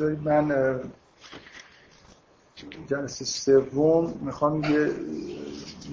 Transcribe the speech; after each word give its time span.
بذارید 0.00 0.28
من 0.28 0.80
جلسه 2.86 3.24
سوم 3.24 4.14
می‌خوام 4.20 4.64
یه 4.64 4.90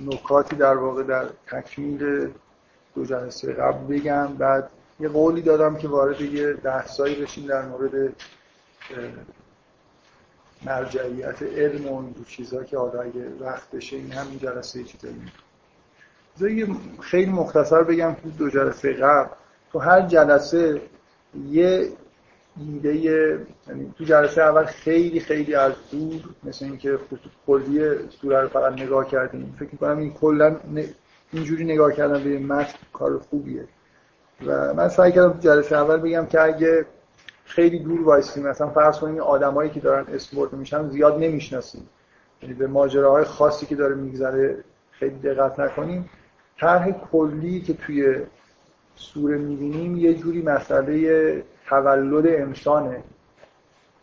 نکاتی 0.05 0.55
در 0.55 0.75
واقع 0.77 1.03
در 1.03 1.25
تکمیل 1.47 2.29
دو 2.95 3.05
جلسه 3.05 3.53
قبل 3.53 3.95
بگم. 3.95 4.27
بعد 4.27 4.69
یه 4.99 5.09
قولی 5.09 5.41
دادم 5.41 5.75
که 5.75 5.87
وارد 5.87 6.21
یه 6.21 6.53
بحثایی 6.53 7.15
بشیم 7.15 7.47
در 7.47 7.65
مورد 7.65 8.13
مرجعیت 10.65 11.43
علم 11.43 11.87
و 11.87 11.99
این 11.99 12.15
چیزها 12.27 12.63
که 12.63 12.77
حالا 12.77 13.01
اگه 13.01 13.29
وقت 13.39 13.71
بشه 13.71 13.95
این 13.95 14.11
هم 14.11 14.37
جلسه 14.37 14.83
چیزایی 14.83 16.75
خیلی 17.01 17.31
مختصر 17.31 17.83
بگم 17.83 18.13
تو 18.13 18.29
دو 18.29 18.49
جلسه 18.49 18.93
قبل. 18.93 19.29
تو 19.71 19.79
هر 19.79 20.01
جلسه 20.01 20.81
یه 21.49 21.91
ایده 22.59 22.95
یعنی 23.67 23.93
تو 23.97 24.03
جلسه 24.03 24.41
اول 24.41 24.65
خیلی 24.65 25.19
خیلی 25.19 25.55
از 25.55 25.73
دور 25.91 26.21
مثل 26.43 26.65
اینکه 26.65 26.97
کلی 27.47 28.09
سوره 28.09 28.41
رو 28.41 28.47
فقط 28.47 28.73
نگاه 28.73 29.07
کردیم. 29.07 29.55
فکر 29.59 29.69
می‌کنم 29.71 29.97
این 29.97 30.13
کلا 30.13 30.55
اینجوری 31.31 31.63
نگاه 31.63 31.93
کردن 31.93 32.23
به 32.23 32.39
متن 32.39 32.77
کار 32.93 33.17
خوبیه. 33.17 33.67
و 34.45 34.73
من 34.73 34.87
سعی 34.87 35.11
کردم 35.11 35.33
تو 35.33 35.39
جلسه 35.39 35.75
اول 35.77 35.97
بگم 35.97 36.25
که 36.25 36.41
اگه 36.41 36.85
خیلی 37.45 37.79
دور 37.79 38.01
وایسیم 38.01 38.47
مثلا 38.47 38.69
فرض 38.69 38.99
کنیم 38.99 39.19
آدمایی 39.19 39.69
که 39.69 39.79
دارن 39.79 40.05
اسم 40.13 40.49
میشن 40.51 40.89
زیاد 40.89 41.19
نمی‌شناسیم. 41.19 41.89
یعنی 42.41 42.53
به 42.53 42.67
ماجراهای 42.67 43.23
خاصی 43.23 43.65
که 43.65 43.75
داره 43.75 43.95
میگذره 43.95 44.63
خیلی 44.91 45.15
دقت 45.15 45.59
نکنیم. 45.59 46.09
طرح 46.59 46.91
کلی 46.91 47.61
که 47.61 47.73
توی 47.73 48.15
سوره 48.95 49.37
می‌بینیم 49.37 49.97
یه 49.97 50.13
جوری 50.13 50.41
مسئله 50.41 51.43
تولد 51.69 52.27
انسانه 52.27 53.03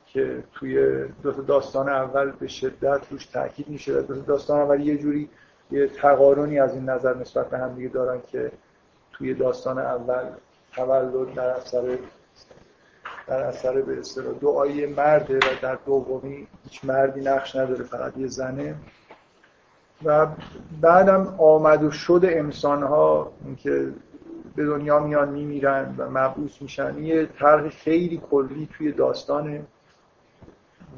که 0.07 0.45
توی 0.55 1.05
دو 1.23 1.33
داستان 1.33 1.89
اول 1.89 2.31
به 2.31 2.49
شدت 2.49 3.01
روش 3.11 3.27
تاکید 3.27 3.69
میشه 3.69 4.03
دو 4.03 4.15
داستان 4.15 4.61
اول 4.61 4.81
یه 4.81 4.99
جوری 4.99 5.29
یه 5.71 5.87
تقارنی 5.87 6.59
از 6.59 6.75
این 6.75 6.91
نظر 6.91 7.17
نسبت 7.17 7.51
به 7.51 7.59
هم 7.59 7.75
دیگه 7.75 7.89
دارن 7.89 8.21
که 8.27 8.53
توی 9.13 9.35
داستان 9.35 9.79
اول 9.79 10.25
تولد 10.73 11.35
در 11.35 11.51
اثر 11.51 11.99
در 13.27 13.43
اثر 13.43 13.81
به 13.81 13.99
اصطلاح 13.99 14.35
دعای 14.41 14.87
مرده 14.87 15.37
و 15.37 15.41
در 15.63 15.79
دومی 15.87 16.47
هیچ 16.65 16.85
مردی 16.85 17.21
نقش 17.21 17.57
نداره 17.57 17.85
فقط 17.85 18.17
یه 18.17 18.27
زنه. 18.27 18.75
و 20.05 20.27
بعدم 20.81 21.35
آمد 21.39 21.85
و 21.85 21.91
شد 21.91 22.21
انسان 22.25 22.83
ها 22.83 23.33
اینکه 23.45 23.93
به 24.57 24.65
دنیا 24.65 25.01
میان 25.01 25.29
میمیرن 25.29 25.95
و 25.99 26.11
مبعوث 26.11 26.63
میشن. 26.63 26.99
یه 26.99 27.27
طرح 27.27 27.69
خیلی 27.69 28.23
کلی 28.31 28.69
توی 28.73 28.93
داستانه 28.93 29.65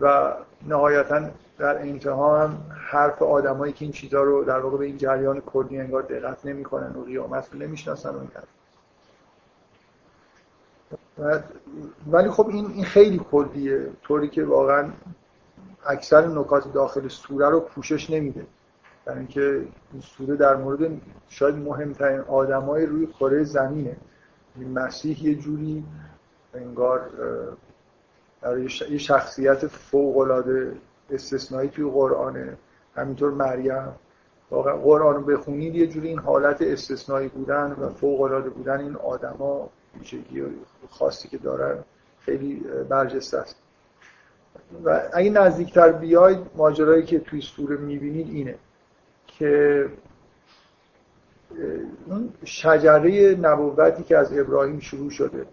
و 0.00 0.34
نهایتا 0.66 1.30
در 1.58 1.78
انتها 1.78 2.42
هم 2.42 2.58
حرف 2.90 3.22
آدمایی 3.22 3.72
که 3.72 3.84
این 3.84 3.92
چیزها 3.92 4.22
رو 4.22 4.44
در 4.44 4.58
واقع 4.58 4.78
به 4.78 4.84
این 4.84 4.96
جریان 4.96 5.40
کلی 5.40 5.78
انگار 5.80 6.02
دقت 6.02 6.46
نمی‌کنن 6.46 6.96
و 6.96 7.04
قیامت 7.04 7.48
رو 7.52 7.58
نمی‌شناسن 7.58 8.10
و 8.10 8.18
این 8.18 8.28
ولی 12.06 12.30
خب 12.30 12.48
این 12.48 12.66
این 12.66 12.84
خیلی 12.84 13.20
کلیه. 13.30 13.88
طوری 14.02 14.28
که 14.28 14.44
واقعا 14.44 14.90
اکثر 15.86 16.26
نکات 16.26 16.72
داخل 16.72 17.08
سوره 17.08 17.48
رو 17.48 17.60
پوشش 17.60 18.10
نمیده. 18.10 18.46
برای 19.06 19.18
اینکه 19.18 19.66
این 19.92 20.00
سوره 20.00 20.36
در 20.36 20.56
مورد 20.56 21.00
شاید 21.28 21.54
مهمترین 21.54 22.20
آدمای 22.20 22.86
روی 22.86 23.06
کره 23.06 23.44
زمینه. 23.44 23.96
مسیح 24.74 25.24
یه 25.24 25.34
جوری 25.34 25.84
انگار 26.54 27.10
یه 28.90 28.98
شخصیت 28.98 29.66
فوق 29.66 30.16
العاده 30.18 30.72
استثنایی 31.10 31.68
توی 31.68 31.84
قرآنه. 31.84 32.56
همینطور 32.96 33.30
مریم. 33.30 33.88
واقعا 34.50 34.76
قرآن 34.76 35.14
رو 35.14 35.22
بخونید 35.22 35.74
یه 35.74 35.86
جوری 35.86 36.08
این 36.08 36.18
حالت 36.18 36.62
استثنایی 36.62 37.28
بودن 37.28 37.72
و 37.72 37.88
فوق 37.88 38.20
العاده 38.20 38.50
بودن 38.50 38.80
این 38.80 38.96
آدما 38.96 39.70
ویژگی 39.98 40.44
خاصی 40.90 41.28
که 41.28 41.38
دارن 41.38 41.78
خیلی 42.20 42.64
برجسته 42.88 43.38
است. 43.38 43.56
و 44.84 45.02
اگه 45.12 45.30
نزدیکتر 45.30 45.92
بیاید 45.92 46.38
ماجرایی 46.56 47.02
که 47.02 47.18
توی 47.18 47.40
سوره 47.40 47.76
می‌بینید 47.76 48.28
اینه. 48.28 48.54
که 49.38 49.86
اون 52.06 52.32
شجره 52.44 53.34
نبوتی 53.34 54.02
که 54.02 54.16
از 54.16 54.38
ابراهیم 54.38 54.80
شروع 54.80 55.10
شده 55.10 55.46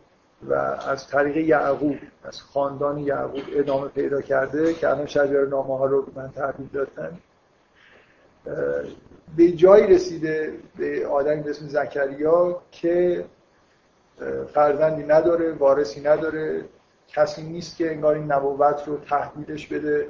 و 0.50 0.54
از 0.54 1.08
طریق 1.08 1.38
یعقوب 1.38 1.96
از 2.24 2.42
خاندان 2.42 2.98
یعقوب 2.98 3.42
ادامه 3.54 3.88
پیدا 3.88 4.22
کرده 4.22 4.74
که 4.74 4.90
الان 4.90 5.06
شجره 5.06 5.46
نامه 5.46 5.78
ها 5.78 5.86
رو 5.86 6.06
من 6.16 6.32
تحویل 6.32 6.68
دادن 6.74 7.18
به 9.38 9.52
جایی 9.52 9.88
رسیده 9.88 10.54
به 10.78 11.08
آدمی 11.08 11.42
به 11.42 11.50
اسم 11.50 11.68
زکریا 11.68 12.62
که 12.72 13.26
فرزندی 14.54 15.04
نداره 15.04 15.52
وارثی 15.52 16.02
نداره 16.02 16.62
کسی 17.08 17.44
نیست 17.44 17.78
که 17.78 17.92
انگار 17.92 18.16
این 18.16 18.32
نبوت 18.32 18.84
رو 18.88 18.98
تحویلش 18.98 19.68
بده 19.68 20.08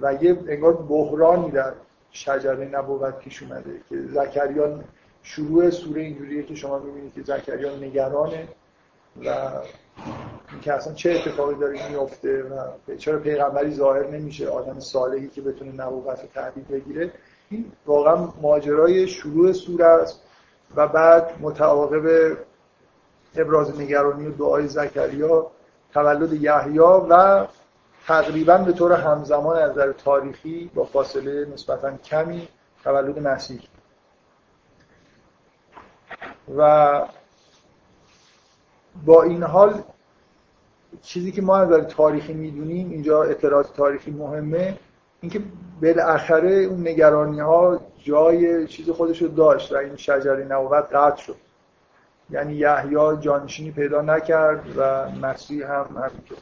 و 0.00 0.14
یه 0.14 0.38
انگار 0.48 0.72
بحرانی 0.72 1.50
در 1.50 1.72
شجره 2.12 2.64
نبوت 2.64 3.18
پیش 3.18 3.42
اومده 3.42 3.80
که 3.88 4.02
زکریا 4.02 4.80
شروع 5.22 5.70
سوره 5.70 6.02
اینجوریه 6.02 6.42
که 6.42 6.54
شما 6.54 6.78
می‌بینید 6.78 7.14
که 7.14 7.22
زکریا 7.22 7.76
نگرانه 7.76 8.48
و 9.24 9.50
اینکه 10.52 10.72
اصلا 10.72 10.94
چه 10.94 11.10
اتفاقی 11.10 11.54
داره 11.54 11.90
میفته 11.90 12.42
و 12.42 12.96
چرا 12.96 13.18
پیغمبری 13.18 13.74
ظاهر 13.74 14.06
نمیشه 14.06 14.48
آدم 14.48 14.80
صالحی 14.80 15.28
که 15.28 15.40
بتونه 15.40 15.72
نبوت 15.72 16.20
رو 16.36 16.62
بگیره. 16.70 17.12
این 17.50 17.72
واقعا 17.86 18.28
ماجرای 18.42 19.08
شروع 19.08 19.52
سوره 19.52 19.84
است 19.84 20.20
و 20.76 20.88
بعد 20.88 21.34
متعاقب 21.40 22.36
ابراز 23.36 23.80
نگرانی 23.80 24.26
و 24.26 24.30
دعای 24.30 24.68
زکریا 24.68 25.50
تولد 25.92 26.32
یحیی 26.32 26.78
و 26.78 27.46
تقریبا 28.06 28.58
به 28.58 28.72
طور 28.72 28.92
همزمان 28.92 29.56
از 29.56 29.70
نظر 29.70 29.92
تاریخی 29.92 30.70
با 30.74 30.84
فاصله 30.84 31.46
نسبتا 31.52 31.96
کمی 31.96 32.48
تولد 32.84 33.18
مسیح. 33.18 33.60
و 36.56 37.02
با 39.04 39.22
این 39.22 39.42
حال 39.42 39.82
چیزی 41.02 41.32
که 41.32 41.42
ما 41.42 41.56
از 41.56 41.68
نظر 41.68 41.80
تاریخی 41.80 42.32
می‌دونیم 42.32 42.90
اینجا 42.90 43.22
اطلاعات 43.22 43.76
تاریخی 43.76 44.10
مهمه 44.10 44.78
اینکه 45.20 45.42
بالاخره 45.82 46.52
اون 46.52 46.88
نگرانی 46.88 47.40
ها 47.40 47.80
جای 47.98 48.66
چیز 48.66 48.90
خودش 48.90 49.22
رو 49.22 49.28
داشت 49.28 49.72
و 49.72 49.76
این 49.76 49.96
شجره 49.96 50.44
نبوت 50.44 50.94
قطع 50.94 51.22
شد. 51.22 51.36
یعنی 52.30 52.54
یحیی 52.54 53.16
جانشینی 53.20 53.70
پیدا 53.70 54.02
نکرد 54.02 54.64
و 54.76 55.10
مسیح 55.10 55.66
هم 55.66 55.86
همینطور. 55.96 56.38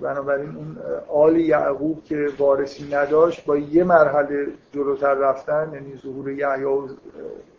بنابراین 0.00 0.56
اون 0.56 0.78
آل 1.08 1.36
یعقوب 1.36 2.04
که 2.04 2.26
وارثی 2.38 2.88
نداشت 2.94 3.44
با 3.44 3.56
یه 3.56 3.84
مرحله 3.84 4.46
جلوتر 4.72 5.14
رفتن 5.14 5.70
یعنی 5.74 5.96
ظهور 5.96 6.30
یحیی 6.30 6.64
و 6.64 6.88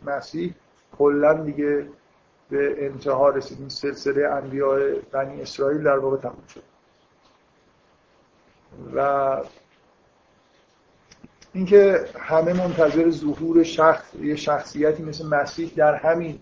مسیح 0.05 0.53
کلا 0.97 1.33
دیگه 1.33 1.87
به 2.49 2.85
انتها 2.85 3.29
رسید 3.29 3.59
این 3.59 3.69
سلسله 3.69 4.27
انبیاء 4.27 4.79
بنی 5.11 5.41
اسرائیل 5.41 5.83
در 5.83 5.97
واقع 5.97 6.17
تموم 6.17 6.43
شد. 6.53 6.63
و 8.95 9.37
اینکه 11.53 12.05
همه 12.19 12.53
منتظر 12.53 13.09
ظهور 13.09 13.63
شخص 13.63 14.15
یه 14.15 14.35
شخصیتی 14.35 15.03
مثل 15.03 15.27
مسیح 15.27 15.71
در 15.75 15.95
همین 15.95 16.39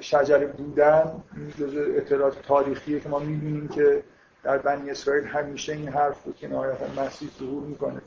شجره 0.00 0.46
بودن 0.46 1.22
جزء 1.58 1.80
اطلاعات 1.96 2.42
تاریخیه 2.42 3.00
که 3.00 3.08
ما 3.08 3.18
می‌بینیم 3.18 3.68
که 3.68 4.02
در 4.44 4.58
بنی 4.58 4.90
اسرائیل 4.90 5.24
همیشه 5.24 5.72
این 5.72 5.88
حرف 5.88 6.24
رو 6.24 6.32
که 6.32 6.48
نهایتا 6.48 7.02
مسیح 7.02 7.28
ظهور 7.38 7.62
می‌کنه. 7.62 8.00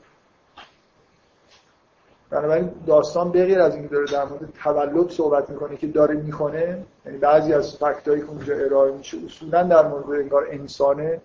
بنابراین 2.29 2.71
داستان 2.87 3.31
بغیر 3.31 3.61
از 3.61 3.75
اینکه 3.75 3.89
داره 3.89 4.05
در 4.05 4.25
مورد 4.25 4.53
تولد 4.63 5.09
صحبت 5.09 5.49
می‌کنه 5.49 5.77
که 5.77 5.87
داره 5.87 6.15
می‌کنه 6.15 6.85
یعنی 7.05 7.17
بعضی 7.17 7.53
از 7.53 7.77
فکتایی 7.77 8.21
که 8.21 8.27
اونجا 8.27 8.55
ارائه 8.55 8.91
میشه 8.91 9.17
اصولا 9.25 9.63
در 9.63 9.87
مورد 9.87 10.19
انگار 10.19 10.47
انسانه 10.51 11.21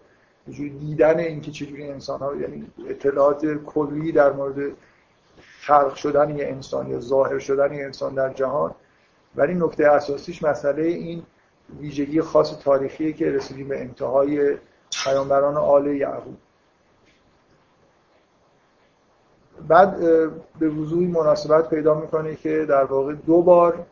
جوری 0.49 0.71
دیدن 0.71 1.19
اینکه 1.19 1.51
چجوری 1.51 1.89
انسان 1.89 2.21
ها 2.21 2.37
یعنی 2.37 2.71
اطلاعات 2.89 3.47
کلی 3.47 4.13
در 4.13 4.33
مورد 4.33 4.73
خلق 5.61 5.95
شدن 5.95 6.39
یه 6.39 6.47
انسان 6.47 6.89
یا 6.89 7.01
ظاهر 7.01 7.39
شدن 7.39 7.75
یه 7.75 7.85
انسان 7.85 8.15
در 8.15 8.33
جهان. 8.33 8.75
ولی 9.37 9.55
نکته 9.55 9.87
اساسیش 9.87 10.43
مسئله 10.43 10.83
این 10.83 11.23
ویژگی 11.81 12.21
خاص 12.21 12.59
تاریخی 12.59 13.13
که 13.13 13.31
رسیدیم 13.31 13.69
به 13.69 13.81
انتهای 13.81 14.57
پیامبران 15.05 15.57
آل 15.57 15.87
یعقوب. 15.87 16.37
بعد 19.69 20.01
به 20.59 20.69
وضوعی 20.69 21.07
مناسبت 21.07 21.71
پیدا 21.71 21.95
می‌کنه 21.95 22.37
که 22.37 22.65
در 22.69 22.85
واقع 22.85 23.15
دو 23.15 23.43
بار 23.43 23.87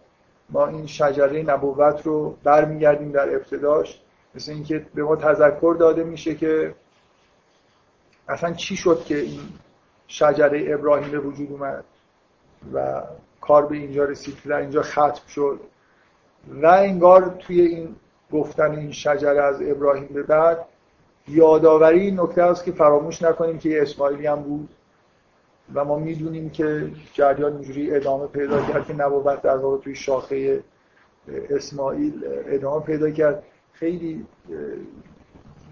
ما 0.51 0.67
این 0.67 0.87
شجره 0.87 1.43
نبوت 1.43 2.07
رو 2.07 2.37
برمیگردیم 2.45 3.13
در 3.13 3.35
ابتداش. 3.35 4.01
مثل 4.35 4.53
اینکه 4.53 4.87
به 4.95 5.03
ما 5.03 5.17
تذکر 5.17 5.77
داده 5.79 6.05
میشه 6.05 6.35
که 6.35 6.75
اصلا 8.29 8.53
چی 8.53 8.77
شد 8.77 9.05
که 9.05 9.19
این 9.19 9.41
شجره 10.07 10.75
ابراهیم 10.75 11.11
به 11.11 11.19
وجود 11.19 11.53
اومد 11.53 11.85
و 12.75 13.03
کار 13.41 13.67
به 13.67 13.77
اینجا 13.77 14.05
رسید 14.05 14.41
که 14.41 14.57
اینجا 14.57 14.83
ختم 14.83 15.29
شد. 15.29 15.61
و 16.63 16.67
انگار 16.67 17.37
توی 17.39 17.61
این 17.61 17.97
گفتن 18.33 18.71
این 18.71 18.93
شجره 18.93 19.43
از 19.43 19.63
ابراهیم 19.63 20.07
به 20.07 20.23
بعد 20.23 20.59
یادآوری 21.31 22.01
این 22.01 22.21
نکته 22.21 22.43
است 22.43 22.65
که 22.65 22.73
فراموش 22.73 23.23
نکنیم 23.23 23.59
که 23.59 23.69
یه 23.69 23.83
اسماعیلی 23.83 24.27
هم 24.27 24.43
بود 24.43 24.69
و 25.75 25.85
ما 25.85 25.99
می‌دونیم 25.99 26.51
که 26.51 26.91
جریان 27.13 27.53
اینجوری 27.53 27.95
ادامه 27.95 28.27
پیدا 28.27 28.63
کرد 28.63 28.87
که 28.87 28.95
نبوت 28.95 29.43
در 29.43 29.57
واقع 29.57 29.79
توی 29.79 29.95
شاخه 29.95 30.63
اسماعیل 31.51 32.25
ادامه 32.27 32.85
پیدا 32.85 33.11
کرد. 33.11 33.43
خیلی 33.73 34.27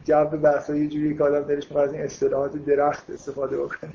جو 0.05 0.25
بحث 0.25 0.71
یه 0.71 0.89
جوری 0.89 1.17
که 1.17 1.25
آدم 1.25 1.41
دلش 1.41 1.73
از 1.73 1.93
این 1.93 2.03
اصطلاحات 2.03 2.53
درخت 2.53 3.11
استفاده 3.11 3.57
بکنه. 3.57 3.93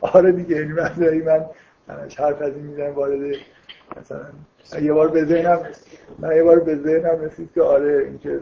آره 0.00 0.32
دیگه 0.32 0.56
یعنی 0.56 0.72
من 0.72 1.46
من 1.88 2.08
حرف 2.18 2.42
از 2.42 2.56
این 2.56 2.66
می‌زنم 2.66 2.94
وارد 2.94 3.36
مثلا. 4.00 4.82
یه 4.82 4.92
بار 4.92 5.08
به 5.08 5.24
ذهنم 5.24 5.60
من 6.18 6.36
یه 6.36 6.42
بار 6.42 6.58
به 6.58 6.76
ذهنم 6.76 7.20
رسید 7.20 7.52
که 7.54 7.62
آره 7.62 8.04
اینکه 8.04 8.40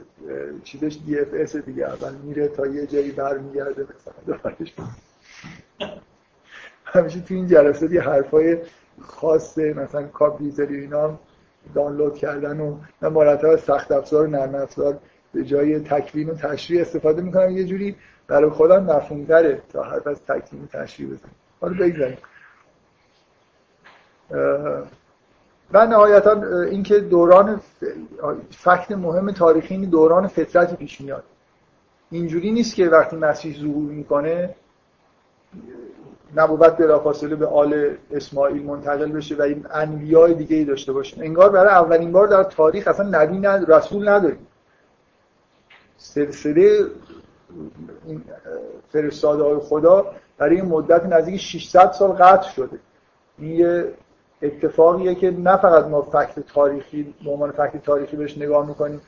چیزش 0.64 0.98
دی 1.06 1.18
اف 1.18 1.28
اس 1.32 1.56
دیگه 1.56 1.84
اول 1.84 2.12
میره 2.14 2.48
تا 2.48 2.66
یه 2.66 2.86
جایی 2.86 3.10
برمیگرده 3.10 3.82
مثلا 3.82 4.14
دوبارش 4.26 4.74
همیشه 6.84 7.20
تو 7.20 7.34
این 7.34 7.46
جلسات 7.46 7.90
یه 7.90 8.00
حرفای 8.00 8.58
خاصه 9.00 9.72
مثلا 9.72 10.02
کامپیوتری 10.02 10.80
اینا 10.80 11.18
دانلود 11.74 12.14
کردن 12.14 12.60
و 12.60 12.76
من 13.00 13.08
مرتب 13.08 13.56
سخت 13.56 13.92
افزار 13.92 14.26
و 14.26 14.30
نرم 14.30 14.54
افزار 14.54 14.98
به 15.32 15.44
جای 15.44 15.80
تکوین 15.80 16.30
و 16.30 16.34
تشریح 16.34 16.80
استفاده 16.80 17.22
می‌کنم. 17.22 17.50
یه 17.50 17.64
جوری 17.64 17.96
برای 18.26 18.50
خودم 18.50 18.84
مفهوم‌تره 18.84 19.62
تا 19.72 19.82
حرف 19.82 20.06
از 20.06 20.22
تکوین 20.22 20.62
و 20.62 20.66
تشریح 20.66 21.10
بزنم. 21.10 21.30
حالا 21.60 21.74
بگذاریم. 21.74 22.18
و 25.72 25.86
نهایتا 25.86 26.42
اینکه 26.62 27.00
دوران 27.00 27.60
فکت 28.50 28.92
مهم 28.92 29.32
تاریخی 29.32 29.74
این 29.74 29.90
دوران 29.90 30.26
فطرتی 30.26 30.76
پیش 30.76 31.00
میاد. 31.00 31.24
اینجوری 32.10 32.52
نیست 32.52 32.74
که 32.74 32.88
وقتی 32.88 33.16
مسیح 33.16 33.60
ظهور 33.60 33.92
می‌کنه 33.92 34.54
نبوت 36.36 36.76
بلافاصله 36.76 37.36
به 37.36 37.46
آل 37.46 37.94
اسماعیل 38.10 38.62
منتقل 38.62 39.12
بشه 39.12 39.36
و 39.36 39.42
این 39.42 39.66
انبیاء 39.70 40.28
دیگه 40.28 40.56
ای 40.56 40.64
داشته 40.64 40.92
باشه. 40.92 41.16
انگار 41.20 41.50
برای 41.50 41.70
اولین 41.70 42.12
بار 42.12 42.26
در 42.26 42.42
تاریخ 42.42 42.88
اصلا 42.88 43.08
نبی 43.08 43.38
ند... 43.38 43.72
رسول 43.72 44.08
نداریم. 44.08 44.46
سلسله 45.96 46.86
فرستاده 48.92 49.42
های 49.42 49.58
خدا 49.58 50.14
برای 50.38 50.62
مدت 50.62 51.06
نزدیک 51.06 51.40
600 51.40 51.92
سال 51.92 52.10
قطع 52.10 52.48
شده. 52.48 52.78
این 53.38 53.50
یه 53.50 53.94
اتفاقیه 54.42 55.14
که 55.14 55.30
نه 55.30 55.56
فقط 55.56 55.86
ما 55.86 56.02
فکت 56.02 56.40
تاریخی 56.54 57.14
به 57.24 57.30
عنوان 57.30 57.50
فکت 57.50 57.82
تاریخی 57.82 58.16
بهش 58.16 58.38
نگاه 58.38 58.66
می‌کنیم 58.66 59.00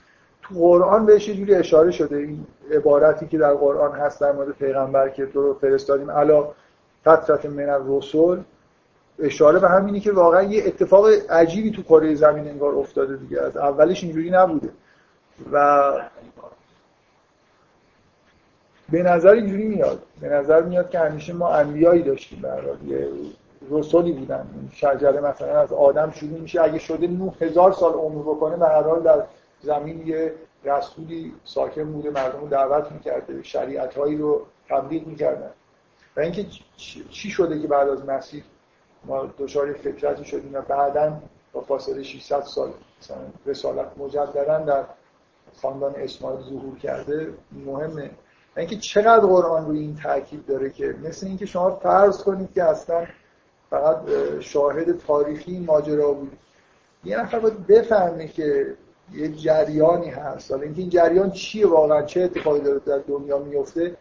تو 0.42 0.54
قرآن 0.54 1.06
بهش 1.06 1.28
یه 1.28 1.34
جوری 1.34 1.54
اشاره 1.54 1.90
شده. 1.90 2.16
این 2.16 2.46
عبارتی 2.72 3.26
که 3.26 3.38
در 3.38 3.54
قرآن 3.54 3.92
هست 3.92 4.20
در 4.20 4.32
مورد 4.32 4.50
پیغمبر 4.50 5.08
که 5.08 5.26
تو 5.26 5.42
رو 5.42 5.54
فرستادیم 5.54 6.10
علا 6.10 6.48
فترت 7.00 7.46
من 7.46 7.68
الرسول 7.68 8.40
اشاره 9.18 9.58
به 9.58 9.68
همینی 9.68 10.00
که 10.00 10.12
واقعا 10.12 10.42
یه 10.42 10.62
اتفاق 10.66 11.06
عجیبی 11.30 11.70
تو 11.70 11.82
کره 11.82 12.14
زمین 12.14 12.48
انگار 12.48 12.74
افتاده 12.74 13.16
دیگه. 13.16 13.40
از 13.40 13.56
اولش 13.56 14.04
اینجوری 14.04 14.30
نبوده. 14.30 14.68
و 15.52 15.92
به 18.92 19.02
نظر 19.02 19.30
اینجوری 19.30 19.64
میاد. 19.64 20.02
به 20.20 20.28
نظر 20.28 20.62
میاد 20.62 20.90
که 20.90 20.98
همیشه 20.98 21.32
ما 21.32 21.48
انبیایی 21.48 22.02
داشتیم 22.02 22.40
برای 22.40 23.06
رسولی 23.70 24.12
بودن. 24.12 24.68
شجره 24.72 25.20
مثلا 25.20 25.60
از 25.60 25.72
آدم 25.72 26.10
شروع 26.10 26.40
میشه. 26.40 26.62
اگه 26.62 26.78
شده 26.78 27.06
نه 27.06 27.32
هزار 27.40 27.72
سال 27.72 27.92
عمر 27.92 28.22
بکنه 28.22 28.56
به 28.56 28.66
هر 28.66 28.82
حال 28.82 29.02
در 29.02 29.22
زمین 29.60 30.06
یه 30.06 30.34
رسولی 30.64 31.34
ساکن 31.44 31.84
بوده. 31.84 32.10
مردم 32.10 32.40
رو 32.40 32.48
دعوت 32.48 32.92
می‌کرده. 32.92 33.42
شریعت 33.42 33.98
هایی 33.98 34.16
رو 34.16 34.46
تبلیغ 34.68 35.06
می‌کردن. 35.06 35.50
و 36.16 36.20
اینکه 36.20 36.46
چی 37.10 37.30
شده 37.30 37.62
که 37.62 37.68
بعد 37.68 37.88
از 37.88 38.04
مسیح 38.04 38.42
ما 39.04 39.26
دچار 39.38 39.72
فطرتی 39.72 40.24
شدیم 40.24 40.54
و 40.54 40.60
بعدا 40.60 41.20
با 41.52 41.60
فاصله 41.60 42.02
600 42.02 42.40
سال 42.40 42.70
مثلا 43.00 43.16
رسالت 43.46 43.86
مجددا 43.98 44.58
در 44.58 44.84
خاندان 45.62 45.94
اسماعیل 45.96 46.40
ظهور 46.40 46.78
کرده 46.78 47.34
مهمه. 47.66 48.10
اینکه 48.56 48.76
چقدر 48.76 49.26
قرآن 49.26 49.66
روی 49.66 49.78
این 49.78 49.96
تاکید 50.02 50.46
داره 50.46 50.70
که 50.70 50.94
مثل 51.04 51.26
اینکه 51.26 51.46
شما 51.46 51.70
فرض 51.70 52.22
کنید 52.22 52.52
که 52.52 52.64
اصلا 52.64 53.06
فقط 53.72 53.98
شاهد 54.40 54.98
تاریخی 54.98 55.58
ماجرا 55.58 56.12
بود. 56.12 56.32
یه 57.04 57.20
نفر 57.20 57.38
باید 57.38 57.66
بفهمه 57.66 58.28
که 58.28 58.74
یه 59.12 59.28
جریانی 59.28 60.10
هست. 60.10 60.50
حالا 60.50 60.62
اینکه 60.62 60.80
این 60.80 60.90
جریان 60.90 61.30
چیه 61.30 61.66
واقعا؟ 61.66 62.02
چه 62.02 62.20
اتفاقی 62.20 62.60
داره 62.60 62.78
در 62.86 62.98
دنیا 62.98 63.38
میفته 63.38 63.96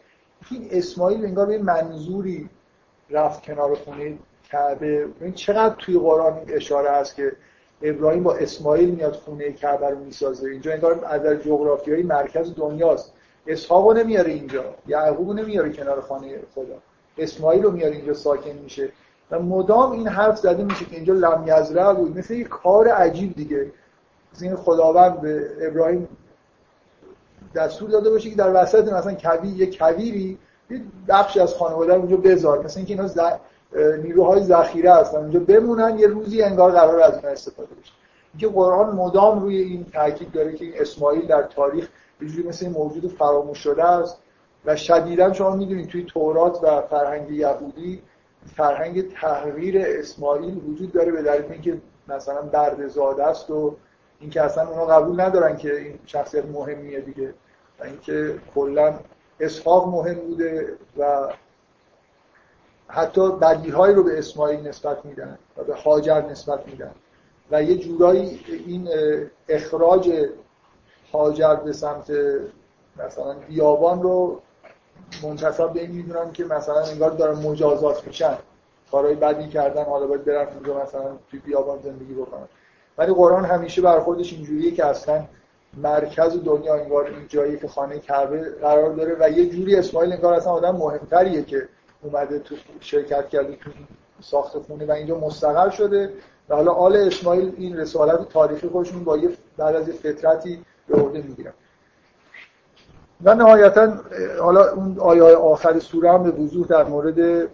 این 0.51 0.67
اسماعیل 0.71 1.25
انگار 1.25 1.45
به 1.45 1.57
منظوری 1.57 2.49
رفت 3.09 3.43
کنار 3.43 3.75
خونه 3.75 4.17
کعبه. 4.51 5.07
این 5.21 5.33
چقدر 5.33 5.75
توی 5.75 5.97
قرآن 5.99 6.41
اشاره 6.47 6.91
هست 6.91 7.15
که 7.15 7.31
ابراهیم 7.81 8.23
با 8.23 8.35
اسماعیل 8.35 8.89
میاد 8.89 9.13
خونه 9.13 9.51
کعبه 9.51 9.89
رو 9.89 9.99
می‌سازه. 9.99 10.49
اینجا 10.49 10.71
انگار 10.71 11.05
از 11.05 11.21
جغرافیایی 11.21 12.03
مرکز 12.03 12.55
دنیاست. 12.55 13.13
اسحاق 13.47 13.91
نمیاره 13.97 14.31
اینجا. 14.31 14.63
یعقوب 14.87 15.31
نمیاره 15.31 15.73
کنار 15.73 16.01
خانه 16.01 16.39
خدا. 16.55 16.77
اسماعیل 17.17 17.63
رو 17.63 17.71
میاره 17.71 17.95
اینجا 17.95 18.13
ساکن 18.13 18.57
میشه. 18.63 18.89
و 19.31 19.39
مدام 19.39 19.91
این 19.91 20.07
حرف 20.07 20.37
زده 20.37 20.63
میشه 20.63 20.85
که 20.85 20.95
اینجا 20.95 21.13
لم 21.13 21.43
یزرع 21.47 21.93
بود. 21.93 22.17
مثل 22.17 22.33
یه 22.33 22.43
کار 22.43 22.87
عجیب 22.87 23.35
دیگه. 23.35 23.71
این 24.41 24.55
خداوند 24.55 25.21
به 25.21 25.47
ابراهیم 25.61 26.07
دستور 27.55 27.89
داده 27.89 28.09
باشه 28.09 28.29
که 28.29 28.35
در 28.35 28.63
وسط 28.63 28.93
مثلا 28.93 29.13
کوی 29.13 29.47
یه 29.47 29.77
کویری 29.77 30.37
یه 30.69 30.81
بخشی 31.07 31.39
از 31.39 31.53
خانواده 31.53 31.93
اونجا 31.93 32.17
بذار. 32.17 32.63
مثل 32.63 32.79
اینکه 32.79 32.93
اینا 32.93 33.07
ز... 33.07 33.19
نیروهای 34.03 34.43
ذخیره 34.43 34.93
هستن. 34.93 35.17
اونجا 35.17 35.39
بمونن 35.39 35.99
یه 35.99 36.07
روزی 36.07 36.41
انگار 36.41 36.71
قرار 36.71 37.01
از 37.01 37.15
اینا 37.15 37.29
استفاده 37.29 37.69
بشه. 37.81 37.91
که 38.39 38.47
قرآن 38.47 38.95
مدام 38.95 39.41
روی 39.41 39.57
این 39.57 39.85
تاکید 39.93 40.31
داره 40.31 40.53
که 40.53 40.81
اسماعیل 40.81 41.27
در 41.27 41.43
تاریخ 41.43 41.89
یه 42.21 42.47
مثل 42.47 42.69
موجود 42.69 43.07
فراموش 43.07 43.57
شده 43.57 43.83
است 43.83 44.17
و 44.65 44.75
شدیدا 44.75 45.33
شما 45.33 45.55
می‌دونید 45.55 45.87
توی 45.87 46.03
تورات 46.03 46.63
و 46.63 46.81
فرهنگ 46.81 47.31
یهودی 47.31 48.01
فرهنگ 48.45 49.13
تحریر 49.13 49.75
اسماعیل 49.87 50.61
وجود 50.69 50.91
داره 50.91 51.11
به 51.11 51.21
دلیل 51.21 51.51
اینکه 51.51 51.81
مثلا 52.07 52.41
برد 52.41 52.87
زاده 52.87 53.23
است 53.23 53.49
و 53.49 53.75
اینکه 54.19 54.41
اصلا 54.41 54.67
اونا 54.67 54.85
قبول 54.85 55.21
ندارن 55.21 55.57
که 55.57 55.79
این 55.79 55.99
شخصیت 56.05 56.45
مهمیه 56.45 56.99
دیگه 56.99 57.33
و 57.79 57.83
اینکه 57.83 58.39
کلا 58.55 58.99
اسحاق 59.39 59.87
مهم 59.87 60.15
بوده 60.15 60.77
و 60.97 61.33
حتی 62.87 63.31
بدیهایی 63.31 63.95
رو 63.95 64.03
به 64.03 64.19
اسماعیل 64.19 64.67
نسبت 64.67 65.05
میدن 65.05 65.37
و 65.57 65.63
به 65.63 65.75
هاجر 65.75 66.21
نسبت 66.21 66.67
میدن. 66.67 66.91
و 67.51 67.63
یه 67.63 67.77
جورایی 67.77 68.39
این 68.67 68.89
اخراج 69.49 70.29
هاجر 71.13 71.55
به 71.55 71.73
سمت 71.73 72.11
مثلا 72.97 73.33
بیابان 73.33 74.01
رو 74.01 74.41
منتصب 75.23 75.73
به 75.73 75.81
این 75.81 75.91
می‌دونن 75.91 76.31
که 76.31 76.45
مثلا 76.45 76.79
انگار 76.79 77.11
دارن 77.11 77.39
مجازات 77.39 78.07
میشن. 78.07 78.37
کارهای 78.91 79.15
بدی 79.15 79.47
کردن 79.47 79.83
حالا 79.83 80.07
باید 80.07 80.25
برن 80.25 80.47
اونجا 80.47 80.83
مثلا 80.83 81.17
توی 81.31 81.39
بیابان 81.39 81.79
زندگی 81.83 82.13
بکنن. 82.13 82.47
ولی 82.97 83.13
قرآن 83.13 83.45
همیشه 83.45 83.81
بر 83.81 83.99
خودش 83.99 84.33
اینجوریه 84.33 84.71
که 84.71 84.85
اصلا 84.85 85.25
مرکز 85.77 86.43
دنیا 86.43 86.75
انگار 86.75 87.05
این 87.05 87.27
جایی 87.27 87.57
که 87.57 87.67
خانه 87.67 87.99
کعبه 87.99 88.49
قرار 88.61 88.93
داره 88.93 89.17
و 89.19 89.29
یه 89.29 89.49
جوری 89.49 89.75
اسماعیل 89.75 90.13
انگار 90.13 90.33
اصلا 90.33 90.51
آدم 90.51 90.75
مهمتریه 90.75 91.43
که 91.43 91.67
اومده 92.01 92.39
تو 92.39 92.55
شرکت 92.79 93.29
کرده 93.29 93.55
تو 93.55 93.71
ساخت 94.21 94.57
خونه 94.57 94.85
و 94.85 94.91
اینجا 94.91 95.17
مستقر 95.17 95.69
شده 95.69 96.13
و 96.49 96.55
حالا 96.55 96.71
آل 96.71 96.95
اسماعیل 96.95 97.53
این 97.57 97.77
رسالت 97.77 98.29
تاریخی 98.29 98.67
خودشون 98.67 99.03
با 99.03 99.17
یه 99.17 99.29
بعد 99.57 99.75
از 99.75 99.89
فطرتی 99.89 100.65
به 100.87 101.01
عهده 101.01 101.21
می‌گیرن. 101.21 101.53
و 103.23 103.35
نهایتا 103.35 103.93
حالا 104.41 104.71
اون 104.71 104.99
آیه 104.99 105.23
آخر 105.23 105.79
سوره 105.79 106.11
هم 106.11 106.23
به 106.23 106.31
وضوح 106.31 106.67
در 106.67 106.83
مورد 106.83 107.49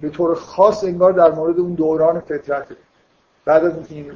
به 0.00 0.10
طور 0.12 0.34
خاص 0.34 0.84
انگار 0.84 1.12
در 1.12 1.30
مورد 1.30 1.58
اون 1.58 1.74
دوران 1.74 2.20
فطرته. 2.20 2.76
بعد 3.44 3.64
از 3.64 3.72
این 3.90 4.12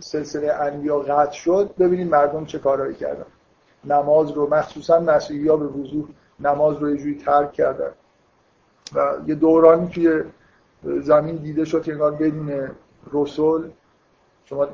سلسله 0.00 0.52
انبیا 0.52 0.98
قطع 0.98 1.32
شد 1.32 1.70
ببینید 1.78 2.10
مردم 2.10 2.44
چه 2.44 2.58
کارهایی 2.58 2.94
کردن. 2.94 3.24
نماز 3.84 4.30
رو 4.30 4.54
مخصوصا 4.54 5.00
مسیحی 5.00 5.48
ها 5.48 5.56
به 5.56 5.66
وضوح 5.66 6.04
نماز 6.40 6.76
رو 6.76 6.90
یه 6.90 6.96
جوری 6.96 7.14
ترک 7.14 7.52
کردن. 7.52 7.90
و 8.94 9.14
یه 9.26 9.34
دورانی 9.34 9.88
که 9.88 10.24
زمین 10.84 11.36
دیده 11.36 11.64
شد 11.64 11.82
که 11.82 11.92
انگار 11.92 12.10
بدون 12.10 12.70
رسول 13.12 13.70
شما 14.44 14.68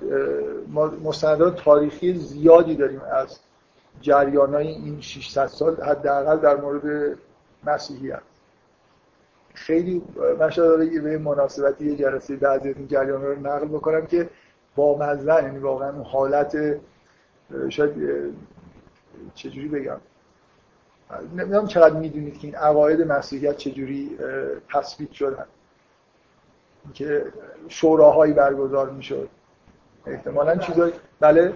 ما 0.68 0.92
مستندات 1.04 1.56
تاریخی 1.56 2.14
زیادی 2.14 2.74
داریم 2.74 3.00
از 3.12 3.38
جریان 4.00 4.54
های 4.54 4.68
این 4.68 5.00
600 5.00 5.46
سال 5.46 5.76
حداقل 5.82 6.36
در 6.36 6.56
مورد 6.56 7.18
مسیحیت 7.64 8.20
خیلی 9.54 10.02
من 10.38 10.50
شاید 10.50 11.02
به 11.02 11.18
مناسبتی 11.18 11.86
یه 11.90 11.96
جلسه 11.96 12.36
بعضی 12.36 12.68
این 12.68 12.86
جریان 12.86 13.22
رو 13.22 13.40
نقل 13.40 13.68
بکنم 13.68 14.06
که 14.06 14.30
با 14.76 14.98
مزن 14.98 15.44
یعنی 15.44 15.58
واقعا 15.58 15.90
اون 15.92 16.04
حالت 16.04 16.56
شاید 17.68 17.92
چجوری 19.34 19.68
بگم؟ 19.68 20.00
نمی‌دونم 21.36 21.66
چقدر 21.66 21.94
می‌دونید 21.94 22.38
که 22.38 22.46
این 22.46 22.56
عقاید 22.56 23.02
مسیحیت 23.02 23.56
چجوری 23.56 24.18
تثبیت 24.72 25.12
شدن. 25.12 25.46
که 26.94 27.24
شوراهایی 27.68 28.32
برگزار 28.32 28.90
می‌شد. 28.90 29.28
احتمالا 30.06 30.56
چیزای 30.56 30.92
بله؟ 31.20 31.52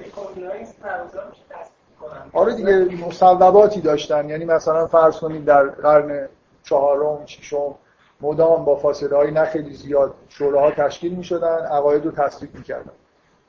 آره 2.33 2.55
دیگه 2.55 3.07
مصوباتی 3.07 3.81
داشتن. 3.81 4.29
یعنی 4.29 4.45
مثلا 4.45 4.87
فرض 4.87 5.17
کنید 5.17 5.45
در 5.45 5.67
قرن 5.67 6.29
چهارم 6.63 7.27
ششم 7.27 7.75
مدام 8.21 8.65
با 8.65 8.77
فاصله 8.77 9.17
های 9.17 9.31
نه 9.31 9.45
خیلی 9.45 9.75
زیاد 9.75 10.15
شوراها 10.29 10.71
تشکیل 10.71 11.15
می 11.15 11.25
شدن 11.25 11.59
عقاید 11.59 12.05
رو 12.05 12.11
تصدیق 12.11 12.55
می 12.55 12.63
کردن 12.63 12.93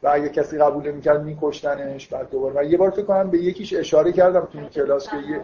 و 0.03 0.10
اگه 0.13 0.29
کسی 0.29 0.57
قبول 0.57 0.91
نمی‌کرد 0.91 1.24
میکشتنش 1.24 2.07
بعد 2.07 2.29
دوباره. 2.29 2.60
و 2.60 2.63
یه 2.63 2.77
بار 2.77 2.89
فکر 2.89 3.05
کنم 3.05 3.29
به 3.29 3.38
یکیش 3.38 3.74
اشاره 3.74 4.12
کردم 4.12 4.48
تو 4.53 4.69
کلاس 4.69 5.10
که 5.10 5.17
یه 5.17 5.41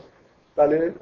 بله؟ 0.55 0.93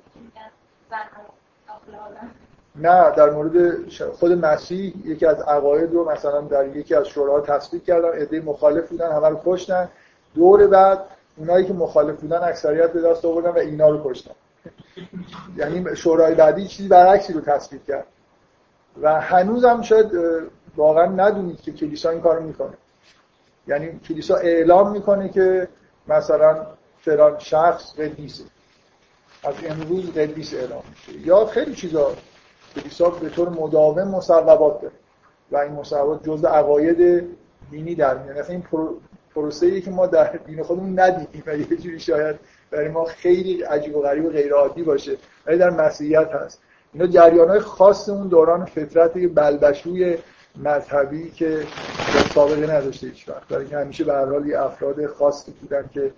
نه 2.75 3.11
در 3.11 3.29
مورد 3.29 3.89
خود 4.19 4.31
مسیح 4.31 4.93
یکی 5.05 5.25
از 5.25 5.41
عقاید 5.41 5.93
رو 5.93 6.11
مثلا 6.11 6.41
در 6.41 6.67
یکی 6.67 6.95
از 6.95 7.07
شوراها 7.07 7.41
تصدیق 7.41 7.83
کردن 7.83 8.09
عده 8.09 8.41
مخالف 8.41 8.89
بودن 8.89 9.11
همه 9.11 9.29
رو 9.29 9.41
کشتن. 9.45 9.89
دور 10.35 10.67
بعد 10.67 10.99
اونایی 11.37 11.65
که 11.65 11.73
مخالف 11.73 12.21
بودن 12.21 12.43
اکثریت 12.43 12.93
به 12.93 13.01
دست 13.01 13.25
آوردن 13.25 13.49
و 13.49 13.57
اینا 13.57 13.89
رو 13.89 14.11
کشتن. 14.11 14.33
یعنی 15.57 15.95
شورای 15.95 16.35
بعدی 16.35 16.67
چیزی 16.67 16.89
برعکسی 16.89 17.33
رو 17.33 17.41
تصدیق 17.41 17.83
کرد. 17.83 18.05
و 19.01 19.21
هنوز 19.21 19.65
هم 19.65 19.81
شاید 19.81 20.11
واقعا 20.75 21.05
ندونید 21.05 21.61
که 21.61 21.71
کلیسا 21.71 22.09
این 22.09 22.21
کارو 22.21 22.43
می‌کنه. 22.43 22.73
یعنی 23.67 23.99
کلیسا 23.99 24.35
اعلام 24.35 24.91
می‌کنه 24.91 25.29
که 25.29 25.67
مثلا 26.07 26.65
فلان 27.01 27.39
شخص 27.39 27.95
قدیسه. 27.95 28.43
از 29.43 29.53
امروز 29.69 30.13
قدیس 30.13 30.53
اعلام 30.53 30.83
میشه. 30.89 31.27
یا 31.27 31.45
خیلی 31.45 31.75
چیزا. 31.75 32.11
کلیسا 32.75 33.09
به 33.09 33.29
طور 33.29 33.49
مداوم 33.49 34.07
مصوبات 34.07 34.81
داره. 34.81 34.93
و 35.51 35.57
این 35.57 35.71
مصوبات 35.71 36.23
جزء 36.23 36.47
عقاید 36.47 37.27
دینی 37.71 37.95
در 37.95 38.17
میاد. 38.17 38.37
مثلا 38.37 38.53
این 38.55 38.63
پروسه 39.37 39.65
ای 39.65 39.81
که 39.81 39.91
ما 39.91 40.07
در 40.07 40.39
دین 40.47 40.63
خودمون 40.63 40.99
ندیدیم 40.99 41.43
و 41.45 41.57
یه 41.57 41.65
جوری 41.65 41.99
شاید 41.99 42.35
برای 42.71 42.87
ما 42.87 43.05
خیلی 43.05 43.61
عجیب 43.61 43.95
و 43.95 44.01
غریب 44.01 44.25
و 44.25 44.29
غیر 44.29 44.53
عادی 44.53 44.83
باشه 44.83 45.17
ولی 45.45 45.57
در 45.57 45.69
مسیحیت 45.69 46.31
هست. 46.31 46.61
اینا 46.93 47.07
جریان 47.07 47.49
های 47.49 47.59
خاص 47.59 48.09
اون 48.09 48.27
دوران 48.27 48.65
فطرت 48.65 49.11
بلبشوی 49.35 50.17
مذهبی 50.63 51.31
که 51.31 51.63
سابقه 52.33 52.73
نداشته 52.75 53.07
هیچ 53.07 53.29
وقت. 53.29 53.47
برای 53.47 53.67
که 53.67 53.77
همیشه 53.77 54.03
به 54.03 54.13
هر 54.13 54.25
حال 54.25 54.55
افراد 54.55 55.05
خاصی 55.05 55.51
بودن 55.51 55.89
که 55.93 56.11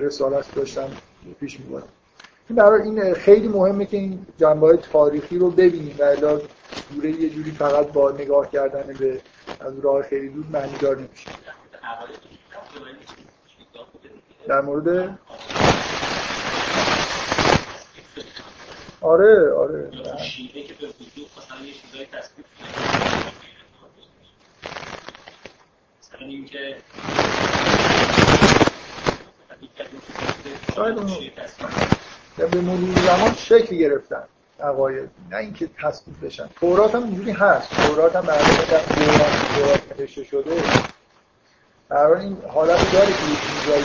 رسالت 0.00 0.54
داشتن 0.54 0.88
پیش 1.40 1.60
میبردن 1.60 1.86
برای 2.50 2.82
این 2.82 3.14
خیلی 3.14 3.48
مهمه 3.48 3.86
که 3.86 3.96
این 3.96 4.26
جنبه 4.38 4.76
تاریخی 4.76 5.38
رو 5.38 5.50
ببینیم 5.50 5.96
و 5.98 6.02
الا 6.02 6.40
دوره 6.94 7.10
یه 7.10 7.30
جوری 7.30 7.50
فقط 7.50 7.86
با 7.86 8.10
نگاه 8.10 8.50
کردن 8.50 8.94
به 8.98 9.20
از 9.60 9.78
راه 9.78 10.02
خیلی 10.02 10.28
دور 10.28 10.44
معنی 10.52 10.78
دار 10.80 10.96
نمیشه. 10.96 11.30
در 14.48 14.60
مورد 14.60 15.18
آره 19.00 19.52
آره 19.52 19.90
شاید 30.76 30.96
به 32.50 32.60
مرور 32.60 32.94
زمان 32.94 33.34
شکل 33.34 33.76
گرفتن 33.76 34.22
عقاید 34.60 35.10
نه 35.30 35.36
اینکه 35.36 35.68
تصدیق 35.82 36.14
بشن. 36.22 36.48
تورات 36.60 36.94
هم 36.94 37.02
اینجوری 37.02 37.30
هست. 37.30 37.70
تورات 37.70 38.16
هم 38.16 38.22
در 38.22 38.38
دوران 39.56 39.78
نوشته 39.98 40.24
شده 40.24 40.62
برای 41.88 42.24
این 42.24 42.36
حالت 42.54 42.92
داره 42.92 43.06
که 43.06 43.24
یه 43.24 43.84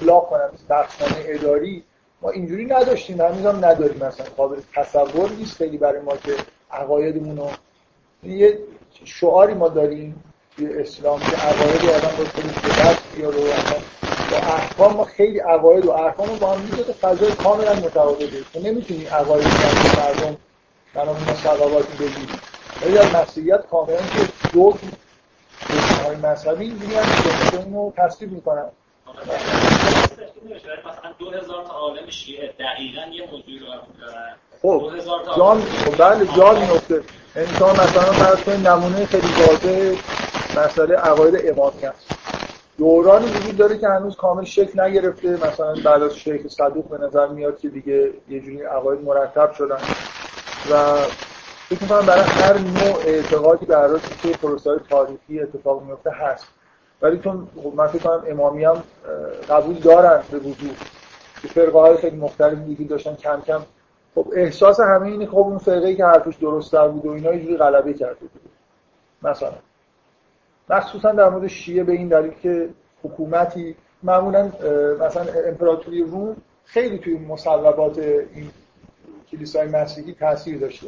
ابلاغ 0.00 0.28
کنم 0.28 0.50
بخشنامه 0.68 1.24
اداری 1.26 1.82
ما 2.22 2.30
اینجوری 2.30 2.64
نداشتیم 2.64 3.20
هنوز 3.20 3.46
هم 3.46 3.64
نداریم 3.64 4.04
مثلا 4.04 4.26
قابل 4.36 4.56
تصور 4.74 5.30
نیست 5.30 5.56
خیلی 5.56 5.78
برای 5.78 6.00
ما 6.00 6.16
که 6.16 6.36
عقایدمون 6.70 7.36
رو 7.36 7.50
یه 8.24 8.58
شعاری 9.04 9.54
ما 9.54 9.68
داریم 9.68 10.24
توی 10.56 10.66
اسلام 10.66 11.20
که 11.30 11.36
عقاید 11.36 11.84
آدم 11.84 12.16
باید 12.16 12.28
خودش 12.28 12.58
به 12.58 12.70
دست 12.70 13.04
بیاره 13.14 13.38
و 13.38 13.52
با 14.30 14.36
احکام 14.36 14.96
ما 14.96 15.04
خیلی 15.04 15.38
عقاید 15.38 15.86
و 15.86 15.90
احکام 15.90 16.38
با 16.38 16.54
هم 16.54 16.60
می‌زده 16.60 16.92
فضای 16.92 17.32
کاملا 17.32 17.74
متفاوته 17.74 18.44
تو 18.52 18.60
نمی‌تونی 18.60 19.06
عقاید 19.06 19.46
مردم 19.96 20.36
بنا 20.94 21.12
به 21.12 21.32
مصوباتی 21.32 21.96
بگیری 21.96 22.28
ولی 22.28 22.49
در 22.80 23.22
مسیحیت 23.22 23.66
کاملا 23.70 23.96
که 23.96 24.28
دو 24.52 24.74
های 26.04 26.16
مذهبی 26.16 26.70
هم 26.70 27.50
که 27.50 27.58
اینو 27.58 27.92
تصدیب 27.96 28.32
می‌کنن. 28.32 28.64
مثلا 30.86 31.12
دو 31.18 31.30
هزار 31.30 31.64
تا 31.64 31.72
عالم 31.72 32.06
شیعه 32.10 32.54
دقیقا 32.58 33.00
یه 33.12 33.26
موضوعی 33.32 33.58
رو 33.58 33.66
خب 34.62 34.90
جان 35.36 35.60
خب 35.60 35.96
بله 35.98 36.26
جان 36.36 36.60
میفته 36.60 37.02
انسان 37.36 37.70
مثلا 37.70 38.12
فرض 38.12 38.44
کنید 38.44 38.68
نمونه 38.68 39.06
خیلی 39.06 39.28
واضح 39.28 40.02
مسئله 40.60 40.96
عقاید 40.96 41.34
امامی 41.48 41.82
هست. 41.82 42.10
دورانی 42.78 43.26
وجود 43.26 43.56
داره 43.56 43.78
که 43.78 43.88
هنوز 43.88 44.16
کامل 44.16 44.44
شکل 44.44 44.80
نگرفته. 44.80 45.28
مثلا 45.28 45.74
بعد 45.84 46.02
از 46.02 46.16
شیخ 46.16 46.46
صدوق 46.46 46.88
به 46.88 46.98
نظر 46.98 47.26
میاد 47.26 47.60
که 47.60 47.68
دیگه 47.68 48.12
یه 48.28 48.40
جوری 48.40 48.62
عقاید 48.62 49.00
مرتب 49.00 49.52
شدن. 49.52 49.78
و 50.70 50.96
فکر 51.70 51.82
می‌کنم 51.82 52.06
برای 52.06 52.22
هر 52.22 52.58
نوع 52.58 52.98
اعتقادی 53.06 53.66
در 53.66 53.98
که 54.22 54.28
پروسه 54.28 54.70
تاریخی 54.90 55.40
اتفاق 55.40 55.82
میفته 55.82 56.10
هست. 56.10 56.46
ولی 57.02 57.18
چون 57.18 57.48
خب 57.62 57.72
من 57.74 57.86
فکر 57.86 58.02
کنم 58.02 58.24
امامی 58.26 58.64
هم 58.64 58.82
قبول 59.48 59.74
دارن 59.74 60.22
به 60.30 60.38
وجود 60.38 60.76
که 61.42 61.48
فرقه 61.48 61.78
های 61.78 61.96
خیلی 61.96 62.16
مختلف 62.16 62.58
دیگه 62.58 62.84
داشتن 62.84 63.14
کم 63.14 63.40
کم. 63.40 63.60
خب 64.14 64.26
احساس 64.36 64.80
همه 64.80 65.06
اینه 65.06 65.26
خب 65.26 65.36
اون 65.36 65.58
فرقه 65.58 65.94
که 65.94 66.04
حرفش 66.04 66.36
درست 66.36 66.76
بود 66.76 67.06
و 67.06 67.10
اینا 67.10 67.34
یه 67.34 67.56
غلبه 67.56 67.94
کرده 67.94 68.20
بود. 68.20 68.50
مثلا. 69.22 69.52
مخصوصا 70.70 71.12
در 71.12 71.28
مورد 71.28 71.46
شیعه 71.46 71.84
به 71.84 71.92
این 71.92 72.08
دلیل 72.08 72.32
که 72.42 72.68
حکومتی 73.04 73.76
معمولا 74.02 74.52
مثلا 75.00 75.26
امپراتوری 75.46 76.02
روم 76.02 76.36
خیلی 76.64 76.98
توی 76.98 77.18
مصوبات 77.18 77.98
این 77.98 78.50
کلیسای 79.30 79.68
مسیحی 79.68 80.12
تاثیر 80.12 80.58
داشته. 80.58 80.86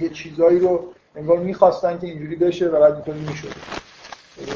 یه 0.00 0.08
چیزایی 0.08 0.60
رو 0.60 0.84
انگار 1.16 1.38
می‌خواستن 1.38 1.98
که 1.98 2.06
اینجوری 2.06 2.36
بشه 2.36 2.68
و 2.68 2.80
بعد 2.80 2.94
اینطوری 2.94 3.20
می‌شد. 3.20 3.52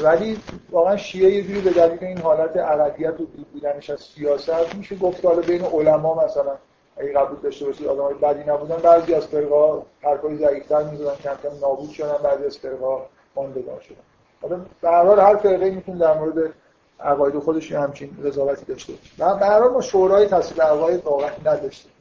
ولی 0.03 0.39
واقعا 0.69 0.97
شیعه 0.97 1.31
یه 1.31 1.43
جوری 1.43 1.61
به 1.61 1.69
دلیل 1.69 2.03
این 2.03 2.17
حالت 2.17 2.57
عقدیت 2.57 3.21
و 3.21 3.25
بودنش 3.53 3.89
از 3.89 3.99
سیاست 3.99 4.75
میشه 4.75 4.95
گفت 4.95 5.25
حالا 5.25 5.41
بین 5.41 5.63
علما 5.63 6.25
مثلا 6.25 6.55
اگه 6.97 7.13
قبول 7.13 7.37
داشته 7.43 7.65
باشید 7.65 7.87
آدمای 7.87 8.13
بدی 8.13 8.51
نبودن 8.51 8.75
بعضی 8.75 9.13
از 9.13 9.27
فرقا 9.27 9.83
حرفای 10.01 10.37
ضعیف‌تر 10.37 10.83
می‌زدن 10.83 11.15
کم 11.23 11.35
کم 11.43 11.55
نابود 11.61 11.89
شدن 11.89 12.17
بعضی 12.23 12.45
از 12.45 12.57
فرقا 12.57 13.05
ماندگار 13.35 13.81
شدن. 13.81 13.97
حالا 14.41 14.59
به 14.81 14.89
هر 14.89 15.03
حال 15.05 15.19
هر 15.19 15.35
فرقه 15.35 15.69
می‌تونه 15.69 15.99
در 15.99 16.17
مورد 16.17 16.53
عقاید 16.99 17.39
خودش 17.39 17.71
همچین 17.71 18.09
قضاوتی 18.25 18.65
داشته 18.65 18.93
باشه 18.93 19.39
به 19.39 19.45
هر 19.45 19.59
ما 19.59 19.81
شورای 19.81 20.27
تصویب 20.27 20.61
عقاید 20.61 21.05
واقعا 21.05 21.29
نداشتیم. 21.45 21.91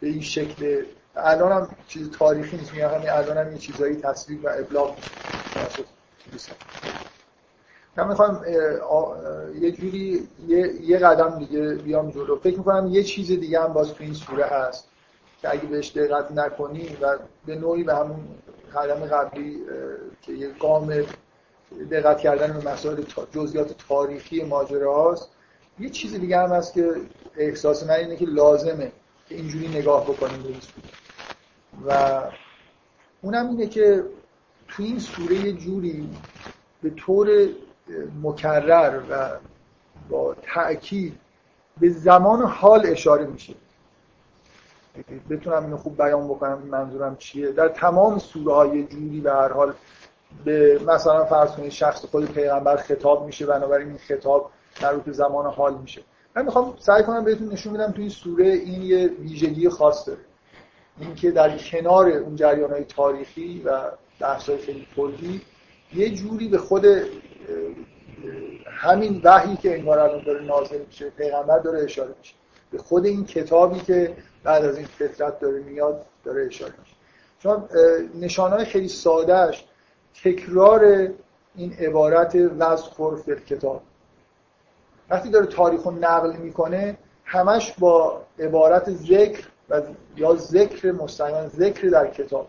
به 0.00 0.06
این 0.06 0.20
شکل 0.20 0.84
الان 1.16 1.52
هم 1.52 1.68
چیز 1.88 2.10
تاریخی 2.10 2.56
نیست. 2.56 2.72
میگم 2.72 2.88
همین 2.88 3.10
الان 3.10 3.38
هم 3.38 3.52
یه 3.52 3.58
چیزایی 3.58 3.96
تصویب 3.96 4.44
و 4.44 4.48
ابلاغ 4.48 4.96
میشه 6.32 6.52
من 7.96 8.08
می‌خوام 8.08 8.44
یه 9.60 9.72
جوری 9.72 10.28
یه،, 10.48 10.82
یه 10.82 10.98
قدم 10.98 11.38
دیگه 11.38 11.74
بیام 11.74 12.10
جلو. 12.10 12.38
فکر 12.38 12.58
می‌کنم 12.58 12.86
یه 12.86 13.02
چیز 13.02 13.26
دیگه 13.26 13.60
هم 13.60 13.72
باز 13.72 13.94
تو 13.94 14.04
این 14.04 14.14
سوره 14.14 14.44
هست 14.44 14.84
که 15.42 15.50
اگه 15.50 15.62
بهش 15.62 15.90
دقت 15.96 16.32
نکنی 16.32 16.96
و 17.00 17.18
به 17.46 17.56
نوعی 17.56 17.84
به 17.84 17.94
همون 17.94 18.20
قدم 18.74 19.06
قبلی 19.06 19.62
که 20.22 20.32
یه 20.32 20.50
گام 20.60 21.04
دقت 21.90 22.18
کردن 22.18 22.52
به 22.52 22.70
مسائل 22.70 23.02
جزئیات 23.32 23.74
تاریخی 23.88 24.44
ماجرا 24.44 25.12
هست 25.12 25.28
یه 25.78 25.90
چیز 25.90 26.14
دیگه 26.14 26.38
هم 26.38 26.52
هست 26.52 26.74
که 26.74 26.94
احساس 27.36 27.82
من 27.82 27.94
اینه 27.94 28.16
که 28.16 28.24
لازمه 28.26 28.92
که 29.28 29.34
اینجوری 29.34 29.68
نگاه 29.68 30.04
بکنیم 30.04 30.42
به 30.42 30.48
و 31.86 32.20
اونم 33.22 33.48
اینه 33.48 33.66
که 33.66 34.04
تو 34.68 34.82
این 34.82 34.98
سوره 34.98 35.52
جوری 35.52 36.08
به 36.82 36.90
طور 36.90 37.28
مکرر 38.22 39.00
و 39.10 39.30
با 40.10 40.34
تأکید 40.42 41.18
به 41.80 41.90
زمان 41.90 42.42
حال 42.42 42.86
اشاره 42.86 43.26
میشه. 43.26 43.54
بتونم 45.30 45.64
اینو 45.64 45.76
خوب 45.76 45.96
بیان 45.96 46.28
بکنم 46.28 46.58
منظورم 46.58 47.16
چیه. 47.16 47.52
در 47.52 47.68
تمام 47.68 48.18
سوره 48.18 48.54
های 48.54 48.84
جوری 48.84 49.20
به 49.20 49.32
هر 49.32 49.52
حال 49.52 49.74
به 50.44 50.80
مثلا 50.86 51.24
فرض 51.24 51.50
کنید 51.50 51.70
شخص 51.70 52.04
خود 52.04 52.32
پیغمبر 52.32 52.76
خطاب 52.76 53.26
میشه 53.26 53.46
بنابراین 53.46 53.88
این 53.88 53.98
خطاب 53.98 54.50
مربوط 54.82 55.04
به 55.04 55.12
زمان 55.12 55.46
حال 55.46 55.74
میشه. 55.74 56.02
من 56.36 56.44
می‌خوام 56.44 56.74
سعی 56.78 57.02
کنم 57.02 57.24
بهتون 57.24 57.48
نشون 57.48 57.72
بدم 57.72 57.92
تو 57.92 58.00
این 58.00 58.10
سوره 58.10 58.46
این 58.46 58.82
یه 58.82 59.06
ویژگی 59.06 59.68
خاص 59.68 60.08
داره. 60.08 60.20
اینکه 61.02 61.30
در 61.30 61.58
کنار 61.58 62.08
اون 62.08 62.36
جریان 62.36 62.70
های 62.70 62.84
تاریخی 62.84 63.62
و 63.64 63.80
بحث 64.20 64.48
های 64.48 64.58
خیلی 64.58 64.86
کلی 64.96 65.40
یه 65.94 66.10
جوری 66.10 66.48
به 66.48 66.58
خود 66.58 66.86
همین 68.66 69.20
وحی 69.24 69.56
که 69.56 69.74
انگار 69.78 69.98
الان 69.98 70.24
داره 70.24 70.44
نازل 70.44 70.78
میشه 70.86 71.10
پیغمبر 71.10 71.58
داره 71.58 71.82
اشاره 71.82 72.14
میشه. 72.18 72.34
به 72.70 72.78
خود 72.78 73.06
این 73.06 73.24
کتابی 73.24 73.80
که 73.80 74.16
بعد 74.44 74.64
از 74.64 74.76
این 74.76 74.86
فطرت 74.86 75.40
داره 75.40 75.60
میاد 75.60 76.06
داره 76.24 76.46
اشاره 76.46 76.72
میشه. 76.80 76.94
چون 77.38 77.68
نشانهای 78.20 78.64
خیلی 78.64 78.88
سادهش 78.88 79.64
تکرار 80.24 81.08
این 81.54 81.72
عبارت 81.72 82.36
وزخور 82.58 83.16
فی 83.16 83.34
کتاب. 83.34 83.82
وقتی 85.10 85.30
داره 85.30 85.46
تاریخ 85.46 85.82
رو 85.82 85.90
نقل 85.90 86.36
می‌کنه 86.36 86.98
همش 87.24 87.72
با 87.78 88.22
عبارت 88.38 88.90
ذکر 88.90 89.48
و 89.72 89.80
یا 90.16 90.36
ذکر 90.36 90.92
مستقیما 90.92 91.48
ذکر 91.48 91.88
در 91.88 92.06
کتاب. 92.06 92.48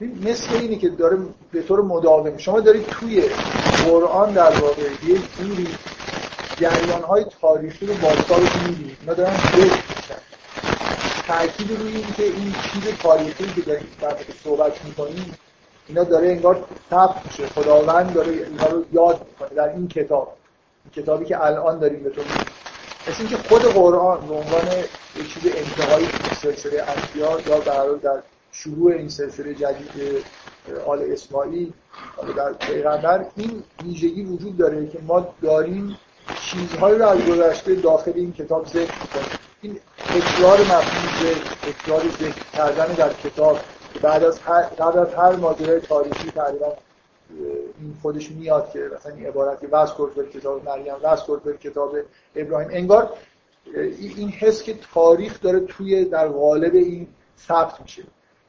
مثل 0.00 0.54
اینه 0.54 0.76
که 0.76 0.88
داره 0.88 1.18
به 1.52 1.62
طور 1.62 1.80
مداوم. 1.80 2.36
شما 2.36 2.60
دارید 2.60 2.86
توی 2.86 3.22
قرآن 3.84 4.32
در 4.32 4.60
واقع 4.60 4.82
یه 5.06 5.18
جوری 5.38 5.68
جریان 6.56 7.02
های 7.02 7.24
تاریخی 7.40 7.86
رو 7.86 7.94
بازتاب 7.94 8.40
می‌بینید. 8.40 8.96
اینا 9.00 9.14
دارن 9.14 9.36
ذکر 9.36 9.82
تأکید 11.26 11.80
روی 11.80 11.96
این 11.96 12.12
که 12.16 12.22
این 12.22 12.54
چیز 12.72 12.98
تاریخی 13.02 13.52
که 13.54 13.60
داریم 13.60 13.88
در 14.00 14.16
صحبت 14.44 14.84
می‌کنیم 14.84 15.34
اینا 15.88 16.04
داره 16.04 16.28
انگار 16.28 16.64
ثبت 16.90 17.26
میشه. 17.26 17.46
خداوند 17.46 18.14
داره 18.14 18.32
اینا 18.32 18.66
رو 18.66 18.84
یاد 18.92 19.26
می‌کنه 19.28 19.56
در 19.56 19.68
این 19.68 19.88
کتاب. 19.88 20.36
کتابی 20.92 21.24
که 21.24 21.44
الان 21.44 21.78
داریم 21.78 22.02
به 22.02 22.10
مثل 23.08 23.16
اینکه 23.18 23.36
خود 23.36 23.62
قرآن 23.62 24.26
به 24.28 24.34
عنوان 24.34 24.68
یک 25.16 25.34
چیز 25.34 25.52
انتهایی 25.54 26.08
سلسله 26.42 26.84
انبیا 26.88 27.40
یا 27.46 27.58
در 27.60 27.84
در 28.02 28.22
شروع 28.52 28.92
این 28.92 29.08
سلسله 29.08 29.54
جدید 29.54 30.24
آل 30.86 31.12
اسماعیل 31.12 31.72
در 32.36 32.52
پیغمبر 32.52 33.24
این 33.36 33.62
ویژگی 33.84 34.22
وجود 34.22 34.56
داره 34.56 34.88
که 34.88 34.98
ما 35.06 35.34
داریم 35.42 35.98
چیزهایی 36.40 36.98
رو 36.98 37.08
از 37.08 37.18
گذشته 37.24 37.74
داخل 37.74 38.12
این 38.14 38.32
کتاب 38.32 38.66
ذکر 38.66 38.78
می‌کنیم. 39.02 39.38
این 39.62 39.80
تکرار 40.08 40.60
مفهوم 40.60 41.34
تکرار 41.62 42.02
ذکر 42.20 42.44
کردن 42.52 42.94
در 42.94 43.12
کتاب 43.12 43.58
بعد 44.02 44.24
از 44.24 44.38
هر 44.38 44.62
بعد 44.62 44.96
از 44.96 45.14
هر 45.14 45.36
ماجرای 45.36 45.80
تاریخی 45.80 46.30
تقریبا 46.30 46.76
این 47.80 47.96
خودش 48.02 48.30
میاد 48.30 48.70
که 48.70 48.90
مثلا 48.94 49.14
این 49.14 49.26
عبارتی 49.26 49.66
وز 49.66 49.90
کرد 49.98 50.30
کتاب 50.30 50.64
مریم 50.64 50.94
وز 51.02 51.22
کرد 51.26 51.58
کتاب 51.60 51.96
ابراهیم. 52.36 52.68
انگار 52.72 53.12
این 53.74 54.28
حس 54.28 54.62
که 54.62 54.74
تاریخ 54.94 55.40
داره 55.40 55.60
توی 55.60 56.04
در 56.04 56.28
قالب 56.28 56.74
این 56.74 57.08
ثبت 57.38 57.80
میشه. 57.80 58.02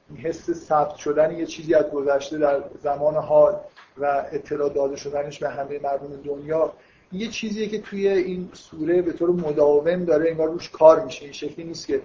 این 0.09 0.17
حس 0.17 0.51
ثبت 0.51 0.95
شدن 0.95 1.37
یه 1.37 1.45
چیزی 1.45 1.73
از 1.73 1.85
گذشته 1.91 2.37
در 2.37 2.63
زمان 2.83 3.15
حال 3.15 3.59
و 3.97 4.25
اطلاع 4.31 4.69
داده 4.69 4.95
شدنش 4.95 5.39
به 5.39 5.49
همه 5.49 5.79
مردم 5.83 6.21
دنیا 6.25 6.73
یه 7.11 7.27
چیزیه 7.27 7.67
که 7.67 7.81
توی 7.81 8.07
این 8.07 8.49
سوره 8.53 9.01
به 9.01 9.13
طور 9.13 9.29
مداوم 9.29 10.05
داره 10.05 10.29
انگار 10.29 10.47
روش 10.47 10.69
کار 10.69 11.05
میشه. 11.05 11.23
این 11.23 11.33
شکلی 11.33 11.65
نیست 11.65 11.87
که 11.87 12.01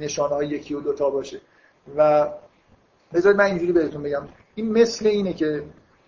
نشانه 0.00 0.34
های 0.34 0.48
یکی 0.48 0.74
و 0.74 0.80
دوتا 0.80 1.10
باشه. 1.10 1.40
و 1.96 2.28
بذارید 3.14 3.38
من 3.38 3.44
اینجوری 3.44 3.72
بهتون 3.72 4.02
بگم. 4.02 4.28
این 4.54 4.72
مثل 4.72 5.06
اینه 5.06 5.32
که 5.32 5.62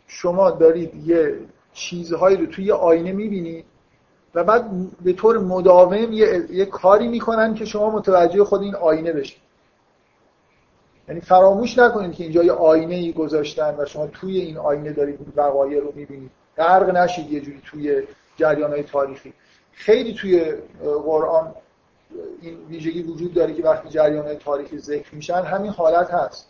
شما 0.08 0.50
دارید 0.50 1.08
یه 1.08 1.38
چیزهایی 1.72 2.36
رو 2.36 2.46
توی 2.46 2.64
یه 2.64 2.74
آینه 2.74 3.12
می‌بینید 3.12 3.64
و 4.34 4.44
بعد 4.44 4.70
به 5.04 5.12
طور 5.12 5.38
مداوم 5.38 6.12
یه, 6.12 6.46
یه 6.50 6.64
کاری 6.64 7.08
می‌کنن 7.08 7.54
که 7.54 7.64
شما 7.64 7.90
متوجه 7.90 8.44
خود 8.44 8.62
این 8.62 8.74
آینه 8.74 9.12
بشید. 9.12 9.38
یعنی 11.08 11.20
فراموش 11.20 11.78
نکنید 11.78 12.12
که 12.12 12.24
اینجا 12.24 12.42
یه 12.42 12.52
آینه 12.52 12.94
ای 12.94 13.12
گذاشتن 13.12 13.74
و 13.78 13.84
شما 13.86 14.06
توی 14.06 14.40
این 14.40 14.58
آینه 14.58 14.92
دارید 14.92 15.18
وقایع 15.36 15.80
رو 15.80 15.92
می‌بینید. 15.94 16.30
غرق 16.56 16.90
نشید 16.90 17.32
یه 17.32 17.40
جوری 17.40 17.62
توی 17.66 18.02
جریان 18.36 18.70
های 18.70 18.82
تاریخی. 18.82 19.32
خیلی 19.72 20.14
توی 20.14 20.54
قرآن 21.04 21.54
این 22.42 22.58
ویژگی 22.68 23.02
وجود 23.02 23.34
داره 23.34 23.54
که 23.54 23.62
وقتی 23.62 23.88
جریان 23.88 24.26
های 24.26 24.36
تاریخی 24.36 24.78
ذکر 24.78 25.14
میشن 25.14 25.42
همین 25.42 25.70
حالت 25.70 26.10
هست. 26.10 26.48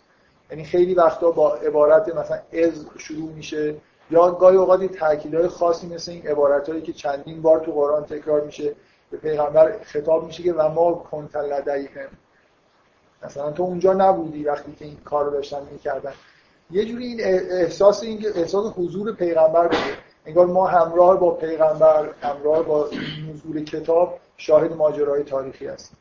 یعنی 0.50 0.64
خیلی 0.64 0.94
وقتا 0.94 1.30
با 1.30 1.54
عبارت 1.54 2.16
مثلا 2.16 2.38
از 2.52 2.86
شروع 2.98 3.32
میشه. 3.32 3.74
یا 4.10 4.30
گاهی 4.30 4.56
اوقات 4.56 4.84
تاکیدهای 4.84 5.48
خاصی 5.48 5.86
مثل 5.86 6.12
این 6.12 6.26
عبارتهایی 6.26 6.82
که 6.82 6.92
چندین 6.92 7.42
بار 7.42 7.60
تو 7.60 7.72
قرآن 7.72 8.04
تکرار 8.04 8.40
میشه 8.44 8.74
به 9.10 9.16
پیغمبر 9.16 9.78
خطاب 9.82 10.26
میشه 10.26 10.42
که 10.42 10.52
و 10.52 10.68
ما 10.68 10.92
کنت 10.92 11.36
لدیهم. 11.36 12.08
مثلا 13.22 13.52
تو 13.52 13.62
اونجا 13.62 13.92
نبودی 13.92 14.44
وقتی 14.44 14.72
که 14.72 14.84
این 14.84 14.96
کار 15.04 15.24
رو 15.24 15.30
داشتن 15.30 15.62
می‌کردن. 15.72 16.12
یه 16.70 16.84
جوری 16.84 17.06
این 17.06 17.20
احساس 17.50 18.02
این 18.02 18.26
احساس 18.34 18.72
حضور 18.76 19.12
پیغمبر 19.12 19.62
بوده. 19.62 19.98
انگار 20.26 20.46
ما 20.46 20.66
همراه 20.66 21.20
با 21.20 21.30
پیغمبر 21.30 22.10
همراه 22.22 22.62
با 22.62 22.88
نزول 23.30 23.64
کتاب 23.64 24.18
شاهد 24.36 24.72
ماجرای 24.72 25.22
تاریخی 25.22 25.66
هستیم. 25.66 25.98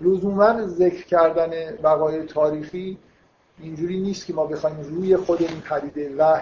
لزوما 0.00 0.66
ذکر 0.66 1.06
کردن 1.06 1.78
وقایع 1.82 2.24
تاریخی 2.24 2.98
اینجوری 3.62 4.00
نیست 4.00 4.26
که 4.26 4.32
ما 4.32 4.46
بخوایم 4.46 4.80
روی 4.80 5.16
خود 5.16 5.42
این 5.42 5.60
پدیده 5.60 6.14
و 6.18 6.40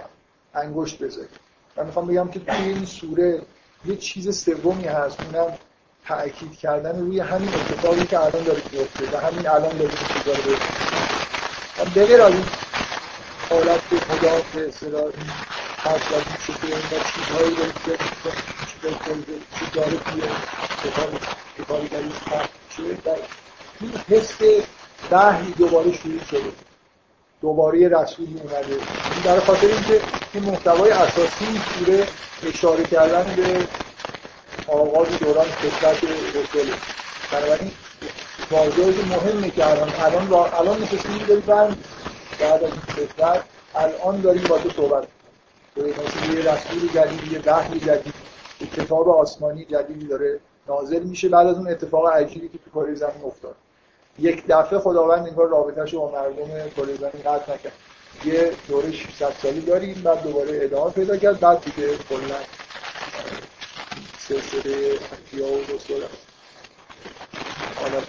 انگشت 0.53 0.99
بذاریم. 0.99 1.29
من 1.77 1.85
می‌خوام 1.85 2.07
بگم 2.07 2.27
که 2.27 2.39
توی 2.39 2.65
این 2.65 2.85
سوره 2.85 3.41
یه 3.85 3.95
چیز 3.95 4.43
سومی 4.43 4.83
هست 4.83 5.17
اونم 5.21 5.57
تأکید 6.05 6.57
کردن 6.57 6.99
روی 6.99 7.19
همین 7.19 7.49
اتفاقی 7.49 8.05
که 8.05 8.19
الان 8.19 8.43
داره 8.43 8.61
میفته 8.71 9.17
و 9.17 9.21
همین 9.21 9.47
الان 9.47 9.77
داره 9.77 9.91
چیزا 9.91 10.31
رو 10.31 10.55
و 11.79 11.85
بغیر 11.95 12.21
از 12.21 12.33
این 12.33 12.45
حالت 13.49 13.79
خدا 13.79 14.41
به 14.53 14.67
اصطلاح 14.67 15.11
حرف 15.77 16.11
لازم 16.11 16.37
شده 16.45 16.67
این 16.67 17.03
چیزهایی 17.15 17.55
رو 17.55 17.63
که 17.65 18.03
چیز 18.65 19.73
داره 19.73 19.97
توی 19.97 20.21
کتابی 21.57 21.87
در 21.87 21.97
این 21.97 22.97
در 23.03 23.15
این 23.81 23.91
حس 24.09 24.41
وحی 25.11 25.51
دوباره 25.51 25.93
شروع 25.93 26.23
شده. 26.23 26.68
دوباره 27.41 27.87
رسولی 27.87 28.41
اومده. 28.43 28.67
این 29.13 29.23
برای 29.25 29.39
خاطر 29.39 29.67
اینکه 29.67 30.01
این 30.33 30.43
محتوای 30.43 30.91
اساسی 30.91 31.45
این 31.45 31.61
سوره 31.61 32.07
اشاره 32.47 32.83
کردن 32.83 33.35
به 33.35 33.67
آغاز 34.67 35.07
دوران 35.19 35.45
فطرت 35.45 36.03
رسوله. 36.03 36.73
بنابراین 37.31 37.71
واژه‌ای 38.51 39.01
مهمه 39.09 39.49
که 39.49 39.67
الان 39.67 39.89
الان 39.99 40.29
را 40.29 40.45
الان 40.45 40.81
نشستیم 40.81 41.17
داریم 41.27 41.43
بعد 42.39 42.63
از 42.63 42.71
این 42.97 43.41
الان 43.75 44.21
داریم 44.21 44.43
با 44.49 44.57
تو 44.57 44.69
صحبت 44.69 45.07
یه 45.77 45.83
رسول 46.53 46.89
جدید 46.93 47.31
یه 47.31 47.41
وحی 47.45 47.79
جدید 47.79 48.13
یه 48.61 48.67
کتاب 48.67 49.09
آسمانی 49.09 49.65
جدیدی 49.65 50.07
داره 50.07 50.39
نازل 50.67 51.03
میشه 51.03 51.29
بعد 51.29 51.47
از 51.47 51.55
اون 51.57 51.67
اتفاق 51.67 52.07
عجیبی 52.07 52.49
که 52.49 52.57
تو 52.57 52.81
کره 52.81 52.95
زمین 52.95 53.23
افتاد. 53.25 53.55
یک 54.19 54.43
دفعه 54.47 54.79
خداوند 54.79 55.27
انگار 55.27 55.47
رابطهش 55.47 55.93
با 55.95 56.11
مردم 56.11 56.69
کره 56.69 56.95
زمین 56.95 57.23
قطع 57.25 57.53
نکرد. 57.53 57.73
یه 58.25 58.51
دوره 58.67 58.91
600 58.91 59.33
سالی 59.41 59.61
داریم 59.61 60.01
بعد 60.03 60.23
دوباره 60.23 60.59
ادامه 60.61 60.91
پیدا 60.91 61.17
کرد 61.17 61.39
بعد 61.39 61.63
دیگه 61.63 61.97
کلا 62.09 62.35
سلسله 64.19 64.99
انبیا 65.11 65.47
و 65.47 65.57
رسول 65.57 66.03
حالا 67.75 68.01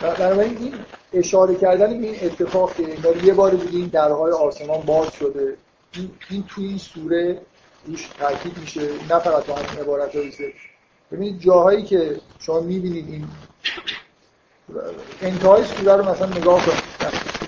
بنابراین 0.00 0.58
این 0.58 0.74
اشاره 1.12 1.54
کردن 1.54 2.00
به 2.00 2.06
این 2.06 2.16
اتفاق 2.22 2.74
که 2.74 2.82
انگار 2.82 3.24
یه 3.24 3.34
بار 3.34 3.50
دیگه 3.50 3.78
این 3.78 3.86
درهای 3.86 4.32
آسمان 4.32 4.80
باز 4.80 5.12
شده 5.12 5.56
این, 5.94 6.10
این 6.30 6.44
توی 6.48 6.66
این 6.66 6.78
سوره 6.78 7.40
روش 7.86 8.08
تاکید 8.18 8.58
میشه 8.58 8.80
نه 8.80 9.18
فقط 9.18 9.44
تو 9.44 9.54
همین 9.54 9.80
عبارت 9.80 10.16
های 10.16 10.32
ببینید 11.12 11.40
جاهایی 11.40 11.82
که 11.82 12.20
شما 12.38 12.60
می‌بینید 12.60 13.08
این 13.08 13.28
انتهای 15.20 15.64
سوره 15.64 15.96
رو 15.96 16.10
مثلا 16.10 16.26
نگاه 16.26 16.66
کنید. 16.66 16.82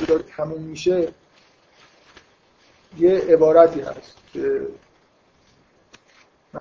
داره 0.06 0.22
تموم 0.22 0.62
میشه 0.62 1.12
یه 2.98 3.18
عبارتی 3.18 3.80
هست 3.80 4.16
که 4.32 4.66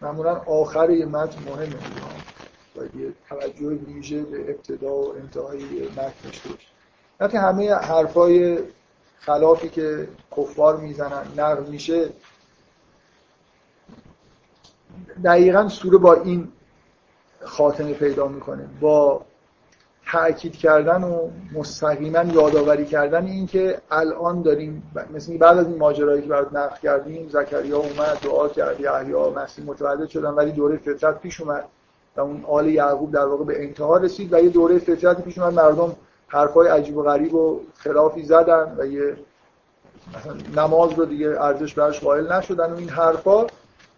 معمولا 0.01 0.35
آخر 0.35 0.89
یه 0.89 1.05
متن 1.05 1.43
مهمه 1.49 1.75
باید 2.75 2.95
یه 2.95 3.13
توجه 3.29 3.67
ویژه 3.67 4.23
به 4.23 4.51
ابتدا 4.51 4.93
و 4.93 5.15
انتهای 5.15 5.63
متن 5.89 6.13
داشته 6.23 6.49
باشه. 6.49 7.39
همه 7.39 7.73
حرفای 7.73 8.59
خلافی 9.19 9.69
که 9.69 10.07
کفار 10.37 10.77
می‌زنن 10.77 11.23
نقل 11.37 11.63
میشه 11.63 12.09
دقیقا 15.23 15.69
سوره 15.69 15.97
با 15.97 16.13
این 16.13 16.51
خاتمه 17.45 17.93
پیدا 17.93 18.27
می‌کنه. 18.27 18.65
با 18.82 19.21
تأکید 20.12 20.56
کردن 20.56 21.03
و 21.03 21.29
مستقیما 21.53 22.23
یادآوری 22.23 22.86
کردن 22.86 23.25
این 23.25 23.47
که 23.47 23.82
الان 23.91 24.41
داریم 24.41 24.91
مثل 25.13 25.38
بعد 25.38 25.58
از 25.58 25.67
این 25.67 25.77
ماجرایی 25.77 26.21
که 26.21 26.27
برات 26.27 26.53
نقل 26.53 26.75
کردیم 26.84 27.29
زکریا 27.29 27.77
اومد 27.77 28.19
دعا 28.23 28.47
کرد 28.47 28.79
یحیی 28.79 29.13
مسیح 29.36 29.65
متولد 29.65 30.10
شدن 30.10 30.29
ولی 30.29 30.51
دوره 30.51 30.77
فطرت 30.77 31.19
پیش 31.19 31.41
اومد 31.41 31.63
و 32.15 32.21
اون 32.21 32.45
آل 32.47 32.67
یعقوب 32.67 33.12
در 33.12 33.25
واقع 33.25 33.43
به 33.43 33.63
انتها 33.63 33.97
رسید 33.97 34.34
و 34.34 34.39
یه 34.39 34.49
دوره 34.49 34.79
فطرت 34.79 35.21
پیش 35.21 35.38
اومد. 35.38 35.53
مردم 35.53 35.95
حرفای 36.27 36.67
عجیب 36.67 36.97
و 36.97 37.03
غریب 37.03 37.34
و 37.34 37.60
خلافی 37.77 38.23
زدن 38.23 38.75
و 38.77 38.86
یه 38.86 39.17
مثلا 40.17 40.63
نماز 40.63 40.93
رو 40.93 41.06
دیگه 41.06 41.41
ارزش 41.41 41.73
براش 41.73 41.99
قائل 41.99 42.34
نشدن 42.34 42.73
و 42.73 42.77
این 42.77 42.89
حرفا. 42.89 43.47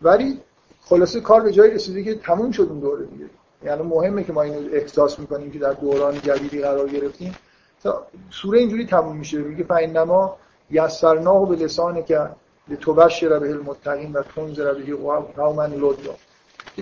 ولی 0.02 0.40
خلاصه 0.86 1.22
کار 1.22 1.42
به 1.42 1.52
جایی 1.52 1.72
رسیده 1.72 2.04
که 2.04 2.16
تموم 2.16 2.52
شد 2.52 2.68
اون 2.70 2.80
دوره 2.80 3.06
دیگه. 3.06 3.26
یعنی 3.64 3.84
مهمه 3.84 4.24
که 4.24 4.34
ما 4.34 4.42
اینو 4.42 4.70
احساس 4.74 5.20
می‌کنیم 5.20 5.52
که 5.52 5.60
در 5.60 5.74
دوران 5.74 6.22
جدیدی 6.22 6.62
قرار 6.62 6.90
گرفتیم. 6.90 7.36
تا 7.84 8.08
سوره 8.32 8.60
اینجوری 8.60 8.86
تموم 8.86 9.18
میشه. 9.18 9.38
میگه 9.38 9.64
فین 9.64 9.98
نما 9.98 10.38
یسرناه 10.72 11.50
به 11.50 11.56
لسان 11.56 12.04
که 12.04 12.30
لتبشر 12.68 13.40
به 13.40 13.50
المتقین 13.50 14.14
و 14.14 14.22
تنذر 14.36 14.74
به 14.74 14.96
قوما 15.36 15.66
لدوا 15.66 16.16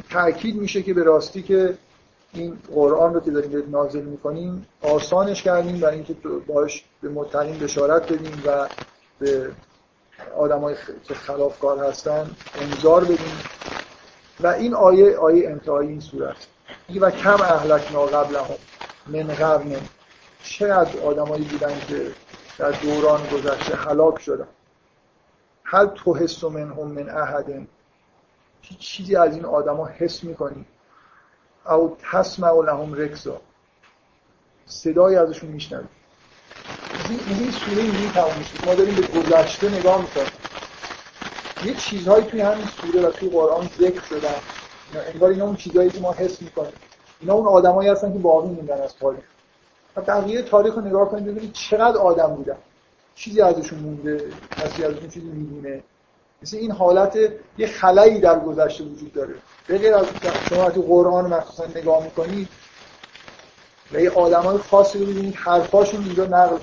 تاکید 0.10 0.56
میشه 0.56 0.82
که 0.82 0.94
به 0.94 1.04
راستی 1.04 1.42
که 1.42 1.78
این 2.34 2.58
قرآن 2.74 3.14
رو 3.14 3.20
که 3.20 3.32
داریم 3.32 3.70
نازل 3.72 4.02
می‌کنیم 4.02 4.66
آسانش 4.82 5.44
کردیم 5.44 5.80
برای 5.80 5.96
اینکه 5.96 6.16
باش 6.48 6.84
به 7.02 7.10
متقین 7.10 7.60
بشارت 7.60 8.12
بدیم 8.12 8.44
و 8.46 8.68
به 9.20 9.52
آدمای 10.38 10.76
که 11.04 11.14
خلافکار 11.14 11.80
هستن 11.80 12.32
انذار 12.62 13.04
بدیم. 13.04 13.38
و 14.40 14.48
این 14.48 14.74
آیه 14.74 15.18
آیه 15.18 15.50
انتهایی 15.50 15.90
این 15.90 16.00
صورت 16.00 16.48
میگه 16.90 17.02
و 17.02 17.10
کم 17.10 17.42
اهلکنا 17.42 18.06
قبلهم 18.06 18.56
من 19.08 19.24
قرن 19.24 19.76
چقدر 20.44 21.00
آدمایی 21.00 21.44
بودن 21.44 21.80
که 21.88 22.12
در 22.58 22.72
دوران 22.72 23.22
گذشته 23.28 23.76
هلاک 23.76 24.22
شدن. 24.22 24.48
هل 25.64 25.88
تو 25.88 26.16
حس 26.16 26.44
منهم 26.44 26.88
من 26.88 27.10
احد 27.10 27.68
چیزی 28.80 29.16
از 29.16 29.36
این 29.36 29.46
آدما 29.46 29.86
حس 29.86 30.24
می‌کنی؟ 30.24 30.66
او 31.66 31.98
تسمع 32.12 32.66
لهم 32.66 32.94
رکزا. 32.94 33.42
صدای 34.66 35.16
ازشون 35.16 35.50
میشنوی. 35.50 35.86
این 37.28 37.52
سوره 37.52 37.78
اینجوری 37.78 38.10
تمام 38.10 38.38
میشه 38.38 38.66
ما 38.66 38.76
داریم 38.76 38.96
به 38.96 39.02
گذشته 39.02 39.80
نگاه 39.80 40.02
می‌کنیم. 40.02 40.43
یه 41.66 41.74
چیزهایی 41.74 42.26
توی 42.26 42.42
همین 42.42 42.66
سوره 42.66 43.08
و 43.08 43.12
توی 43.12 43.30
قرآن 43.30 43.70
ذکر 43.80 44.02
شدن. 44.02 44.36
انگار 45.14 45.30
اینا 45.30 45.46
اون 45.46 45.56
چیزهایی 45.56 45.90
که 45.90 46.00
ما 46.00 46.12
حس 46.12 46.42
می‌کنیم. 46.42 46.74
اینا 47.20 47.34
اون 47.34 47.48
آدمایی 47.48 47.90
هستن 47.90 48.14
که 48.14 48.20
باقی 48.20 48.48
موندن 48.48 48.82
از 48.82 48.96
تاریخ. 48.96 49.24
و 49.96 50.02
بقیه 50.02 50.42
تاریخ 50.42 50.74
رو 50.74 50.82
نگاه 50.82 51.10
کنید 51.10 51.26
ببینید 51.26 51.54
چقدر 51.54 51.98
آدم 51.98 52.28
بودن. 52.28 52.58
چیزی 53.16 53.42
ازشون 53.42 53.80
مونده 53.80 54.22
کسی 54.58 54.84
ازشون 54.84 55.10
چیزی 55.10 55.28
می‌دونه. 55.28 55.84
مثل 56.42 56.58
این 56.58 56.72
حالت 56.72 57.18
یه 57.58 57.68
خلایی 57.68 58.20
در 58.20 58.40
گذشته 58.40 58.84
وجود 58.84 59.14
داره. 59.14 59.34
به 59.68 59.78
غیر 59.78 59.96
از 59.96 60.06
شما 60.50 60.70
تو 60.70 60.82
قرآن 60.82 61.34
مخصوصا 61.34 61.66
نگاه 61.76 62.04
می‌کنید 62.04 62.50
و 63.94 64.02
یه 64.02 64.10
آدمای 64.10 64.58
خاصی 64.58 65.00
رو 65.00 65.06
می‌بینید 65.06 65.36
حرفاشون 65.36 66.04
اینجا 66.04 66.26
نقل 66.26 66.58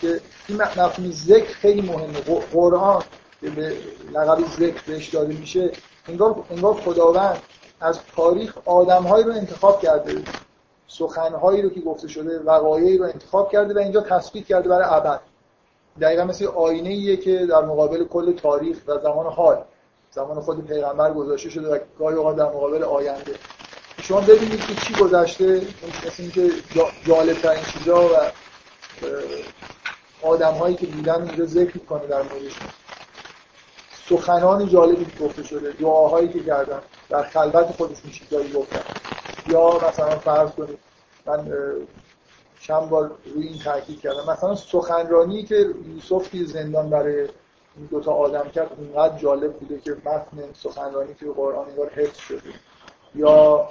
که 0.00 0.20
این 0.48 0.62
مفهوم 0.62 1.10
ذکر 1.10 1.54
خیلی 1.54 1.80
مهمه. 1.80 2.40
قرآن 2.52 3.02
به 3.50 3.76
لقب 4.12 4.38
ذکر 4.46 4.82
بهش 4.86 5.08
داده 5.08 5.34
میشه 5.34 5.70
انگار, 6.08 6.44
انگار 6.50 6.74
خداوند 6.74 7.42
از 7.80 7.98
تاریخ 8.16 8.58
آدمهایی 8.64 9.24
رو 9.24 9.32
انتخاب 9.32 9.80
کرده 9.80 10.22
سخنهایی 10.88 11.62
رو 11.62 11.70
که 11.70 11.80
گفته 11.80 12.08
شده 12.08 12.38
وقایعی 12.38 12.98
رو 12.98 13.04
انتخاب 13.04 13.52
کرده 13.52 13.74
و 13.74 13.78
اینجا 13.78 14.00
تثبیت 14.00 14.46
کرده 14.46 14.68
برای 14.68 14.84
ابد. 14.88 15.20
دقیقا 16.00 16.24
مثل 16.24 16.46
آینه 16.46 16.88
ایه 16.88 17.16
که 17.16 17.46
در 17.46 17.64
مقابل 17.64 18.04
کل 18.04 18.32
تاریخ 18.32 18.76
و 18.86 18.98
زمان 18.98 19.26
حال 19.26 19.64
زمان 20.10 20.40
خود 20.40 20.66
پیغمبر 20.66 21.12
گذاشته 21.12 21.50
شده 21.50 21.68
و 21.68 21.78
گاهی 21.98 22.16
اوقات 22.16 22.36
در 22.36 22.44
مقابل 22.44 22.82
آینده. 22.82 23.34
شما 24.02 24.20
ببینید 24.20 24.66
که 24.66 24.74
چی 24.74 24.94
گذشته 24.94 25.60
مثل 26.06 26.22
اینکه 26.22 26.50
جالب 27.06 27.36
ترین 27.36 27.62
چیزا 27.64 28.08
و 28.08 28.16
آدم 30.22 30.52
هایی 30.54 30.76
که 30.76 30.86
بودن 30.86 31.22
اینجا 31.28 31.44
ذکر 31.44 31.78
کنه 31.78 32.06
در 32.06 32.22
موردشون 32.22 32.68
سخنان 34.12 34.68
جالبی 34.68 35.04
که 35.04 35.24
گفته 35.24 35.42
شده 35.42 35.72
دعاهایی 35.72 36.28
که 36.28 36.44
کردن 36.44 36.78
در 37.08 37.22
خلوت 37.22 37.66
خودشون 37.76 38.10
چیزایی 38.10 38.52
گفتن. 38.52 38.82
یا 39.48 39.88
مثلا 39.88 40.18
فرض 40.18 40.50
کنید 40.50 40.78
من 41.26 41.52
چند 42.60 42.88
بار 42.88 43.10
روی 43.34 43.46
این 43.46 43.58
تاکید 43.58 44.00
کردم. 44.00 44.32
مثلا 44.32 44.54
سخنرانی 44.54 45.42
که 45.42 45.66
یوسف 45.94 46.28
توی 46.28 46.44
زندان 46.44 46.90
برای 46.90 47.20
این 47.76 47.86
دوتا 47.90 48.12
آدم 48.12 48.48
کرد 48.48 48.70
اونقدر 48.78 49.18
جالب 49.18 49.52
بوده 49.52 49.80
که 49.80 49.90
متن 49.90 50.52
سخنرانی 50.54 51.14
توی 51.14 51.32
قرآن 51.32 51.68
انگار 51.68 51.90
حفظ 51.90 52.18
شده. 52.18 52.50
یا 53.14 53.68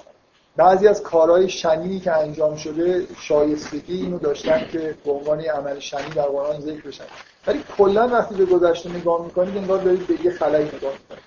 بعضی 0.56 0.88
از 0.88 1.04
کارهای 1.04 1.50
شنی 1.50 2.00
که 2.00 2.12
انجام 2.12 2.56
شده 2.56 3.08
شایستگی 3.20 4.02
اینو 4.02 4.20
داشتن 4.20 4.68
که 4.72 4.96
به 5.06 5.12
عنوان 5.12 5.42
عمل 5.42 5.80
شنی 5.80 6.10
در 6.10 6.24
قرآن 6.24 6.60
ذکر 6.60 6.88
بشن. 6.88 7.06
ولی 7.48 7.64
کلا 7.78 8.08
وقتی 8.08 8.36
به 8.36 8.46
گذشته 8.46 8.90
نگاه 8.90 9.26
می‌کنید 9.26 9.58
انگار 9.58 9.78
دارید 9.78 10.08
به 10.08 10.26
یه 10.26 10.32
خلایی 10.32 10.66
نگاه 10.66 10.94
می‌کنید. 10.94 11.24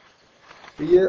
به 0.78 0.84
یه 0.84 1.08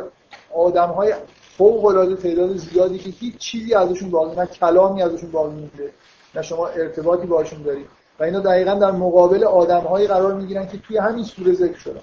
آدم 0.55 0.89
های 0.89 1.13
فوق 1.57 1.85
العاده 1.85 2.15
تعداد 2.15 2.57
زیادی 2.57 2.97
که 2.97 3.09
هیچ 3.09 3.37
چیزی 3.37 3.73
ازشون 3.73 4.11
باقی 4.11 4.35
نه 4.35 4.45
کلامی 4.45 5.01
ازشون 5.01 5.31
باقی 5.31 5.49
مونده 5.49 5.91
نه 6.35 6.41
شما 6.41 6.67
ارتباطی 6.67 7.27
باشون 7.27 7.61
دارید. 7.61 7.85
و 8.19 8.23
اینا 8.23 8.39
دقیقا 8.39 8.73
در 8.73 8.91
مقابل 8.91 9.43
آدمهایی 9.43 10.07
قرار 10.07 10.33
می‌گیرن 10.33 10.67
که 10.67 10.77
توی 10.77 10.97
همین 10.97 11.23
سوره 11.23 11.53
ذکر 11.53 11.77
شدن. 11.77 12.01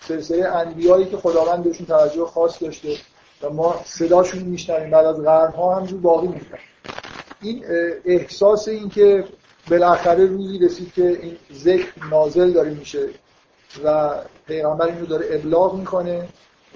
سلسله 0.00 0.48
انبیایی 0.48 1.06
که 1.06 1.16
خداوند 1.16 1.64
بهشون 1.64 1.86
توجه 1.86 2.24
خاص 2.24 2.62
داشته 2.62 2.96
و 3.42 3.50
ما 3.50 3.80
صداشون 3.84 4.42
میشنویم 4.42 4.90
بعد 4.90 5.06
از 5.06 5.16
قرنها 5.16 5.74
همجور 5.74 6.00
باقی 6.00 6.26
می‌کنن 6.26 6.58
این 7.42 7.64
احساس 8.04 8.68
این 8.68 8.88
که 8.88 9.24
بالاخره 9.70 10.26
روزی 10.26 10.58
رسید 10.58 10.92
که 10.92 11.08
این 11.22 11.36
ذکر 11.52 11.92
نازل 12.10 12.50
داره 12.50 12.70
میشه 12.70 13.08
و 13.84 14.10
پیغمبر 14.46 14.86
این 14.86 15.00
رو 15.00 15.06
داره 15.06 15.26
ابلاغ 15.30 15.74
می‌کنه 15.74 16.28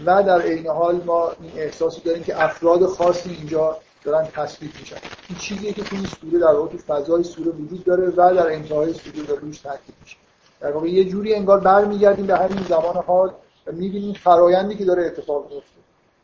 و 0.07 0.23
در 0.23 0.41
عین 0.41 0.67
حال 0.67 1.01
ما 1.07 1.33
این 1.41 1.53
احساسی 1.57 2.01
داریم 2.01 2.23
که 2.23 2.45
افراد 2.45 2.87
خاصی 2.87 3.31
اینجا 3.31 3.77
دارن 4.05 4.29
تثبیت 4.33 4.71
میشن. 4.81 4.97
این 5.29 5.39
چیزیه 5.39 5.73
که 5.73 5.83
توی 5.83 5.99
سوره 6.21 6.39
در 6.39 6.55
واقع 6.55 6.77
فضای 6.77 7.25
سوره 7.25 7.51
وجود 7.51 7.85
داره 7.85 8.09
و 8.09 8.35
در 8.35 8.53
انتهای 8.53 8.93
سوره 8.93 9.27
داره 9.27 9.41
روش 9.41 9.59
تاکید 9.59 9.95
میشه. 10.03 10.17
در 10.61 10.73
واقع 10.73 10.89
یه 10.89 11.05
جوری 11.05 11.35
انگار 11.35 11.61
برمیگردیم 11.61 12.27
به 12.27 12.37
همین 12.37 12.65
زمان 12.69 12.97
حال 12.97 13.31
و 13.67 13.73
می‌بینیم 13.73 14.15
فرایندی 14.15 14.75
که 14.75 14.85
داره 14.85 15.07
اتفاق 15.07 15.53
میفته 15.53 15.75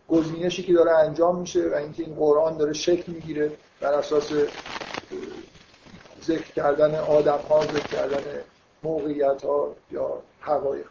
گزینشی 0.09 0.63
که 0.63 0.73
داره 0.73 0.99
انجام 0.99 1.41
میشه 1.41 1.69
و 1.69 1.75
اینکه 1.75 2.03
این 2.03 2.15
قرآن 2.15 2.57
داره 2.57 2.73
شکل 2.73 3.13
می‌گیره 3.13 3.53
بر 3.81 3.93
اساس 3.93 4.33
ذکر 6.25 6.53
کردن 6.53 6.95
آدم 6.95 7.39
ها 7.51 7.63
ذکر 7.63 7.87
کردن 7.87 8.23
موقعیت 8.83 9.45
ها 9.45 9.75
یا 9.91 10.23
حقایق. 10.41 10.87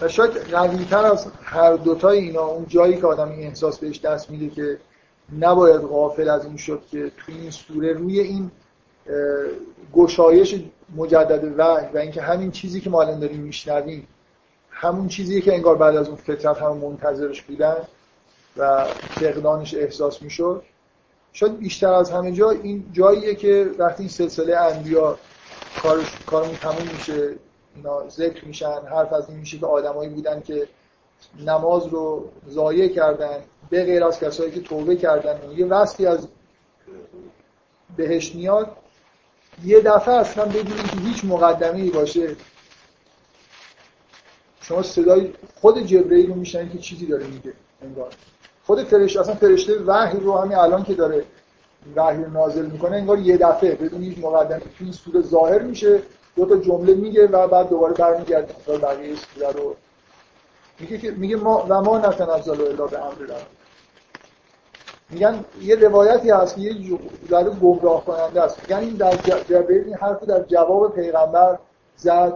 و 0.00 0.08
شاید 0.08 0.30
قویتر 0.36 1.04
از 1.06 1.26
هر 1.42 1.72
دوتای 1.74 2.18
اینا 2.18 2.46
اون 2.46 2.66
جایی 2.68 2.96
که 2.96 3.06
آدم 3.06 3.30
این 3.30 3.46
احساس 3.46 3.78
بهش 3.78 4.00
دست 4.00 4.30
میده 4.30 4.54
که 4.54 4.78
نباید 5.38 5.80
غافل 5.80 6.28
از 6.28 6.44
این 6.44 6.56
شد 6.56 6.82
که 6.90 7.12
توی 7.18 7.34
این 7.34 7.50
سوره 7.50 7.92
روی 7.92 8.20
این 8.20 8.50
گشایش 9.94 10.54
مجدد 10.96 11.58
وحی 11.58 11.86
و 11.94 11.98
اینکه 11.98 12.22
همین 12.22 12.50
چیزی 12.50 12.80
که 12.80 12.90
ما 12.90 13.02
الان 13.02 13.20
داریم 13.20 13.40
میشنویم 13.40 14.08
همون 14.70 15.08
چیزی 15.08 15.42
که 15.42 15.54
انگار 15.54 15.76
بعد 15.76 15.96
از 15.96 16.08
اون 16.08 16.16
فطرت 16.16 16.62
هم 16.62 16.76
منتظرش 16.76 17.42
بودن 17.42 17.76
و 18.56 18.84
فقدانش 18.84 19.74
احساس 19.74 20.22
می‌شد. 20.22 20.62
شاید 21.32 21.58
بیشتر 21.58 21.92
از 21.92 22.10
همه 22.10 22.32
جا 22.32 22.50
این 22.50 22.84
جاییه 22.92 23.34
که 23.34 23.70
وقتی 23.78 24.02
این 24.02 24.08
سلسله 24.08 24.56
انبیا 24.56 25.18
کارش 25.82 26.06
کارمون 26.26 26.56
تموم 26.56 26.88
میشه 26.96 27.34
اینا 27.76 28.08
ذکر 28.08 28.44
میشن 28.44 28.80
حرف 28.90 29.12
از 29.12 29.28
این 29.28 29.38
میشه 29.38 29.58
که 29.58 29.66
آدمایی 29.66 30.10
بودن 30.10 30.40
که 30.40 30.68
نماز 31.46 31.86
رو 31.86 32.28
ضایع 32.48 32.88
کردن 32.88 33.38
به 33.70 33.84
غیر 33.84 34.04
از 34.04 34.20
کسایی 34.20 34.50
که 34.52 34.60
توبه 34.60 34.96
کردن. 34.96 35.52
یه 35.56 35.66
وصفی 35.66 36.06
از 36.06 36.28
بهش 37.96 38.34
میاد. 38.34 38.76
یه 39.64 39.80
دفعه 39.80 40.14
اصلا 40.14 40.44
بدونید 40.44 40.90
که 40.90 40.96
هیچ 40.96 41.24
مقدمه 41.24 41.90
باشه. 41.90 42.36
شما 44.60 44.82
صدای 44.82 45.32
خود 45.60 45.86
جبرئیل 45.86 46.28
رو 46.28 46.34
میشنید 46.34 46.72
که 46.72 46.78
چیزی 46.78 47.06
داره 47.06 47.26
میگه 47.26 47.52
انگار. 47.82 48.12
خود 48.70 48.84
فرشته 48.84 49.20
اصلا 49.20 49.34
فرشته 49.34 49.78
وحی 49.86 50.20
رو 50.20 50.38
همین 50.38 50.58
الان 50.58 50.82
که 50.84 50.94
داره 50.94 51.24
وحی 51.96 52.18
نازل 52.18 52.66
می‌کنه 52.66 52.96
انگار 52.96 53.18
یه 53.18 53.36
دفعه 53.36 53.74
بدون 53.74 54.02
هیچ 54.02 54.18
مقدمه 54.18 54.58
تو 54.58 54.66
این 54.80 54.92
سوره 54.92 55.20
ظاهر 55.20 55.62
میشه 55.62 56.02
دو 56.36 56.46
تا 56.46 56.56
جمله 56.56 56.94
میگه 56.94 57.26
و 57.26 57.48
بعد 57.48 57.68
دوباره 57.68 57.94
برمیگرده. 57.94 58.54
تا 58.66 58.78
بقیه 58.78 59.14
سوره 59.16 59.52
رو 59.52 59.76
میگه 60.80 60.98
که 60.98 61.10
میگه 61.10 61.36
ما 61.36 61.66
و 61.68 61.82
ما 61.82 61.98
نتنزل 61.98 62.60
الا 62.60 62.86
به 62.86 62.98
امر 62.98 63.32
میگن 65.10 65.44
یه 65.60 65.74
روایتی 65.76 66.30
هست 66.30 66.54
که 66.54 66.60
یه 66.60 66.98
ذره 67.30 67.50
گمراه 67.50 68.04
کننده 68.04 68.42
است. 68.42 68.60
میگن 68.62 68.76
این 68.76 68.94
در 68.94 69.16
جبه 69.48 69.74
این 69.86 69.94
حرف 69.94 70.22
در 70.24 70.42
جواب 70.42 70.94
پیغمبر 70.94 71.58
زد 71.96 72.32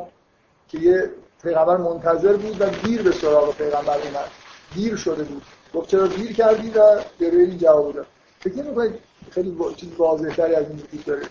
که 0.68 0.78
یه 0.78 1.10
پیغمبر 1.42 1.76
منتظر 1.76 2.36
بود 2.36 2.60
و 2.60 2.64
دیر 2.84 3.02
به 3.02 3.12
سراغ 3.12 3.56
پیغمبر 3.56 3.94
اومد. 3.94 4.30
دیر 4.74 4.96
شده 4.96 5.24
بود. 5.24 5.42
گفت 5.74 5.88
چرا 5.88 6.06
دیر 6.06 6.32
کردی 6.32 6.70
و 6.70 7.00
به 7.18 7.26
این 7.26 7.58
جواب 7.58 7.92
داد. 7.92 8.06
فکر 8.40 8.62
می‌کنید 8.62 8.94
خیلی 9.30 9.56
چیز 9.76 9.88
واضح 9.98 10.34
تری 10.34 10.54
از 10.54 10.66
این 10.68 10.76
وجود 10.78 11.04
داره؟ 11.04 11.22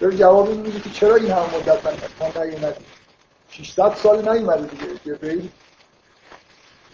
داره 0.00 0.16
جواب 0.16 0.48
این 0.48 0.60
میده 0.60 0.80
که 0.80 0.90
چرا 0.90 1.14
این 1.16 1.30
هم 1.30 1.42
مدت 1.42 1.86
من 1.86 1.92
ما 2.20 2.44
نیومدی 2.44 2.84
600 3.48 3.94
سال 3.94 4.28
نیومده 4.28 4.66
دیگه. 4.66 5.16
جبرئیل 5.16 5.48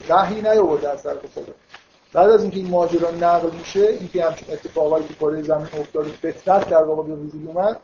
وحی 0.08 0.42
نیاورده 0.42 0.90
از 0.90 1.02
طرف 1.02 1.26
خدا. 1.34 1.52
بعد 2.12 2.30
از 2.30 2.42
اینکه 2.42 2.56
این 2.56 2.70
ماجرا 2.70 3.10
نقل 3.10 3.50
میشه 3.50 3.80
اینکه 3.80 4.24
همچین 4.24 4.52
اتفاقایی 4.52 5.06
که 5.06 5.14
کره 5.14 5.42
زمین 5.42 5.68
افتاد 5.80 6.06
فطرت 6.06 6.68
در 6.68 6.82
واقع 6.82 7.02
به 7.02 7.14
وجود 7.14 7.46
اومد 7.46 7.80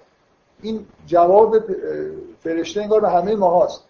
این 0.62 0.86
جواب 1.06 1.56
فرشته 2.44 2.82
انگار 2.82 3.00
به 3.00 3.10
همه 3.10 3.36
ما 3.36 3.50
هاست 3.50 3.84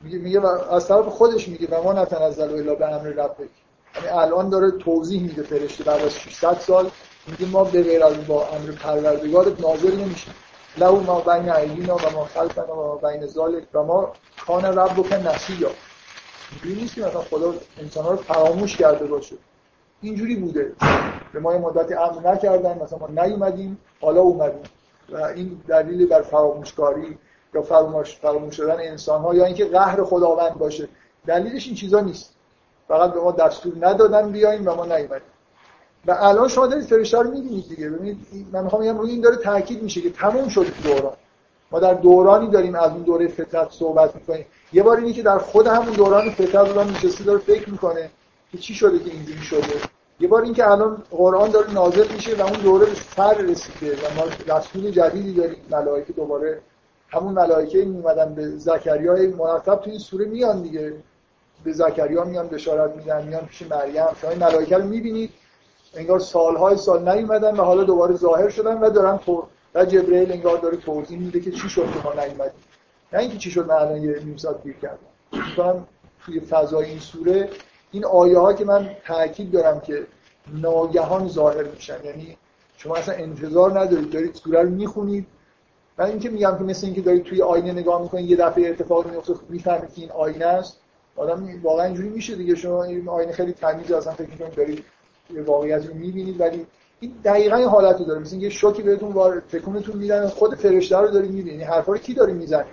میگه 0.00 0.18
میگه 0.18 0.72
از 0.74 0.88
طرف 0.88 1.06
خودش 1.06 1.48
میگه 1.48 1.68
و 1.70 1.82
ما 1.82 1.92
نتنزل 1.92 2.50
الا 2.50 2.74
به 2.74 2.88
امر 2.88 3.08
ربک. 3.08 3.48
الان 4.06 4.48
داره 4.48 4.70
توضیح 4.70 5.22
میده 5.22 5.42
فرشته 5.42 5.84
بعد 5.84 6.04
از 6.04 6.18
600 6.18 6.58
سال 6.58 6.90
میگه 7.26 7.46
ما 7.46 7.64
به 7.64 7.82
غیر 7.82 8.04
از 8.04 8.26
با 8.26 8.46
امر 8.46 8.72
پروردگارت 8.72 9.60
ناظر 9.60 9.90
نمیشیم. 9.90 10.34
لو 10.78 11.00
ما 11.00 11.20
بین 11.20 11.50
ایدینا 11.50 11.96
و 11.96 12.10
ما 12.14 12.24
خلفنا 12.24 12.94
و 12.94 12.98
بین 12.98 13.26
ذالک 13.26 13.64
و 13.74 13.82
ما 13.82 14.12
کان 14.46 14.64
ربک 14.64 15.12
نسیا 15.12 15.70
اینجوری 16.50 16.82
نیست 16.82 16.94
که 16.94 17.00
مثلا 17.00 17.20
خدا 17.20 17.54
انسان 17.78 18.06
رو 18.06 18.16
فراموش 18.16 18.76
کرده 18.76 19.06
باشه. 19.06 19.36
اینجوری 20.02 20.36
بوده. 20.36 20.72
به 21.32 21.40
ما 21.40 21.52
یه 21.52 21.58
مدتی 21.58 21.94
امر 21.94 22.32
نکردن 22.32 22.78
مثلا 22.82 22.98
ما 22.98 23.24
نیومدیم 23.24 23.78
حالا 24.00 24.20
اومدیم. 24.20 24.62
و 25.12 25.22
این 25.22 25.60
دلیل 25.68 26.06
بر 26.06 26.22
فراموشکاری 26.22 27.18
یا 27.54 27.62
فراموش 27.62 28.16
فراموش 28.16 28.56
شدن 28.56 28.76
انسان 28.80 29.22
ها 29.22 29.34
یا 29.34 29.44
اینکه 29.44 29.64
قهر 29.64 30.04
خداوند 30.04 30.54
باشه. 30.54 30.88
دلیلش 31.26 31.66
این 31.66 31.74
چیزا 31.74 32.00
نیست. 32.00 32.34
فقط 32.88 33.12
به 33.12 33.20
ما 33.20 33.32
دستور 33.32 33.72
ندادن 33.80 34.32
بیایم 34.32 34.68
و 34.68 34.74
ما 34.74 34.84
نیومدیم. 34.84 35.28
و 36.06 36.16
الان 36.20 36.48
شما 36.48 36.66
دارید 36.66 36.86
فرشته 36.86 37.18
رو 37.18 37.30
می‌بینید 37.30 37.68
دیگه. 37.68 37.90
ببینید 37.90 38.18
من 38.52 38.64
می‌خوام 38.64 38.82
بگم 38.82 38.98
روی 38.98 39.10
این 39.10 39.20
داره 39.20 39.36
تاکید 39.36 39.82
میشه 39.82 40.00
که 40.00 40.10
تموم 40.10 40.48
شده 40.48 40.72
دوران. 40.82 41.16
ما 41.70 41.80
در 41.80 41.94
دورانی 41.94 42.48
داریم 42.48 42.74
از 42.74 42.90
اون 42.90 43.02
دوره 43.02 43.28
فطرت 43.28 43.70
صحبت 43.70 44.14
می‌کنیم. 44.14 44.46
یه 44.72 44.82
بار 44.82 44.96
اینی 44.96 45.12
که 45.12 45.22
در 45.22 45.38
خود 45.38 45.66
همون 45.66 45.94
دوران 45.94 46.30
فطرت 46.30 46.68
رو 46.68 46.84
نشسته 46.84 47.24
داره 47.24 47.38
فکر 47.38 47.70
می‌کنه 47.70 48.10
که 48.52 48.58
چی 48.58 48.74
شده 48.74 48.98
که 48.98 49.10
اینجوری 49.10 49.42
شده. 49.42 49.74
یه 50.20 50.28
بار 50.28 50.42
اینکه 50.42 50.70
الان 50.70 51.02
قرآن 51.10 51.50
داره 51.50 51.72
نازل 51.72 52.12
میشه 52.12 52.36
و 52.36 52.42
اون 52.42 52.52
دوره 52.52 52.86
به 52.86 52.94
سر 53.16 53.34
رسیده 53.34 53.92
و 53.92 54.14
ما 54.16 54.56
رسول 54.56 54.90
جدیدی 54.90 55.34
داریم 55.34 55.58
ملائکه 55.70 56.12
دوباره 56.12 56.60
همون 57.08 57.34
ملائکه 57.34 57.84
میومدن 57.84 58.34
به 58.34 58.48
زکریای 58.48 59.26
مرتب 59.26 59.76
تو 59.76 59.90
این 59.90 59.98
سوره 59.98 60.24
میان 60.24 60.62
دیگه. 60.62 60.92
به 61.64 61.72
زکریا 61.72 62.24
میان 62.24 62.48
بشارت 62.48 62.96
میدن 62.96 63.26
میان 63.26 63.46
پیش 63.46 63.62
مریم. 63.62 64.04
شما 64.22 64.30
این 64.30 64.38
ملائکه 64.38 64.76
رو 64.76 64.84
می‌بینید. 64.84 65.30
انگار 65.94 66.18
سالهای 66.18 66.76
سال 66.76 67.08
نیومدن 67.08 67.56
و 67.56 67.64
حالا 67.64 67.84
دوباره 67.84 68.14
ظاهر 68.16 68.48
شدن 68.48 68.78
و 68.78 68.90
دارن 68.90 69.18
تو 69.18 69.46
و 69.74 69.84
جبرئیل 69.84 70.32
انگار 70.32 70.58
داره 70.58 70.76
توضیح 70.76 71.18
میده 71.18 71.40
که 71.40 71.50
چی 71.50 71.68
شد 71.68 71.82
که 71.82 72.00
ما 72.04 72.12
نیومدیم. 72.12 72.60
نه 73.12 73.18
اینکه 73.18 73.38
چی 73.38 73.50
شد 73.50 73.66
من 73.66 73.74
الان 73.74 74.02
یه 74.02 74.20
نیم 74.24 74.36
ساعت 74.36 74.62
دیر 74.62 74.74
کردم. 74.82 75.86
توی 76.24 76.40
فضای 76.40 76.84
این 76.84 76.98
سوره 76.98 77.48
این 77.90 78.04
آیه 78.04 78.38
ها 78.38 78.52
که 78.52 78.64
من 78.64 78.90
تاکید 79.06 79.50
دارم 79.50 79.80
که 79.80 80.06
ناگهان 80.52 81.28
ظاهر 81.28 81.62
میشن. 81.62 82.04
یعنی 82.04 82.36
شما 82.76 82.96
اصلا 82.96 83.14
انتظار 83.14 83.80
ندارید 83.80 84.10
دارید 84.10 84.34
سوره 84.34 84.62
رو 84.62 84.68
می‌خونید. 84.68 85.26
من 85.98 86.06
اینکه 86.06 86.30
میگم 86.30 86.58
که 86.58 86.64
مثل 86.64 86.86
اینکه 86.86 87.00
دارید 87.00 87.24
توی 87.24 87.42
آینه 87.42 87.72
نگاه 87.72 88.02
می‌کنید 88.02 88.30
یه 88.30 88.36
دفعه 88.36 88.68
اتفاق 88.68 89.06
میفته 89.06 89.34
می‌فهمید 89.48 89.94
که 89.94 90.00
این 90.00 90.10
آینه 90.10 90.46
است. 90.46 90.80
آدم 91.18 91.60
واقعا 91.62 91.86
اینجوری 91.86 92.08
میشه 92.08 92.34
دیگه. 92.34 92.54
شما 92.54 92.84
این 92.84 93.08
آینه 93.08 93.32
خیلی 93.32 93.52
تمیز 93.52 93.92
اصلا 93.92 94.12
فکر 94.12 94.30
می‌کنید 94.30 94.54
دارید 94.54 94.84
یه 95.34 95.42
واقعیت 95.42 95.86
رو 95.86 95.94
می‌بینید 95.94 96.40
ولی 96.40 96.66
این 97.00 97.12
دقیقا 97.24 97.56
این 97.56 97.68
حالت 97.68 97.98
رو 97.98 98.04
داره. 98.04 98.20
مثل 98.20 98.36
یه 98.36 98.48
شوکی 98.48 98.82
بهتون 98.82 99.12
وارد 99.12 99.48
تکونتون 99.48 99.96
میدن 99.96 100.28
خود 100.28 100.54
فرشته 100.54 100.96
رو 100.96 101.08
دارید 101.08 101.30
می‌بینید 101.30 101.62
حرفا 101.62 101.92
رو 101.92 101.98
کی 101.98 102.14
داره 102.14 102.32
می‌زنه؟ 102.32 102.66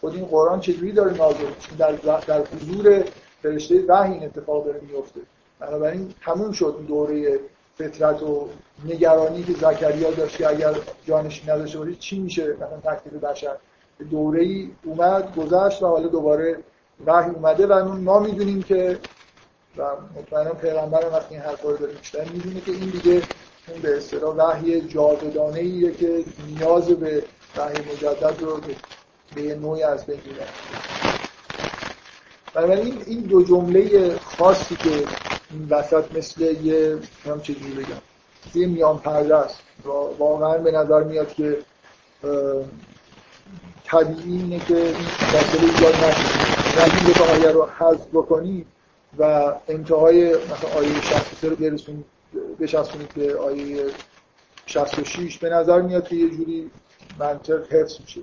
خود 0.00 0.14
این 0.14 0.24
قرآن 0.24 0.60
چجوری 0.60 0.92
داره 0.92 1.16
نازل؟ 1.16 1.44
در 1.78 1.92
در 2.26 2.42
حضور 2.42 3.04
فرشته 3.42 3.84
وحی 3.88 4.12
این 4.12 4.24
اتفاق 4.24 4.64
داره 4.64 4.80
میفته 4.80 5.20
بنابراین 5.60 6.14
تموم 6.24 6.52
شد 6.52 6.78
دوره 6.88 7.40
فطرت 7.78 8.22
و 8.22 8.48
نگرانی 8.84 9.42
که 9.42 9.52
زکریا 9.52 10.10
داشت 10.10 10.36
که 10.36 10.48
اگر 10.48 10.74
جانش 11.06 11.48
نداشته 11.48 11.78
باشه 11.78 11.94
چی 11.94 12.18
میشه؟ 12.18 12.56
مثلا 12.56 12.94
تکلیف 12.94 13.24
بشر. 13.24 13.56
دوره 14.10 14.42
ای 14.42 14.70
اومد 14.84 15.36
گذشت 15.36 15.82
و 15.82 15.86
حالا 15.86 16.08
دوباره 16.08 16.58
وحی 17.06 17.30
اومده 17.30 17.66
و 17.66 17.84
ما 17.94 18.18
می‌دونیم 18.18 18.62
که 18.62 18.98
و 19.76 19.82
مطمئنا 20.16 20.50
پیغمبر 20.50 21.08
وقتی 21.12 21.34
این 21.34 21.44
حرفا 21.44 21.70
رو 21.70 21.76
داره 21.76 21.92
میشتن 21.98 22.28
می‌دونه 22.32 22.60
که 22.60 22.70
این 22.70 22.90
دیگه 22.90 23.22
اون 23.68 23.80
به 23.82 23.96
اصطلاح 23.96 24.36
وحی 24.36 24.80
جاودانه 24.80 25.60
ایه 25.60 25.92
که 25.92 26.24
نیاز 26.48 26.88
به 26.88 27.24
وحی 27.56 27.78
مجدد 27.92 28.40
رو 28.40 28.60
به 29.34 29.42
یه 29.42 29.54
نوعی 29.54 29.82
از 29.82 30.06
بین 30.06 30.20
می‌بره. 30.26 30.48
بنابراین 32.54 33.02
این 33.06 33.20
دو 33.20 33.42
جمله 33.42 34.14
خاصی 34.18 34.76
که 34.76 34.90
این 35.50 35.66
وسط 35.70 36.04
مثل 36.14 36.42
یه 36.42 36.98
هم 37.24 37.40
چجوری 37.40 37.72
بگم. 37.72 38.00
یه 38.54 38.66
میان 38.66 38.98
پرده 38.98 39.36
است. 39.36 39.58
واقعا 40.18 40.58
به 40.58 40.72
نظر 40.72 41.02
میاد 41.02 41.34
که 41.34 41.58
طبیعی 43.84 44.32
اینه 44.32 44.60
که 44.60 44.76
این 44.76 45.08
فاصله 45.32 45.66
ایجاد 45.66 46.04
نشه 46.04 46.63
این 46.82 47.12
دو 47.12 47.24
آیه 47.24 47.50
رو 47.50 47.68
حذف 47.78 48.06
بکنی 48.12 48.66
و 49.18 49.52
انتهای 49.68 50.34
مثلا 50.34 50.70
آیه 50.78 51.00
63 51.00 51.48
رو 51.48 51.56
برسونید 51.56 52.04
بشستونید 52.60 53.14
به 53.14 53.38
آیه 53.38 53.86
66 54.66 55.38
به 55.38 55.50
نظر 55.50 55.80
میاد 55.80 56.08
که 56.08 56.16
یه 56.16 56.30
جوری 56.30 56.70
منطق 57.18 57.72
حفظ 57.72 58.00
میشه. 58.00 58.20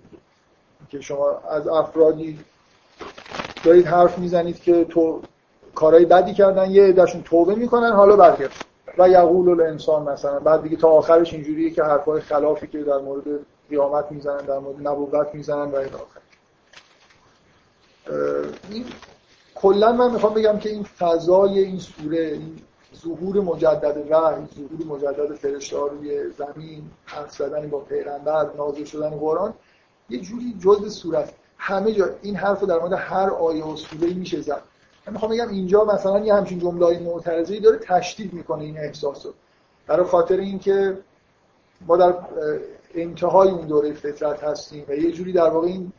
که 0.90 1.02
شما 1.02 1.42
از 1.50 1.68
افرادی 1.68 2.40
دارید 3.64 3.86
حرف 3.86 4.18
می‌زنید 4.18 4.62
که 4.62 4.86
تو 4.86 5.22
کارهای 5.76 6.06
بدی 6.06 6.34
کردن 6.34 6.72
یه 6.72 6.84
عدهشون 6.84 7.24
توبه 7.24 7.56
می‌کنن 7.56 7.92
حالا 7.92 8.16
برگرد 8.16 8.52
و 8.98 9.10
یقول 9.10 9.50
الانسان 9.50 10.10
مثلا. 10.10 10.40
بعد 10.40 10.64
دیگه 10.64 10.78
تا 10.78 10.90
آخرش 10.90 11.34
اینجوریه 11.34 11.70
که 11.70 11.84
حرفای 11.84 12.22
خلافی 12.22 12.68
که 12.68 12.84
در 12.84 12.98
مورد 12.98 13.24
قیامت 13.70 14.12
می‌زنن 14.12 14.46
در 14.46 14.60
مورد 14.60 14.88
نبوت 14.88 15.28
می‌زنن 15.34 15.72
و 15.72 15.76
این 15.76 15.94
آخر. 15.94 16.22
این 18.70 18.86
کلا 19.56 19.92
من 19.92 20.12
می‌خوام 20.12 20.34
بگم 20.34 20.60
که 20.60 20.70
این 20.70 20.84
فضای 20.84 21.60
این 21.60 21.80
سوره 21.80 22.20
این 22.20 22.60
ظهور 22.96 23.42
مجدد 23.42 23.98
وحی 24.10 24.48
ظهور 24.56 24.98
مجدد 24.98 25.36
فرشته 25.36 25.78
روی 25.78 26.30
زمین 26.30 26.84
حرف 27.06 27.36
زدن 27.36 27.70
با 27.70 27.80
پیغمبر 27.80 28.50
نازل 28.58 28.84
شدن 28.84 29.10
قرآن 29.10 29.54
یه 30.10 30.20
جوری 30.20 30.56
جزء 30.60 30.90
صورت 30.90 31.34
همه 31.58 31.92
جا 31.92 32.10
این 32.22 32.36
حرف 32.36 32.64
در 32.64 32.80
مورد 32.80 32.94
هر 32.94 33.30
آیه 33.30 33.66
و 33.66 33.76
سوره 33.76 34.14
میشه 34.14 34.42
زد. 34.42 34.62
من 35.08 35.14
می‌خوام 35.14 35.32
بگم 35.32 35.50
اینجا 35.50 35.84
مثلا 35.84 36.20
یه 36.20 36.34
همچین 36.34 36.60
جمله 36.60 36.86
های 36.86 37.00
معترضه 37.00 37.60
داره 37.60 37.78
تشدید 37.78 38.34
می‌کنه 38.34 38.64
این 38.64 38.78
احساس 38.78 39.26
رو 39.26 39.34
برای 39.88 40.06
خاطر 40.06 40.38
اینکه 40.38 40.98
ما 41.88 41.98
در 41.98 42.14
انتهای 42.96 43.50
اون 43.50 43.68
دوره 43.68 43.94
فطرت 43.94 44.44
هستیم 44.44 44.86
و 44.88 44.94
یه 44.94 45.12
جوری 45.12 45.34
در 45.34 45.50
واقع 45.50 45.68
این 45.68 45.92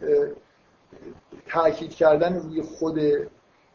تاکید 1.48 1.94
کردن 1.94 2.34
روی 2.34 2.62
خود 2.62 3.00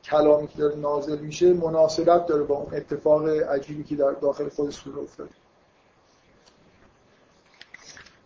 کلامی 0.03 0.47
که 0.47 0.57
داره 0.57 0.75
نازل 0.75 1.19
میشه 1.19 1.53
مناسبت 1.53 2.25
داره 2.25 2.43
با 2.43 2.55
اون 2.55 2.75
اتفاق 2.75 3.27
عجیبی 3.27 3.83
که 3.83 3.95
در 3.95 4.11
داخل 4.11 4.49
خود 4.49 4.69
سوره 4.69 4.97
افتاده. 4.99 5.29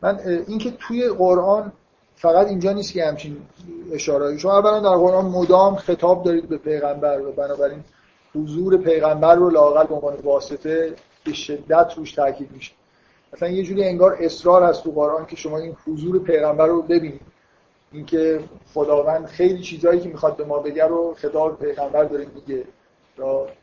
من 0.02 0.20
اینکه 0.48 0.72
توی 0.72 1.10
قرآن 1.10 1.72
فقط 2.16 2.48
اینجا 2.48 2.72
نیست 2.72 2.94
که 2.94 3.06
همچین 3.06 3.38
اشاره 3.92 4.38
شما 4.38 4.58
اولا 4.58 4.80
در 4.80 4.98
قرآن 4.98 5.26
مدام 5.26 5.76
خطاب 5.76 6.24
دارید 6.24 6.50
به 6.50 6.58
پیغمبر 6.58 7.22
و 7.22 7.32
بنابراین 7.32 7.84
حضور 8.36 8.78
پیغمبر 8.78 9.36
رو 9.36 9.50
لاقل 9.50 9.88
به 9.88 9.96
عنوان 9.96 10.16
واسطه 10.16 10.96
به 11.24 11.34
شدت 11.34 11.94
روش 11.98 12.12
تاکید 12.12 12.52
میشه. 12.52 12.72
مثلا 13.34 13.50
یه 13.50 13.64
جوری 13.64 13.84
انگار 13.84 14.18
اصرار 14.20 14.64
هست 14.64 14.84
تو 14.84 14.92
قرآن 14.92 15.26
که 15.26 15.36
شما 15.36 15.58
این 15.58 15.76
حضور 15.88 16.20
پیغمبر 16.20 16.68
رو 16.68 16.82
ببینید. 16.82 17.22
اینکه 17.92 18.40
خداوند 18.74 19.26
خیلی 19.26 19.62
چیزایی 19.62 20.00
که 20.00 20.10
می‌خواد 20.10 20.38
به 20.38 20.44
ما 20.46 20.60
بگه 20.60 20.86
رو 20.86 21.14
خطاب 21.14 21.60
پیغمبر 21.60 22.04
داره 22.04 22.28
میگه. 22.36 22.66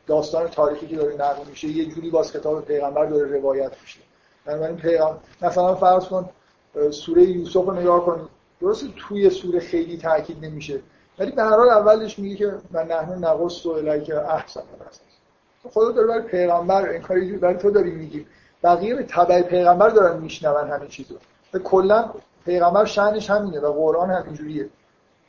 داستان 0.07 0.47
تاریخی 0.47 0.87
که 0.87 0.95
داره 0.95 1.13
نقل 1.15 1.49
میشه 1.49 1.67
یه 1.67 1.85
جوری 1.85 2.09
باز 2.09 2.31
خطاب 2.31 2.65
پیغمبر 2.65 3.05
داره 3.05 3.37
روایت 3.37 3.71
میشه. 3.81 3.99
بنابراین 4.45 4.77
پیغام 4.77 5.19
مثلا 5.41 5.75
فرض 5.75 6.05
کن 6.05 6.29
سوره 6.91 7.23
یوسف 7.23 7.55
رو 7.65 7.73
نگاه 7.73 8.05
کنید 8.05 8.27
درسته 8.61 8.87
توی 8.97 9.29
سوره 9.29 9.59
خیلی 9.59 9.97
تاکید 9.97 10.45
نمیشه. 10.45 10.79
ولی 11.19 11.31
به 11.31 11.43
هر 11.43 11.57
حال 11.57 11.69
اولش 11.69 12.19
میگه 12.19 12.35
که 12.35 12.53
من 12.71 12.87
نحن 12.87 13.25
نقص 13.25 13.65
و 13.65 13.69
الیک 13.69 14.09
احسن 14.09 14.63
هست 14.87 15.01
خدا 15.73 15.91
داره 15.91 16.07
برای 16.07 16.21
پیغمبر 16.21 16.89
این 16.89 17.01
کاری 17.01 17.37
برای 17.37 17.57
تو 17.57 17.71
داری 17.71 17.91
میگی 17.91 18.25
بقیه 18.63 18.95
به 18.95 19.03
تبع 19.03 19.41
پیغمبر 19.41 19.89
دارن 19.89 20.17
میشنون 20.17 20.69
همه 20.69 20.87
چیزو. 20.87 21.15
کلا 21.63 22.13
پیغمبر 22.45 22.85
شأنش 22.85 23.29
همینه 23.29 23.59
و 23.59 23.73
قرآن 23.73 24.11
هم 24.11 24.23
اینجوریه. 24.25 24.69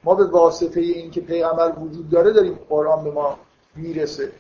ما 0.05 0.14
به 0.14 0.25
واسطه 0.25 0.81
اینکه 0.81 1.20
پیغمبر 1.20 1.73
وجود 1.79 2.11
داره 2.11 2.33
داریم 2.33 2.59
قرآن 2.68 3.05
به 3.05 3.11
ما 3.11 3.38
می‌رسه. 3.77 4.33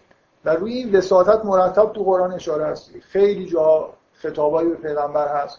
و 0.44 0.50
روی 0.50 0.74
این 0.74 0.96
وساطت 0.96 1.44
مرتب 1.44 1.92
تو 1.92 2.02
قرآن 2.04 2.32
اشاره 2.32 2.66
هست. 2.66 2.90
خیلی 3.00 3.46
جا 3.46 3.90
خطابایی 4.14 4.68
به 4.68 4.74
پیغمبر 4.74 5.28
هست. 5.28 5.58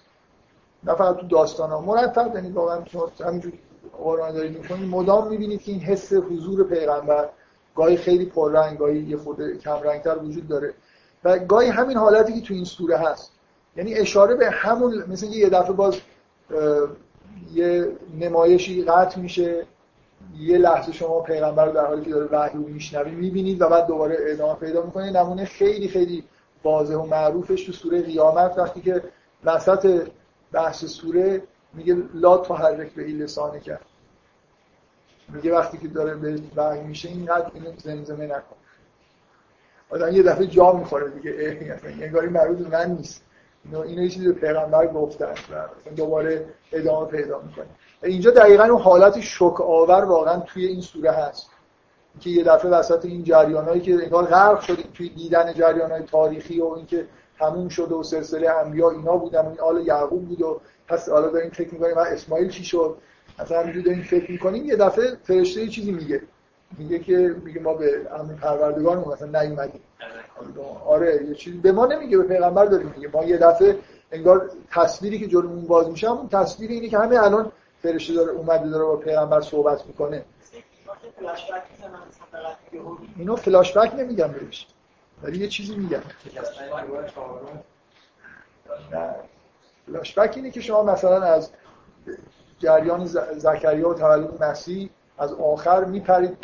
نه 0.84 0.96
فقط 0.96 1.18
تو 1.18 1.28
داستان 1.28 1.70
ها 1.70 1.82
مرتب 1.82 2.36
یعنی 2.36 2.52
واقعا 2.52 2.82
همینجور 3.26 3.54
قرآن 4.04 4.34
دارید 4.34 4.58
می‌کنید 4.58 4.90
مدام 4.90 5.28
می‌بینید 5.28 5.62
که 5.62 5.72
این 5.72 5.82
حس 5.82 6.14
حضور 6.14 6.64
پیغمبر 6.64 7.30
گاهی 7.76 7.98
خیلی 7.98 8.26
پررنگ 8.26 8.78
گاهی 8.78 9.00
یه 9.00 9.18
خورده 9.18 9.58
کم 9.58 9.80
رنگتر 9.84 10.18
وجود 10.18 10.48
داره. 10.48 10.74
و 11.24 11.40
گاهی 11.40 11.70
همین 11.70 11.98
حالتی 11.98 12.34
که 12.34 12.48
تو 12.48 12.54
این 12.54 12.66
سوره 12.66 12.98
هست. 12.98 13.32
یعنی 13.76 13.94
اشاره 13.94 14.36
به 14.36 14.50
همون 14.50 15.04
مثل 15.08 15.26
یه 15.26 15.50
دفعه 15.50 15.72
باز 15.72 15.96
یه 17.54 17.92
نمایشی 18.20 18.84
قطع 18.84 19.20
میشه. 19.20 19.66
یه 20.40 20.58
لحظه 20.58 20.92
شما 20.92 21.20
پیغمبر 21.20 21.66
رو 21.66 21.72
در 21.72 21.86
حالی 21.86 22.06
که 22.06 22.12
داره 22.12 22.30
وحی 22.32 22.58
رو 22.58 22.68
میشنوید 22.68 23.14
می‌بینید 23.14 23.62
و 23.62 23.70
بعد 23.70 23.88
دوباره 23.88 24.18
ادامه 24.20 24.60
پیدا 24.60 24.82
می‌کنه 24.82 25.12
نمونه 25.12 25.46
خیلی 25.46 25.88
خیلی 25.88 26.24
واضح 26.64 26.96
و 26.96 27.06
معروفش 27.06 27.64
تو 27.64 27.72
سوره 27.72 28.02
قیامت. 28.02 28.58
وقتی 28.58 28.82
که 28.82 29.04
وسط 29.44 30.08
بحث 30.52 30.86
سوره 30.86 31.44
میگه 31.74 31.98
لا 32.14 32.38
تحرک 32.38 32.94
به 32.94 33.04
این 33.04 33.18
لسانه 33.18 33.60
کرد 33.60 33.86
میگه 35.30 35.54
وقتی 35.54 35.78
که 35.78 35.88
داره 35.88 36.16
به 36.16 36.40
وحی 36.56 36.82
میشه 36.82 37.10
اینقدر 37.10 37.52
اینو 37.54 37.72
زمزمه 37.78 38.26
نکن. 38.26 38.56
آدم 39.90 40.16
یه 40.16 40.24
دفعه 40.24 40.48
جا 40.48 40.72
می‌خوره 40.72 41.10
دیگه. 41.10 41.80
انگاری 42.02 42.28
مربوط 42.28 42.68
من 42.68 42.92
نیست. 42.92 43.24
اینو 43.74 44.04
یه 44.04 44.10
چیزی 44.10 44.34
پیغمبر 44.34 44.88
گفتن 44.88 45.34
و 45.52 45.92
دوباره 45.96 46.46
ادامه 46.72 47.08
پیدا 47.08 47.42
می‌کنه. 47.42 47.66
اینجا 48.04 48.32
دقیقا 48.32 48.64
اون 48.64 48.82
حالت 48.82 49.20
شک 49.20 49.62
آور 49.62 50.06
واقعا 50.06 50.40
توی 50.40 50.66
این 50.66 50.82
سوره 50.82 51.12
هست. 51.12 51.50
که 52.20 52.30
یه 52.30 52.44
دفعه 52.44 52.72
وسط 52.72 53.06
این 53.06 53.24
جریانایی 53.24 53.82
که 53.82 53.94
انگار 53.94 54.26
غرق 54.26 54.62
شدیم 54.62 54.86
توی 54.94 55.10
دیدن 55.10 55.54
جریانای 55.54 56.04
تاریخی 56.04 56.62
و 56.62 56.66
اینکه 56.66 57.08
تموم 57.40 57.70
شده 57.70 57.96
و 57.96 58.04
سلسله 58.04 58.50
انبیا 58.50 58.90
اینا 58.90 59.18
بودن 59.18 59.46
این 59.46 59.60
آل 59.60 59.88
یعقوب 59.88 60.28
بود 60.28 60.42
و 60.42 60.62
پس 60.88 61.10
حالا 61.10 61.28
داریم 61.28 61.50
فکر 61.50 61.74
می‌کنیم 61.74 61.98
اسماعیل 61.98 62.50
چی 62.50 62.64
شد؟ 62.64 62.98
مثلا 63.40 63.60
همینجوری 63.60 63.86
داریم 63.86 64.04
فکر 64.04 64.32
می‌کنیم. 64.32 64.66
یه 64.66 64.76
دفعه 64.76 65.18
فرشته 65.24 65.68
چیزی 65.68 65.92
میگه. 65.92 66.22
میگه 66.78 67.00
که 67.00 67.36
میگه 67.44 67.62
ما 67.62 67.74
به 67.74 68.08
امر 68.20 68.34
پروردگارمون 68.34 69.14
مثلا 69.14 69.42
نیومدیم. 69.42 69.82
آره 70.86 71.26
یه 71.26 71.36
چیزی 71.36 71.58
به 71.58 71.72
ما 71.72 71.86
نمیگه 71.86 72.18
به 72.18 72.24
پیغمبر 72.24 72.66
داریم 72.66 72.94
میگه. 72.96 73.10
ما 73.14 73.24
یه 73.24 73.38
دفعه 73.38 73.78
انگار 74.12 74.50
تصویری 74.72 75.20
که 75.20 75.28
جلومون 75.28 75.66
باز 75.66 75.90
میشه 75.90 76.10
همون 76.10 76.30
تصویر 76.30 76.72
اینه 76.72 76.90
که 76.90 77.00
همه 77.00 77.24
الان 77.24 77.52
فرشته 77.82 78.14
داره 78.14 78.32
اومده 78.32 78.70
داره 78.70 78.86
با 78.86 78.96
پیغمبر 78.96 79.42
صحبت 79.42 79.86
می‌کنه. 79.86 80.26
اینو 83.18 83.36
فلاش 83.36 83.78
بک 83.78 83.96
نمیگم 83.96 84.28
بهش. 84.28 84.68
ولی 85.24 85.38
یه 85.38 85.48
چیزی 85.48 85.76
میگم. 85.76 86.02
فلاش 89.86 90.20
بک 90.20 90.34
اینه 90.36 90.52
که 90.52 90.62
شما 90.62 90.84
مثلا 90.84 91.22
از 91.22 91.52
جریان 92.60 93.06
زکریا 93.38 93.90
و 93.90 93.94
تولد 93.94 94.44
مسیح 94.44 94.90
از 95.18 95.34
آخر 95.34 95.84
میپرید. 95.84 96.38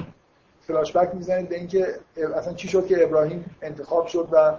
فلاش 0.67 0.97
بک 0.97 1.15
می‌زنید 1.15 1.49
به 1.49 1.56
اینکه 1.56 1.99
اصلا 2.36 2.53
چی 2.53 2.67
شد 2.67 2.88
که 2.88 3.03
ابراهیم 3.03 3.58
انتخاب 3.62 4.08
شد 4.08 4.30
و 4.32 4.53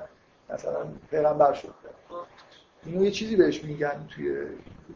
مثلا 0.50 0.86
پیغمبر 1.10 1.52
شد. 1.52 1.74
اینو 2.86 3.04
یه 3.04 3.10
چیزی 3.10 3.36
بهش 3.36 3.64
میگن 3.64 4.06
توی 4.14 4.46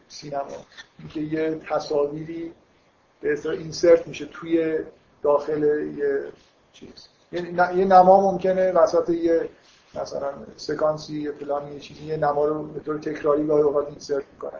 سینما. 0.07 0.65
اینکه 0.99 1.19
یه 1.19 1.61
تصاویری 1.69 2.53
به 3.21 3.33
اصطلاح 3.33 3.55
اینسرت 3.55 4.07
میشه 4.07 4.25
توی 4.25 4.79
داخل 5.21 5.63
یه 5.97 6.19
چیز. 6.73 7.07
یه 7.31 7.85
نما 7.85 8.31
ممکنه 8.31 8.71
وسط 8.71 9.09
یه 9.09 9.49
مثلا 9.95 10.31
سکانسی 10.57 11.21
یه 11.21 11.31
پلانی 11.31 11.73
یه 11.73 11.79
چیزی 11.79 12.03
یه 12.03 12.17
نما 12.17 12.45
رو 12.45 12.63
به 12.63 12.79
طور 12.79 12.99
تکراری 12.99 13.47
گاهی 13.47 13.63
اوقات 13.63 13.87
اینسرت 13.87 14.23
می‌کنن 14.33 14.59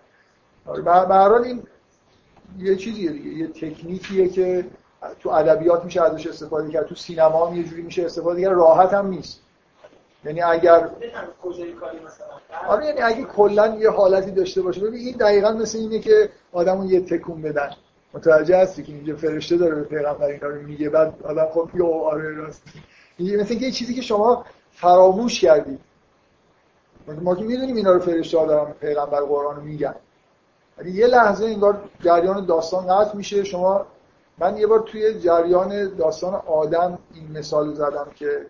آره، 0.65 0.81
به 0.81 0.91
هر 0.91 1.31
این 1.31 1.63
یه 2.59 2.75
چیزیه 2.75 3.11
دیگه. 3.11 3.29
یه 3.29 3.47
تکنیکیه 3.47 4.29
که 4.29 4.65
تو 5.19 5.29
ادبیات 5.29 5.85
میشه 5.85 6.01
ازش 6.01 6.27
استفاده 6.27 6.71
کرد 6.71 6.85
تو 6.85 6.95
سینما 6.95 7.47
هم 7.47 7.55
یه 7.55 7.63
جوری 7.63 7.81
میشه 7.81 8.05
استفاده 8.05 8.41
کرد 8.41 8.53
راحت 8.53 8.93
هم 8.93 9.07
نیست. 9.07 9.39
یعنی 10.25 10.41
اگر 10.41 10.89
آره 12.67 12.85
یعنی 12.85 13.01
اگه 13.01 13.23
کلا 13.23 13.75
یه 13.75 13.89
حالتی 13.89 14.31
داشته 14.31 14.61
باشه 14.61 14.81
ببین 14.81 14.99
این 14.99 15.17
دقیقا 15.17 15.51
مثل 15.51 15.77
اینه 15.77 15.99
که 15.99 16.29
آدمو 16.51 16.91
یه 16.91 17.01
تکون 17.01 17.41
بدن. 17.41 17.69
متوجه 18.13 18.57
هستی 18.57 18.83
که 18.83 18.91
اینجا 18.91 19.15
فرشته 19.15 19.57
داره 19.57 19.75
به 19.75 19.83
پیغمبر 19.83 20.25
این 20.25 20.39
کارو 20.39 20.61
میگه 20.61 20.89
بعد 20.89 21.13
آدم 21.23 21.47
خب 21.53 21.69
یو 21.73 21.85
آره 21.85 22.35
راست 22.35 22.63
مثل 23.19 23.49
اینکه 23.49 23.65
یه 23.65 23.71
چیزی 23.71 23.93
که 23.93 24.01
شما 24.01 24.45
فراموش 24.71 25.41
کردید 25.41 25.79
ما 27.21 27.35
که 27.35 27.43
می‌دونیم 27.43 27.75
اینا 27.75 27.91
رو 27.91 27.99
فرشته 27.99 28.37
ها 28.37 28.45
دارن 28.45 28.71
پیغمبر 28.71 29.21
قرآن 29.21 29.55
رو 29.55 29.61
میگن. 29.61 29.95
ولی 30.77 30.91
یه 30.91 31.07
لحظه 31.07 31.45
انگار 31.45 31.81
جریان 32.01 32.45
داستان 32.45 32.87
قطع 32.87 33.15
میشه 33.17 33.43
شما 33.43 33.85
من 34.37 34.57
یه 34.57 34.67
بار 34.67 34.79
توی 34.79 35.19
جریان 35.19 35.95
داستان 35.95 36.33
آدم 36.33 36.99
این 37.13 37.37
مثال 37.37 37.73
زدم 37.73 38.07
که 38.15 38.45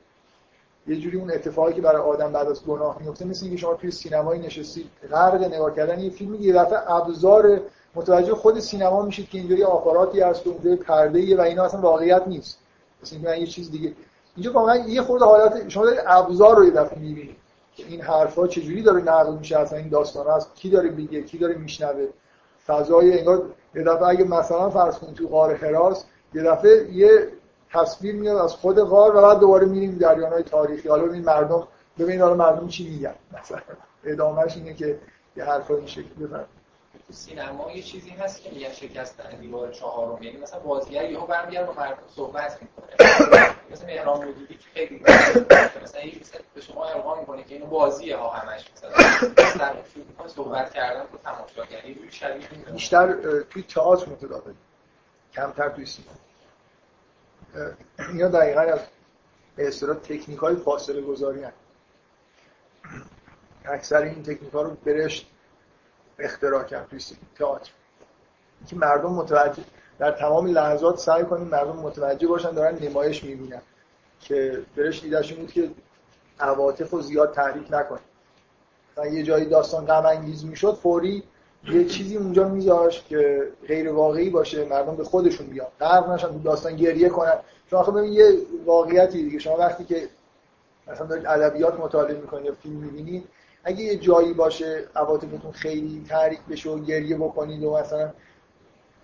یه 0.87 0.95
جوری 0.95 1.17
اون 1.17 1.31
اتفاقی 1.31 1.73
که 1.73 1.81
برای 1.81 2.01
آدم 2.01 2.31
بعد 2.31 2.47
از 2.47 2.65
گناه 2.65 2.97
میفته 3.01 3.25
مثل 3.25 3.45
اینکه 3.45 3.61
شما 3.61 3.73
توی 3.73 3.91
سینمایی 3.91 4.41
نشستید 4.41 4.89
غرق 5.11 5.43
نگاه 5.43 5.75
کردن 5.75 5.99
یه 5.99 6.09
فیلمی 6.09 6.37
یه 6.37 6.53
دفعه 6.53 6.91
ابزار 6.91 7.61
متوجه 7.95 8.35
خود 8.35 8.59
سینما 8.59 9.01
میشید 9.01 9.29
که 9.29 9.37
اینجوری 9.37 9.63
آپاراتی 9.63 10.21
هست 10.21 10.47
و 10.47 10.49
اونجوری 10.49 10.75
پرده 10.75 11.37
و 11.37 11.41
اینا 11.41 11.63
اصلا 11.63 11.81
واقعیت 11.81 12.23
نیست. 12.27 12.59
مثل 13.03 13.15
اینکه 13.15 13.41
یه 13.41 13.47
چیز 13.47 13.71
دیگه. 13.71 13.93
اینجا 14.35 14.53
واقعا 14.53 14.75
یه 14.75 15.01
خورده 15.01 15.25
حالت 15.25 15.69
شما 15.69 15.85
دارید 15.85 16.01
ابزار 16.05 16.57
رو 16.57 16.65
یه 16.65 16.71
دفعه 16.71 16.99
می‌بینید 16.99 17.35
که 17.75 17.85
این 17.87 18.01
حرفا 18.01 18.47
چجوری 18.47 18.81
داره 18.81 19.01
نقل 19.01 19.37
میشه 19.37 19.59
اصلا 19.59 19.77
این 19.79 19.89
داستان 19.89 20.27
هست. 20.27 20.55
کی 20.55 20.69
داره 20.69 20.89
میگه؟ 20.89 21.21
کی 21.21 21.37
داره 21.37 21.55
میشنوه؟ 21.55 22.07
فضای 22.67 23.19
انگار 23.19 23.45
یه 23.75 23.83
دفعه 23.83 24.07
اگه 24.07 24.23
مثلا 24.23 24.69
فرض 24.69 24.97
کنید 24.97 25.15
تو 25.15 25.27
غار 25.27 25.55
حراس 25.55 26.05
یه 26.33 26.43
دفعه 26.43 26.91
یه 26.91 27.27
تصویر 27.73 28.15
میاد 28.15 28.38
از 28.38 28.53
خود 28.53 28.79
غار 28.79 29.15
و 29.15 29.21
بعد 29.21 29.39
دوباره 29.39 29.65
میریم 29.65 29.99
های 30.03 30.43
تاریخی. 30.43 30.89
حالا 30.89 31.03
ببین 31.03 31.25
مردم 31.25 31.67
ببین 31.99 32.21
حالا 32.21 32.36
مردم 32.36 32.67
چی 32.67 32.89
میگن. 32.89 33.15
مثلا 33.39 33.59
ادامهش 34.03 34.57
اینه 34.57 34.73
که 34.73 34.99
یه 35.36 35.43
حرفا 35.43 35.75
این 35.75 35.88
شکلی 35.88 36.25
بفرم 36.25 36.39
تو 36.39 36.62
سینما 37.12 37.71
یه 37.71 37.82
چیزی 37.82 38.10
هست 38.10 38.41
که 38.41 38.49
میگن 38.49 38.71
شکستن 38.73 39.39
دیوار 39.39 39.71
چهارم. 39.71 40.23
یعنی 40.23 40.38
مثلا 40.38 40.60
بازیگر 40.60 41.12
یهو 41.12 41.25
برمیگرده 41.25 41.67
با 41.67 41.73
مردم 41.73 42.03
صحبت 42.15 42.60
می‌کنه. 42.62 43.10
مثلا 43.71 43.88
مهران 43.88 44.27
مدیری 44.27 44.56
که 44.56 44.69
خیلی 44.73 44.99
مثلا 45.84 46.01
یه 46.03 46.13
به 46.53 46.62
شما 46.62 46.86
القا 46.86 47.19
می‌کنه 47.19 47.43
که 47.43 47.56
اینو 47.56 47.65
بازیه 47.65 48.17
ها 48.17 48.29
همش. 48.29 48.65
مثلا 49.38 49.73
صحبت 50.27 50.73
کردن 50.73 51.06
تو 51.12 51.17
تماشاگری 51.17 51.93
روی 51.93 52.12
شبیه 52.12 52.47
بیشتر 52.73 53.13
توی 53.41 53.63
تئاتر 53.63 54.09
متداول. 54.09 54.53
کمتر 55.34 55.70
توی 55.70 55.86
سینما. 55.86 56.11
اینا 58.09 58.28
دقیقا 58.28 58.61
از 58.61 58.80
به 59.55 59.67
اصطلاح 59.67 59.95
تکنیک 59.95 60.39
های 60.39 60.55
فاصله 60.55 61.01
گذاری 61.01 61.43
هست 61.43 61.57
اکثر 63.65 64.01
این 64.01 64.24
تکنیک 64.24 64.53
ها 64.53 64.61
رو 64.61 64.78
برشت 64.86 65.30
اختراع 66.20 66.64
کرد 66.64 66.88
توی 66.89 66.99
تئاتر. 67.39 67.72
که 68.68 68.76
مردم 68.76 69.14
متوجه 69.14 69.64
در 69.99 70.11
تمام 70.11 70.47
لحظات 70.47 70.97
سعی 70.97 71.24
کنیم 71.24 71.47
مردم 71.47 71.76
متوجه 71.76 72.28
باشن 72.28 72.51
دارن 72.51 72.78
نمایش 72.82 73.24
می‌بینن. 73.24 73.61
که 74.20 74.61
برش 74.76 75.03
ایدهش 75.03 75.34
بود 75.34 75.51
که 75.51 75.70
عواطف 76.39 76.89
رو 76.89 77.01
زیاد 77.01 77.34
تحریک 77.34 77.68
نکنه. 77.72 77.99
و 78.97 79.07
یه 79.07 79.24
جایی 79.24 79.45
داستان 79.45 79.86
غم 79.86 80.05
انگیز 80.05 80.45
می‌شد 80.45 80.74
فوری 80.74 81.24
یه 81.64 81.86
چیزی 81.86 82.18
اونجا 82.18 82.47
میذاش 82.47 83.03
که 83.03 83.47
غیر 83.68 83.91
واقعی 83.91 84.30
باشه 84.30 84.66
مردم 84.66 84.95
به 84.95 85.03
خودشون 85.03 85.47
بیان. 85.47 85.68
غرق 85.80 86.09
نشن 86.09 86.41
داستان 86.41 86.76
گریه 86.76 87.09
کنن. 87.09 87.36
شما 87.70 87.84
خب 87.84 87.97
ببین 87.97 88.14
یه 88.14 88.38
واقعیتی 88.66 89.24
دیگه. 89.24 89.39
شما 89.39 89.57
وقتی 89.57 89.84
که 89.86 90.09
مثلا 90.88 91.07
دارید 91.07 91.28
ادبیات 91.28 91.80
مطالعه 91.80 92.18
می‌کنید 92.18 92.45
یا 92.45 92.53
فیلم 92.64 92.76
می‌بینید 92.76 93.28
اگه 93.64 93.82
یه 93.82 93.97
جایی 93.97 94.34
باشه 94.34 94.88
عواطفتون 94.95 95.51
خیلی 95.51 96.05
تحریک 96.09 96.39
بشه 96.49 96.70
و 96.70 96.80
گریه 96.80 97.18
بکنید 97.18 97.64
و 97.64 97.78
مثلا 97.78 98.14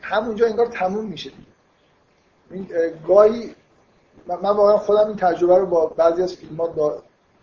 همونجا 0.02 0.46
انگار 0.46 0.66
تموم 0.66 1.06
میشه 1.06 1.32
دیگه. 2.50 2.94
گاهی 3.08 3.56
من 4.28 4.36
واقعا 4.36 4.78
خودم 4.78 5.08
این 5.08 5.16
تجربه 5.16 5.58
رو 5.58 5.66
با 5.66 5.86
بعضی 5.86 6.22
از 6.22 6.34
فیلمات 6.34 6.72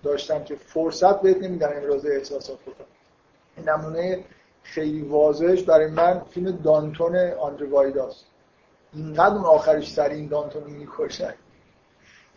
داشتم 0.03 0.45
که 0.45 0.57
فرصت 0.57 1.21
بهت 1.21 1.43
نمیدن 1.43 1.77
ابراز 1.77 2.07
احساسات 2.07 2.59
بکنم 2.59 2.87
نمونه 3.67 4.25
خیلی 4.63 5.03
واضحش 5.03 5.63
برای 5.63 5.87
من 5.87 6.23
فیلم 6.31 6.51
دانتون 6.51 7.17
آندر 7.17 7.65
وایداست. 7.65 8.25
اینقدر 8.93 9.35
اون 9.35 9.45
آخرش 9.45 9.93
سر 9.93 10.09
این 10.09 10.29
دانتون 10.29 10.63
می‌کشن. 10.63 11.35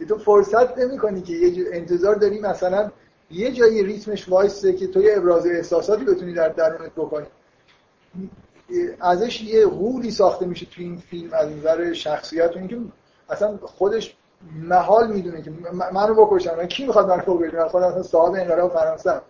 تو 0.10 0.18
فرصت 0.18 0.78
نمی‌کنی 0.78 1.22
که 1.22 1.34
یه 1.34 1.66
انتظار 1.72 2.16
داری 2.16 2.40
مثلا 2.40 2.92
یه 3.32 3.52
جایی 3.52 3.84
ریتمش 3.84 4.30
وایسته 4.30 4.74
که 4.74 4.88
توی 4.88 5.12
ابراز 5.12 5.48
احساساتی 5.48 6.06
بتونی 6.06 6.34
در 6.34 6.50
درونت 6.50 6.92
بکنی. 6.92 7.26
ازش 9.00 9.42
یه 9.42 9.66
غولی 9.66 10.12
ساخته 10.12 10.46
میشه 10.46 10.66
توی 10.66 10.84
این 10.84 10.98
فیلم 10.98 11.34
از 11.34 11.50
نظر 11.50 11.94
شخصیت. 11.94 12.56
و 12.56 12.60
اینکه 12.60 12.78
اصلا 13.30 13.58
خودش 13.62 14.16
محال 14.62 15.12
می‌دونه 15.12 15.42
که 15.42 15.52
منو 15.94 16.26
بکشن. 16.26 16.56
من 16.56 16.68
کی 16.68 16.86
می‌خواد 16.86 17.10
منو 17.10 17.38
بکشه 17.38 17.64
خود 17.64 17.84
اصلا 17.84 18.04
صاحب 18.04 18.34
انقلاب 18.34 18.74
فرانسه 18.74 19.22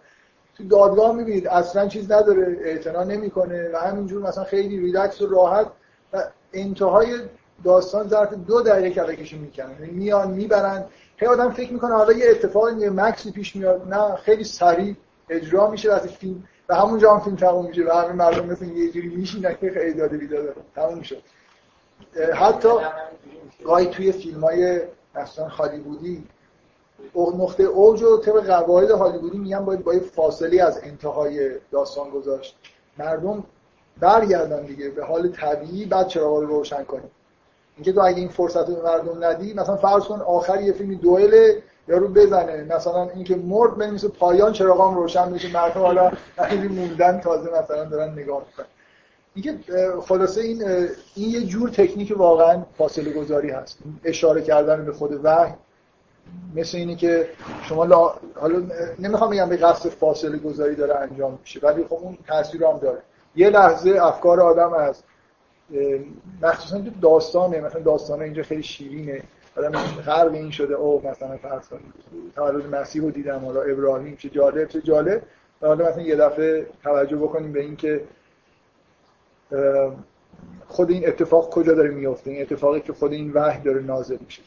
تو 0.58 0.64
دادگاه 0.68 1.16
می‌بینید 1.16 1.48
اصلا 1.48 1.88
چیز 1.88 2.12
نداره 2.12 2.58
اعتنا 2.62 3.04
نمی‌کنه 3.04 3.70
و 3.74 3.78
همینجور 3.78 4.22
مثلا 4.22 4.44
خیلی 4.44 4.80
ریلکس 4.80 5.22
و 5.22 5.28
راحت 5.28 5.68
و 6.14 6.24
انتهای 6.54 7.18
داستان 7.64 8.08
ظرف 8.08 8.34
دو 8.34 8.62
دقیقه 8.62 8.90
کلکشو 8.90 9.38
می‌کنن. 9.38 9.72
یعنی 9.80 9.92
میان 9.92 10.32
می‌برن 10.32 10.86
خیلی 11.20 11.32
آدم 11.32 11.52
فکر 11.52 11.74
می‌کنه 11.74 11.96
حالا 11.96 12.14
یه 12.14 12.30
اتفاق 12.30 12.78
یه 12.78 12.90
مکسی 12.90 13.32
پیش 13.32 13.56
میاد. 13.56 13.94
نه 13.94 14.16
خیلی 14.16 14.44
سریع 14.44 14.96
اجرا 15.30 15.70
میشه 15.70 15.92
وقتی 15.92 16.08
فیلم 16.08 16.44
و 16.70 16.76
همونجا 16.76 17.14
هم 17.14 17.20
فیلم 17.20 17.36
تموم 17.36 17.66
میشه 17.66 17.86
و 17.86 17.92
همه 17.92 18.12
مردم 18.12 18.46
مثل 18.46 18.66
یه 18.66 18.92
جوری 18.92 19.08
میشینن 19.08 19.58
که 19.62 19.72
خیلی 19.72 19.94
داده 19.94 20.18
بیداده. 20.18 20.54
تموم 20.76 21.02
شد 21.02 21.24
حتی 22.34 22.70
گاهی 23.66 23.86
توی 23.86 24.12
فیلم 24.12 24.44
های 24.44 24.82
مثلا 25.16 25.48
هالیوودی 25.48 26.24
نقطه 27.16 27.64
اوج 27.64 28.04
و 28.04 28.18
طبق 28.18 28.46
قواعد 28.46 28.92
هالیوودی 28.92 29.38
میگن 29.38 29.66
باید 29.66 29.84
با 29.84 29.94
فاصله 30.16 30.64
از 30.64 30.80
انتهای 30.84 31.52
داستان 31.72 32.10
گذاشت. 32.10 32.58
مردم 32.98 33.44
برگردن 34.00 34.66
دیگه 34.66 34.90
به 34.90 35.06
حال 35.06 35.32
طبیعی 35.32 35.86
بعد 35.86 36.08
چراغ 36.08 36.38
رو 36.38 36.46
روشن 36.46 36.84
کنیم. 36.84 37.12
اینکه 37.80 37.94
تو 37.94 38.02
اگه 38.02 38.18
این 38.18 38.28
فرصت 38.28 38.70
رو 38.70 38.76
به 38.76 38.84
مردم 38.84 39.24
ندی 39.24 39.54
مثلا 39.54 39.76
فرض 39.76 40.04
کن 40.04 40.22
آخر 40.22 40.62
یه 40.62 40.74
فیلمی 40.74 40.96
دوئل 40.96 41.60
یارو 41.88 42.08
بزنه. 42.08 42.64
مثلا 42.76 43.10
اینکه 43.10 43.36
مرد 43.36 43.78
بنویسه 43.78 44.08
پایان 44.08 44.52
چراغام 44.52 44.96
روشن 44.96 45.32
بشه 45.32 45.54
مردم 45.54 45.82
حالا 45.82 46.12
خیلی 46.44 46.68
موندن 46.68 47.20
تازه 47.20 47.50
مثلا 47.64 47.86
دارن 47.86 48.12
نگاه 48.12 48.44
می‌کنن. 48.48 48.66
اینکه 49.36 49.60
خلاصه 50.02 50.42
این 50.42 50.64
این 51.16 51.30
یه 51.30 51.42
جور 51.42 51.70
تکنیک 51.70 52.14
واقعا 52.18 52.64
فاصله 52.78 53.12
گذاری 53.14 53.50
هست 53.50 53.80
اشاره 54.04 54.42
کردن 54.42 54.86
به 54.86 54.94
خود 54.94 55.20
وحی. 55.24 55.54
مثل 56.56 56.78
اینی 56.78 56.96
که 56.96 57.30
شما 57.64 57.86
لا... 57.86 58.14
حالا 58.36 58.62
نمی‌خوام 59.00 59.30
بگم 59.30 59.50
به 59.50 59.58
قصد 59.58 59.90
فاصله 59.90 60.38
گذاری 60.38 60.76
داره 60.76 60.96
انجام 60.96 61.40
میشه 61.42 61.60
ولی 61.64 61.84
خب 61.84 61.94
اون 61.94 62.18
تاثیر 62.28 62.64
هم 62.64 62.78
داره. 62.78 63.00
یه 63.36 63.50
لحظه 63.50 63.98
افکار 64.02 64.42
آدم 64.42 64.74
از 64.74 65.04
مخصوصا 66.42 66.82
تو 66.82 66.90
داستانه 67.02 67.62
مثلا 67.62 67.82
داستانه 67.82 68.24
اینجا 68.24 68.44
خیلی 68.44 68.64
شیرینه. 68.64 69.24
آدم 69.58 69.72
غرق 70.06 70.34
این 70.34 70.52
شده 70.52 70.74
او 70.74 71.08
مثلا 71.08 71.38
فرض 71.38 71.68
تولد 72.36 72.76
مسیح 72.76 73.02
رو 73.02 73.12
دیدم 73.12 73.46
حالا 73.46 73.62
ابراهیم 73.62 74.16
چه 74.16 74.30
جالب 74.30 74.68
چه 74.68 74.82
جالب. 74.82 75.22
حالا 75.62 75.90
مثلا 75.90 76.04
یه 76.04 76.16
دفعه 76.16 76.68
توجه 76.84 77.18
بکنیم 77.18 77.52
به 77.52 77.62
اینکه 77.62 78.04
خود 80.68 80.90
این 80.90 81.08
اتفاق 81.08 81.50
کجا 81.50 81.74
داره 81.74 81.90
میفته 81.90 82.32
این 82.32 82.42
اتفاقی 82.42 82.82
که 82.82 82.94
خود 82.94 83.14
این 83.14 83.32
وحی 83.34 83.62
داره 83.64 83.82
نازل 83.82 84.18
میشه. 84.26 84.42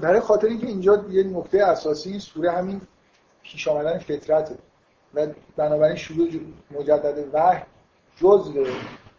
برای 0.00 0.20
خاطر 0.20 0.46
اینکه 0.46 0.66
اینجا 0.66 1.04
یه 1.10 1.22
نکته 1.22 1.64
اساسی 1.64 2.10
این 2.10 2.18
سوره 2.18 2.50
همین 2.50 2.80
پیش 3.42 3.68
آمدن 3.68 3.98
فطرته. 3.98 4.54
و 5.14 5.26
بنابراین 5.56 5.96
شروع 5.96 6.28
مجدد 6.70 7.24
وحی 7.32 7.62
جزء 8.16 8.64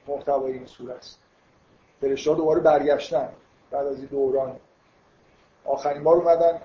محتوای 0.07 0.53
این 0.53 0.65
سوره 0.65 0.93
است 0.93 1.19
فرشته 2.01 2.35
دوباره 2.35 2.59
برگشتن 2.59 3.29
بعد 3.71 3.87
از 3.87 3.97
این 3.97 4.05
دوران. 4.05 4.55
آخرین 5.65 6.03
بار 6.03 6.15
اومدن 6.15 6.61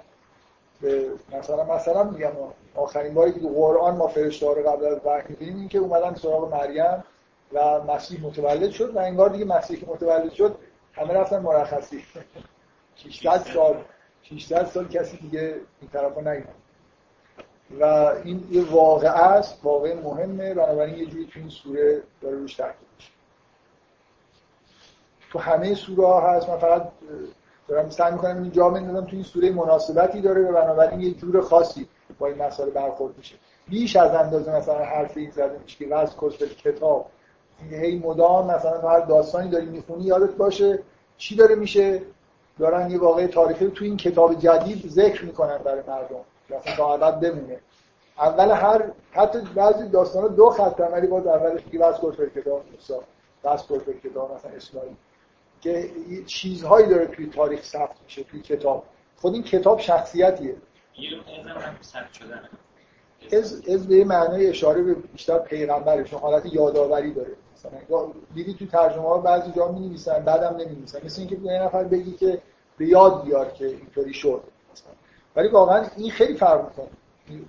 به 0.81 1.11
مثلا 1.33 1.64
مثلا 1.64 2.05
میگم 2.05 2.33
آخرین 2.74 3.14
باری 3.14 3.33
که 3.33 3.41
تو 3.41 3.49
قرآن 3.49 3.97
ما 3.97 4.09
فرشته 4.09 4.47
رو 4.47 4.70
قبل 4.70 4.85
از 4.85 4.99
وحی 5.05 5.24
می‌بینیم 5.28 5.57
این 5.57 5.68
که 5.68 5.78
اومدن 5.78 6.14
سراغ 6.14 6.55
مریم 6.55 7.05
و 7.53 7.81
مسیح 7.81 8.26
متولد 8.26 8.70
شد 8.70 8.97
و 8.97 8.99
انگار 8.99 9.28
دیگه 9.28 9.45
مسیح 9.45 9.81
که 9.81 9.87
متولد 9.87 10.33
شد 10.33 10.59
همه 10.93 11.14
رفتن 11.14 11.39
مرخصی. 11.39 12.05
600 12.97 13.39
سال 13.55 13.85
600 14.22 14.66
سال 14.66 14.89
کسی 14.89 15.16
دیگه 15.16 15.55
این 15.81 15.91
طرفا 15.93 16.20
نیومد. 16.20 16.55
و 17.81 17.85
این 18.25 18.49
یه 18.51 18.71
واقعه 18.71 19.11
است 19.11 19.59
واقع 19.62 19.95
مهمه 19.95 20.55
بنابراین 20.55 20.99
یه 20.99 21.07
جوری 21.07 21.27
تو 21.27 21.41
این 21.41 21.49
سوره 21.49 22.03
داره 22.21 22.37
روش 22.37 22.55
تاکید 22.55 22.89
میشه. 22.97 23.11
تو 25.31 25.39
همه 25.39 25.75
سوره 25.75 26.07
ها 26.07 26.31
هست 26.31 26.49
من 26.49 26.59
فقط 26.59 26.89
دارم 27.68 27.91
سعی 27.91 28.12
می‌کنم 28.12 28.43
این 28.43 28.53
جا 28.53 28.71
بندازم 28.71 29.07
تو 29.07 29.16
این 29.16 29.25
سوره 29.25 29.51
مناسبتی 29.51 30.21
داره 30.21 30.41
و 30.43 30.53
بنابراین 30.53 31.01
یه 31.01 31.14
جور 31.14 31.41
خاصی 31.41 31.89
با 32.18 32.27
این 32.27 32.43
مسائل 32.43 32.71
برخورد 32.71 33.18
میشه. 33.18 33.35
بیش 33.68 33.97
از 33.97 34.14
اندازه 34.14 34.57
مثلا 34.57 34.85
حرفی 34.85 35.31
زده 35.31 35.59
میشه 35.62 35.79
که 35.79 35.95
واسه 35.95 36.16
کسب 36.23 36.57
کتاب 36.57 37.11
هی 37.71 37.99
مدام 37.99 38.47
مثلا 38.47 38.91
هر 38.91 39.01
داستانی 39.01 39.51
داری 39.51 39.66
می‌خونی 39.66 40.05
یادت 40.05 40.35
باشه 40.35 40.79
چی 41.16 41.37
داره 41.37 41.55
میشه؟ 41.55 42.03
دارن 42.59 42.91
یه 42.91 42.99
واقع 42.99 43.27
تاریخی 43.27 43.66
تو 43.66 43.85
این 43.85 43.97
کتاب 43.97 44.35
جدید 44.35 44.89
ذکر 44.89 45.25
می‌کنن 45.25 45.59
برای 45.59 45.83
مردم. 45.89 46.25
مثلا 46.57 46.76
تا 46.76 46.94
ابد 46.94 47.20
بمونه. 47.20 47.61
اول 48.18 48.51
هر 48.51 48.90
حتی 49.12 49.38
بعضی 49.55 49.88
داستانا 49.88 50.28
دو 50.28 50.51
خط 50.51 50.88
ولی 50.92 51.07
باز 51.07 51.26
اولش 51.26 51.64
دیگه 51.64 51.78
بس 51.78 52.01
کتاب 52.34 52.64
موسی 52.72 52.94
بس 53.44 53.66
کتاب 54.03 54.34
مثلا 54.34 54.51
اسماعیل 54.51 54.94
که 55.61 55.90
چیزهایی 56.26 56.86
داره 56.86 57.07
توی 57.07 57.26
تاریخ 57.26 57.64
ثبت 57.64 57.96
میشه 58.05 58.22
توی 58.22 58.40
کتاب. 58.40 58.84
خود 59.16 59.34
این 59.34 59.42
کتاب 59.42 59.80
شخصیتیه. 59.80 60.57
از 63.32 63.68
از 63.68 63.88
به 63.88 64.05
معنای 64.05 64.46
اشاره 64.46 64.82
به 64.82 64.94
بیشتر 64.94 65.38
پیغمبرشون 65.38 66.20
حالت 66.20 66.55
یادآوری 66.55 67.14
داره. 67.14 67.36
مثلا 67.55 68.12
دیدی 68.34 68.55
تو 68.55 68.66
ترجمه 68.66 69.03
ها 69.03 69.18
بعضی 69.18 69.53
جا 69.53 69.72
می 69.72 69.80
نویسن 69.80 70.24
بعدم 70.24 70.57
نمی 70.57 70.76
نویسن 70.76 71.01
مثل 71.05 71.20
اینکه 71.20 71.36
یه 71.42 71.62
نفر 71.62 71.84
بگی 71.84 72.12
که 72.12 72.42
به 72.78 72.86
یاد 72.86 73.24
بیار 73.24 73.51
که 73.51 73.66
اینطوری 73.66 74.14
شد. 74.14 74.42
ولی 75.37 75.49
واقعا 75.49 75.87
این 75.97 76.11
خیلی 76.11 76.35
فرق 76.35 76.64
می‌کنه. 76.64 76.89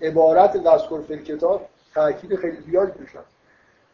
عبارت 0.01 0.63
دستور 0.63 1.01
فل 1.01 1.17
کتاب 1.17 1.65
تاکید 1.95 2.35
خیلی 2.35 2.57
زیادی 2.61 2.91
توش 2.91 3.15
هست. 3.15 3.35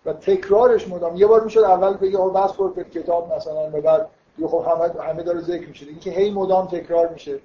و 0.05 0.13
تکرارش 0.13 0.87
مدام 0.87 1.15
یه 1.15 1.27
بار 1.27 1.43
می‌شد 1.43 1.59
اول 1.59 1.93
بگه 1.93 2.17
آقا 2.17 2.47
بس 2.47 2.51
فل 2.51 2.83
کتاب 2.83 3.33
مثلا 3.33 3.69
و 3.73 3.81
بعد 3.81 4.07
خب 4.47 4.65
همه 4.67 5.03
همه 5.03 5.23
داره 5.23 5.41
ذکر 5.41 5.67
میشه. 5.67 5.85
اینکه 5.85 6.11
هی 6.11 6.31
مدام 6.31 6.67
تکرار 6.67 7.09
میشه. 7.09 7.39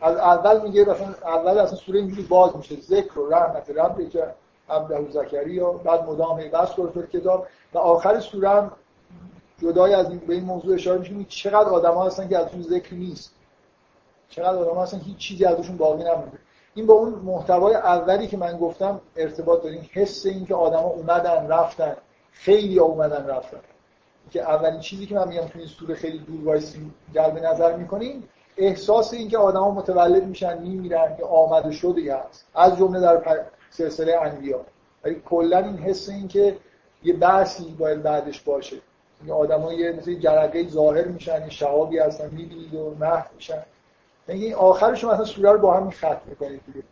از 0.00 0.16
اول 0.16 0.60
میگه 0.60 0.84
مثلا 0.84 1.14
اول 1.24 1.58
اصلا 1.58 1.76
سوره 1.76 1.98
اینجوری 1.98 2.22
باز 2.22 2.56
میشه. 2.56 2.76
ذکر 2.80 3.18
و 3.18 3.30
رحمت 3.30 3.70
رب 3.70 4.10
که 4.10 4.26
عبده 4.68 5.10
زکریا. 5.10 5.70
بعد 5.70 6.08
مدام 6.08 6.40
هی 6.40 6.48
بس 6.48 6.68
فل 6.68 7.06
کتاب. 7.06 7.46
و 7.74 7.78
آخر 7.78 8.20
سوره 8.20 8.48
هم 8.48 8.72
جدای 9.62 9.94
از 9.94 10.10
این 10.10 10.18
به 10.18 10.34
این 10.34 10.44
موضوع 10.44 10.74
اشاره 10.74 10.98
میشه 10.98 11.24
چقدر 11.28 11.68
آدما 11.68 12.04
هستن 12.04 12.28
که 12.28 12.38
ازشون 12.38 12.62
ذکر 12.62 12.94
نیست. 12.94 13.34
چقدر 14.30 14.58
آدم 14.58 14.80
هستن 14.80 14.98
هیچ 14.98 15.16
چیزی 15.16 15.44
ازشون 15.44 15.76
باقی 15.76 16.04
نمونده. 16.04 16.38
این 16.74 16.86
با 16.86 16.94
اون 16.94 17.08
محتوای 17.08 17.74
اولی 17.74 18.26
که 18.26 18.36
من 18.36 18.58
گفتم 18.58 19.00
ارتباط 19.16 19.66
حس 19.92 20.26
این 20.26 20.46
که 20.46 20.54
آدما 20.54 20.88
اومدن 20.88 21.48
رفتن. 21.48 21.96
خیلی 22.32 22.78
اومدن 22.78 23.26
رفتن. 23.26 23.60
که 24.30 24.42
اولین 24.42 24.80
چیزی 24.80 25.06
که 25.06 25.14
من 25.14 25.28
میگم 25.28 25.46
تو 25.46 25.58
این 25.58 25.68
سوره 25.68 25.94
خیلی 25.94 26.18
دور 26.18 26.44
وایسی 26.44 26.90
جلب 27.14 27.38
نظر 27.38 27.76
می‌کنیم 27.76 28.28
احساس 28.56 29.14
این 29.14 29.28
که 29.28 29.38
آدما 29.38 29.70
متولد 29.70 30.24
میشن 30.24 30.58
میمیرن 30.58 31.16
که 31.16 31.24
آمده 31.24 31.70
شده 31.70 32.16
هست. 32.16 32.46
از 32.54 32.76
جمله 32.78 33.00
در 33.00 33.44
سلسله 33.70 34.16
انبیا. 34.16 34.60
ولی 35.04 35.22
کلا 35.24 35.58
این 35.58 35.76
حس 35.76 36.08
این 36.08 36.28
که 36.28 36.56
یه 37.02 37.12
بحثی 37.12 37.76
باید 37.78 38.02
بعدش 38.02 38.40
باشه. 38.40 38.76
این 39.22 39.30
آدم‌ها 39.30 39.72
یه 39.72 39.92
مثل 39.92 40.14
جرقه 40.14 40.68
ظاهر 40.68 41.04
میشن 41.04 41.48
شهابی 41.48 41.98
هستن 41.98 42.30
می‌بینید 42.32 42.74
و 42.74 42.94
محو 43.00 43.24
میشن. 43.36 43.62
یعنی 44.30 44.44
این 44.44 44.54
آخرش 44.54 45.04
مثلا 45.04 45.24
سوره 45.24 45.52
رو 45.52 45.58
با 45.58 45.76
هم 45.76 45.90
ختم 45.90 46.20
می‌کنید 46.26 46.60
دیگه. 46.66 46.82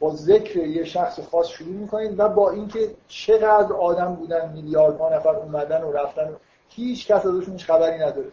با 0.00 0.14
ذکر 0.14 0.56
یه 0.56 0.84
شخص 0.84 1.20
خاص 1.20 1.48
شروع 1.48 1.72
می‌کنید 1.72 2.20
و 2.20 2.28
با 2.28 2.50
اینکه 2.50 2.94
چقدر 3.08 3.72
آدم 3.72 4.14
بودن 4.14 4.52
میلیاردها 4.52 5.16
نفر 5.16 5.36
اومدن 5.36 5.82
و 5.82 5.92
رفتن 5.92 6.28
و 6.28 6.34
هیچ 6.68 7.06
کس 7.06 7.26
ازشون 7.26 7.52
هیچ 7.52 7.66
خبری 7.66 7.98
نداره. 7.98 8.28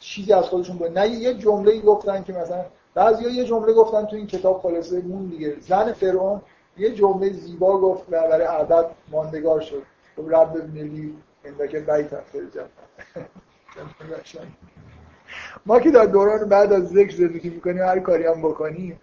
چیزی 0.00 0.32
از 0.32 0.44
خودشون 0.44 0.76
بود. 0.76 0.98
نه 0.98 1.08
یه 1.08 1.34
جمله 1.34 1.80
گفتن 1.80 2.22
که 2.22 2.32
مثلا 2.32 2.64
بعضیا 2.94 3.28
یه 3.28 3.44
جمله 3.44 3.72
گفتن 3.72 4.06
تو 4.06 4.16
این 4.16 4.26
کتاب 4.26 4.60
خلاصه 4.60 5.00
مون 5.00 5.26
دیگه. 5.26 5.56
زن 5.60 5.92
فرعون 5.92 6.42
یه 6.76 6.90
جمله 6.90 7.32
زیبا 7.32 7.78
گفت 7.78 8.04
و 8.10 8.28
برای 8.28 8.46
عدد 8.46 8.86
ماندگار 9.10 9.60
شد. 9.60 9.82
رب 10.18 10.56
ملی 10.56 11.18
اندکه 11.44 11.80
بیت 11.80 12.12
ما 15.66 15.80
که 15.80 15.90
در 15.90 16.04
دوران 16.04 16.48
بعد 16.48 16.72
از 16.72 16.88
ذکر 16.88 17.16
زندگی 17.16 17.48
می‌کنیم 17.48 17.82
هر 17.82 17.98
کاری 17.98 18.24
هم 18.24 18.42
بکنیم 18.42 19.00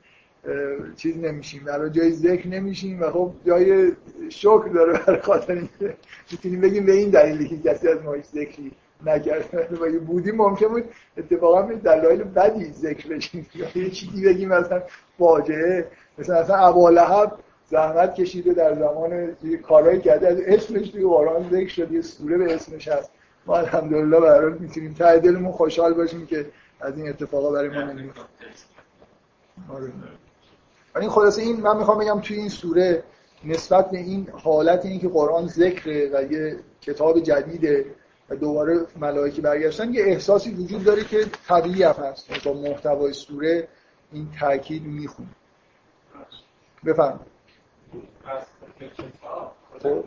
چیز 0.95 1.17
نمیشیم. 1.17 1.63
برای 1.63 1.89
جای 1.89 2.11
ذکر 2.11 2.47
نمیشیم 2.47 3.01
و 3.01 3.09
خب 3.09 3.31
جای 3.45 3.91
شکر 4.29 4.69
داره 4.73 4.99
برای 5.07 5.21
خاطر 5.21 5.61
می‌تونیم 6.31 6.61
بگیم 6.61 6.85
به 6.85 6.91
این 6.91 7.09
دلیلی 7.09 7.47
که 7.47 7.57
کسی 7.69 7.87
از 7.87 8.03
ما 8.03 8.15
ذکری 8.33 8.71
نکرد 9.05 9.77
و 9.81 9.99
بودیم 9.99 10.35
ممکن 10.35 10.67
بود 10.67 10.83
اتفاقا 11.17 11.61
به 11.61 11.75
دلایل 11.75 12.23
بدی 12.23 12.65
ذکر 12.65 13.07
بشیم. 13.07 13.47
یه 13.75 13.89
چیزی 13.89 14.25
بگیم 14.25 14.49
مثلا 14.49 14.83
فاجعه 15.19 15.87
مثلا 16.17 16.35
اصلا 16.35 16.55
ابو 16.55 16.89
لهب 16.89 17.31
زحمت 17.69 18.15
کشیده 18.15 18.53
در 18.53 18.75
زمان 18.75 19.35
یه 19.43 19.57
کارهایی 19.57 19.99
کرده 19.99 20.27
از 20.27 20.39
اسمش 20.39 20.89
توی 20.89 21.03
قرآن 21.03 21.49
ذکر 21.51 21.69
شده 21.69 21.93
یه 21.95 22.01
سوره 22.01 22.37
به 22.37 22.55
اسمش 22.55 22.87
هست. 22.87 23.11
ما 23.45 23.57
الحمدلله 23.57 24.19
برای 24.19 24.53
می‌تونیم 24.59 24.93
ته 24.93 25.19
دلمون 25.19 25.51
خوشحال 25.51 25.93
باشیم 25.93 26.25
که 26.25 26.51
از 26.79 26.97
این 26.97 27.09
اتفاقا 27.09 27.51
برای 27.51 27.69
ما 27.69 27.91
نمیفته 27.91 28.21
آره. 29.69 29.91
این 31.01 31.09
خلاصه 31.09 31.41
این 31.41 31.61
من 31.61 31.77
می‌خوام 31.77 31.99
بگم 31.99 32.21
توی 32.21 32.37
این 32.37 32.49
سوره 32.49 33.03
نسبت 33.43 33.91
به 33.91 33.97
این 33.97 34.29
حالت 34.29 34.85
این 34.85 34.99
که 34.99 35.07
قرآن 35.07 35.47
ذکره 35.47 36.09
و 36.13 36.31
یه 36.31 36.59
کتاب 36.81 37.19
جدیده 37.19 37.85
و 38.29 38.35
دوباره 38.35 38.79
ملائکه 38.95 39.41
برگشتن 39.41 39.93
یه 39.93 40.03
احساسی 40.03 40.51
وجود 40.51 40.83
داره 40.83 41.03
که 41.03 41.25
طبیعی 41.47 41.83
هم 41.83 41.93
هست 41.93 42.43
با 42.43 42.53
محتوای 42.53 43.13
سوره 43.13 43.67
این 44.11 44.27
تاکید 44.39 44.83
می‌خونه 44.83 45.29
بفهم 46.85 47.19
خب. 49.83 50.03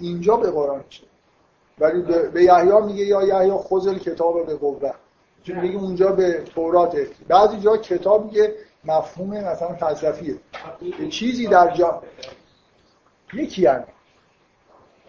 اینجا 0.00 0.36
به 0.36 0.50
قرآن 0.50 0.84
میشه. 0.86 1.02
ولی 1.78 2.02
به 2.32 2.42
یحیی 2.42 2.80
میگه 2.86 3.04
یا 3.04 3.22
یحیی 3.22 3.52
خزل 3.52 3.98
کتاب 3.98 4.46
به 4.46 4.54
قوه. 4.54 4.92
چون 5.42 5.60
میگه 5.60 5.76
اونجا 5.78 6.12
به 6.12 6.42
تورات. 6.54 6.96
بعضی 7.28 7.60
جا 7.60 7.76
کتاب 7.76 8.24
میگه 8.24 8.54
مفهوم 8.84 9.30
مثلا 9.30 9.74
فلسفیه. 9.74 10.36
چیزی 11.10 11.46
در 11.46 11.70
جا 11.70 12.02
یکی 13.32 13.66
هم. 13.66 13.84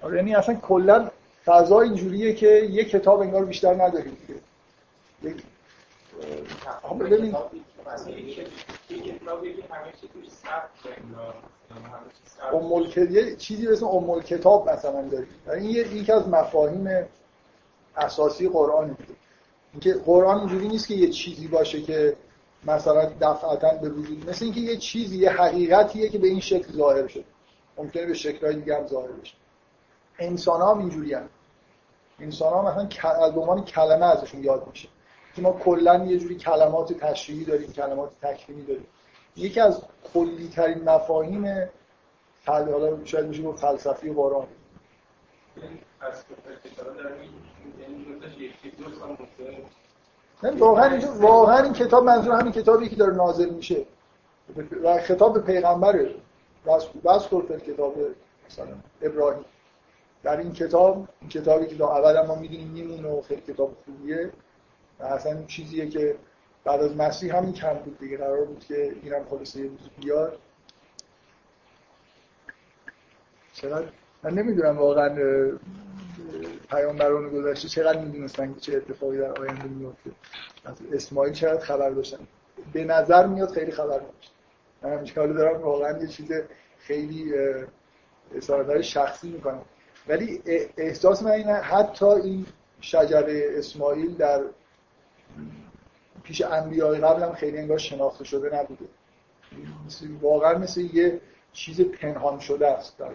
آره، 0.02 0.18
یعنی 0.18 0.36
اصلا 0.36 0.56
کلا 0.56 1.10
فضا 1.46 1.82
اینجوریه 1.82 2.34
که 2.34 2.48
یه 2.48 2.86
کتاب 2.86 3.20
انگار 3.20 3.46
بیشتر 3.46 3.74
نداریم 3.74 4.18
یک 5.24 5.44
ببین 7.00 7.36
یه 13.12 13.36
چیزی 13.36 13.66
به 13.66 13.74
اسم 13.74 13.86
امول 13.86 14.24
کتاب 14.24 14.70
مثلا 14.70 15.02
داریم. 15.02 15.28
این 15.48 15.70
یکی 15.70 16.12
از 16.12 16.28
مفاهیم 16.28 16.88
اساسی 17.96 18.50
قرآن 18.50 18.98
اینکه 19.74 19.94
قرآن 19.94 20.40
اینجوری 20.40 20.68
نیست 20.68 20.88
که 20.88 20.94
یه 20.94 21.10
چیزی 21.10 21.48
باشه 21.48 21.82
که 21.82 22.16
مثلا 22.66 23.12
دفعتا 23.22 23.70
به 23.82 23.90
وجود 23.90 24.30
مثل 24.30 24.46
اینکه 24.46 24.60
یه 24.60 24.78
چیزی 24.78 25.18
یه 25.18 25.30
حقیقتیه 25.30 26.10
که 26.10 26.18
به 26.18 26.28
این 26.28 26.40
شکل 26.40 26.74
ظاهر 26.74 27.08
شده. 27.08 27.24
ممکنه 27.78 28.06
به 28.06 28.14
شکلهای 28.14 28.56
دیگه 28.56 28.76
هم 28.78 28.88
ظاهر 28.88 29.12
بشه. 29.12 29.34
انسان 30.20 30.62
هم 30.62 30.80
اینجوری 30.80 31.14
هم 31.14 31.30
انسان 32.20 32.54
ها 32.54 32.62
مثلا 32.62 33.12
از 33.12 33.38
عنوان 33.38 33.66
کلمه 33.66 34.06
ازشون 34.06 34.44
یاد 34.44 34.68
میشه. 34.68 34.90
که 35.36 35.42
ما 35.42 35.52
کلا 35.52 36.06
یه 36.06 36.18
جوری 36.20 36.36
کلمات 36.36 36.94
تشریحی 36.94 37.46
داریم 37.46 37.74
کلمات 37.74 38.12
تکلیمی 38.22 38.64
داریم. 38.64 38.86
یکی 39.36 39.60
از 39.60 39.82
کلی 40.14 40.50
ترین 40.50 40.84
مفاهیم 40.84 41.70
حالا 42.46 43.06
شاید 43.06 43.26
میشه 43.26 43.44
گفت 43.44 43.62
فلسفی 43.62 44.14
قرآن 44.14 44.48
واقعا 50.58 50.96
این 50.96 51.08
واقعا 51.08 51.64
این 51.64 51.74
کتاب 51.74 52.04
منظور 52.04 52.40
همین 52.40 52.52
کتابی 52.52 52.90
که 52.90 52.96
داره 52.96 53.16
نازل 53.16 53.50
میشه. 53.50 53.86
و 54.84 54.98
خطاب 54.98 55.34
به 55.34 55.40
پیغمبره 55.40 56.16
بس 57.06 57.28
کرد 57.28 57.64
کتاب 57.64 57.96
مثلا 58.50 58.74
ابراهیم. 59.02 59.46
در 60.24 60.38
این 60.38 60.54
کتاب 60.54 61.08
این 61.22 61.30
کتابی 61.30 61.66
که 61.66 61.78
تا 61.78 61.98
اول 61.98 62.28
ما 62.28 62.36
می‌دونیم 62.36 62.68
میمونه 62.68 63.10
و 63.10 63.22
خیلی 63.22 63.42
کتاب 63.42 63.78
خوبیه. 63.86 64.32
و 65.00 65.04
اصلا 65.04 65.44
چیزیه 65.44 65.90
که 65.90 66.16
بعد 66.64 66.82
از 66.82 66.96
مسیح 66.96 67.38
همین 67.38 67.54
کم 67.54 67.74
بود 67.74 68.00
دیگه. 68.00 68.18
قرار 68.18 68.46
بود 68.46 68.66
که 68.66 68.96
اینم 69.04 69.24
خلاصه 69.30 69.60
یه 69.60 69.70
بیاد. 70.00 70.40
چقدر؟ 73.54 73.86
من 74.24 74.34
نمی‌دونم 74.34 74.78
واقعا 74.78 75.16
پیامبران 76.70 77.30
گذشته 77.30 77.68
چقدر 77.68 78.00
می‌دونستن 78.00 78.54
که 78.54 78.60
چه 78.60 78.78
اتفاقی 78.78 79.18
در 79.18 79.32
آینده 79.32 79.64
میفته 79.64 80.12
از 80.66 80.76
اسماعیل 80.94 81.34
چقدر 81.34 81.60
خبر 81.60 81.90
داشتن. 81.90 82.28
به 82.74 82.84
نظر 82.84 83.28
میاد 83.28 83.52
خیلی 83.52 83.72
خبر 83.72 84.00
داشت. 84.00 84.32
من 84.82 84.98
همیشه 84.98 85.20
حالا 85.20 85.34
دارم 85.34 85.62
واقعا 85.62 86.02
یه 86.02 86.08
چیز 86.08 86.32
خیلی 86.80 87.34
اصارت 88.36 88.82
شخصی 88.82 89.30
می‌کنم. 89.30 89.62
ولی 90.08 90.42
احساس 90.78 91.24
من 91.24 91.32
اینه 91.32 91.54
حتی 91.54 92.06
این 92.06 92.46
شجره 92.82 93.46
اسماعیل 93.58 94.16
در 94.16 94.42
پیش 96.24 96.42
انبیای 96.42 97.00
قبل 97.00 97.24
هم 97.24 97.34
خیلی 97.34 97.58
انگار 97.58 97.78
شناخته 97.78 98.24
شده 98.24 98.56
نبوده. 98.56 98.86
واقعا 100.22 100.58
مثل 100.58 100.82
یه 100.82 101.22
چیز 101.54 101.82
پنهان 101.82 102.40
شده 102.40 102.68
است. 102.68 102.98
در 102.98 103.12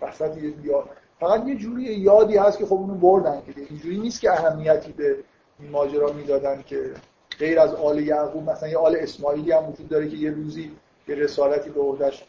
وسط 0.00 0.36
یه 0.36 0.54
یاد 0.62 0.88
فقط 1.20 1.46
یه 1.46 1.56
جوری 1.56 1.82
یادی 1.82 2.36
هست 2.36 2.58
که 2.58 2.66
خب 2.66 2.72
اونو 2.72 2.94
بردن 2.94 3.42
که 3.46 3.54
اینجوری 3.70 3.98
نیست 3.98 4.20
که 4.20 4.32
اهمیتی 4.32 4.92
به 4.92 5.16
این 5.60 5.70
ماجرا 5.70 6.12
می‌دادن 6.12 6.62
که 6.62 6.94
غیر 7.38 7.60
از 7.60 7.74
آل 7.74 7.98
یعقوب 7.98 8.50
مثلا 8.50 8.68
یه 8.68 8.78
آل 8.78 8.96
اسماعیلی 8.96 9.52
هم 9.52 9.68
وجود 9.68 9.88
داره 9.88 10.08
که 10.08 10.16
یه 10.16 10.30
روزی 10.30 10.72
یه 11.08 11.14
رسالتی 11.14 11.70
به 11.70 11.80
عهدهش 11.80 12.24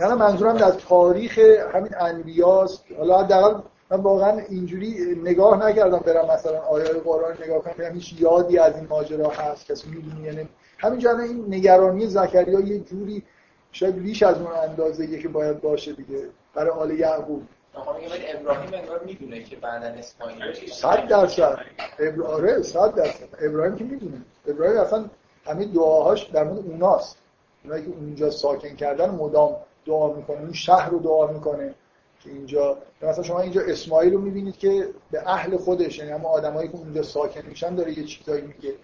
نه 0.00 0.14
منظورم 0.14 0.56
در 0.56 0.70
تاریخ 0.70 1.38
همین 1.74 1.94
انبیاست. 2.00 2.84
حالا 2.98 3.22
حداقل 3.22 3.60
من 3.90 4.00
واقعا 4.00 4.38
اینجوری 4.48 5.20
نگاه 5.24 5.68
نکردم 5.68 5.98
برم 5.98 6.30
مثلا 6.30 6.60
آیات 6.60 7.04
قرآن 7.04 7.34
نگاه 7.44 7.58
کنم 7.58 7.94
هیچ 7.94 8.20
یادی 8.20 8.58
از 8.58 8.76
این 8.76 8.86
ماجرا 8.90 9.30
هست 9.30 9.66
کسی 9.66 9.88
می‌دونی 9.88 10.22
یعنی 10.22 10.48
همین 10.78 11.06
این 11.06 11.44
نگرانی 11.54 12.06
زکریا 12.06 12.60
یه 12.60 12.78
جوری 12.78 13.22
شاید 13.72 13.96
بیش 13.96 14.22
از 14.22 14.40
اون 14.40 14.52
اندازه 14.52 15.18
که 15.18 15.28
باید 15.28 15.60
باشه 15.60 15.92
دیگه 15.92 16.28
برای 16.54 16.70
آل 16.70 16.90
یعقوب. 16.90 17.42
ابراهیم 17.74 18.74
انگار 18.74 19.00
می‌دونه 19.04 19.42
که 19.42 19.56
بعدا 19.56 19.86
اسماعیل 19.86 20.70
صد 20.72 21.06
درصد. 21.08 21.58
صد 22.62 22.94
درصد. 22.94 23.28
ابراهیم 23.40 23.76
که 23.76 23.84
می‌دونه. 23.84 24.22
ابراهیم 24.46 24.80
اصلا 24.80 25.04
همه 25.46 25.64
دعاهاش 25.64 26.24
در 26.24 26.44
مورد 26.44 26.66
اوناست. 26.66 27.16
اونایی 27.64 27.84
که 27.84 27.90
اونجا 27.90 28.30
ساکن 28.30 28.74
کردن 28.74 29.10
مدام 29.10 29.56
دعا 29.86 30.12
می‌کنه. 30.12 30.40
اون 30.40 30.52
شهر 30.52 30.90
رو 30.90 30.98
دعا 30.98 31.26
می‌کنه. 31.26 31.74
که 32.20 32.30
اینجا 32.30 32.78
مثلا 33.02 33.22
شما 33.22 33.40
اینجا 33.40 33.60
اسماعیل 33.60 34.12
رو 34.12 34.20
می‌بینید 34.20 34.58
که 34.58 34.88
به 35.10 35.22
اهل 35.30 35.56
خودش 35.56 35.98
یعنی 35.98 36.10
همه 36.10 36.24
آدمایی 36.24 36.68
که 36.68 36.74
اونجا 36.74 37.02
ساکن 37.02 37.46
میشن 37.48 37.74
داره 37.74 37.98
یه 37.98 38.04
چیزایی 38.04 38.42
میگه. 38.42 38.74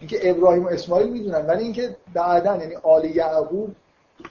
اینکه 0.00 0.30
ابراهیم 0.30 0.64
و 0.64 0.68
اسماعیل 0.68 1.12
می‌دونن 1.12 1.46
ولی 1.46 1.62
اینکه 1.62 1.96
بعدا 2.14 2.56
یعنی 2.56 2.74
آل 2.74 3.04
یعقوب 3.04 3.74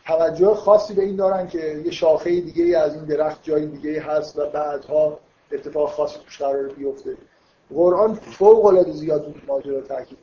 توجه 0.06 0.54
خاصی 0.54 0.94
به 0.94 1.02
این 1.02 1.16
دارن 1.16 1.48
که 1.48 1.82
یه 1.86 1.92
شاخه 1.92 2.42
دیگه 2.42 2.78
از 2.78 2.96
این 2.96 3.06
درخت 3.06 3.44
جای 3.44 3.66
دیگه 3.66 4.02
هست 4.02 4.40
و 4.40 4.50
بعدها 4.50 5.20
اتفاق 5.52 5.90
خاصی 5.90 6.20
توش 6.26 6.42
قرار 6.42 6.68
بیفته. 6.68 7.18
قرآن 7.74 8.14
فوق 8.14 8.66
العاده 8.66 8.92
زیاد 8.92 9.24
اون 9.24 9.36
ماجرا 9.48 9.82
تاکید 9.82 10.18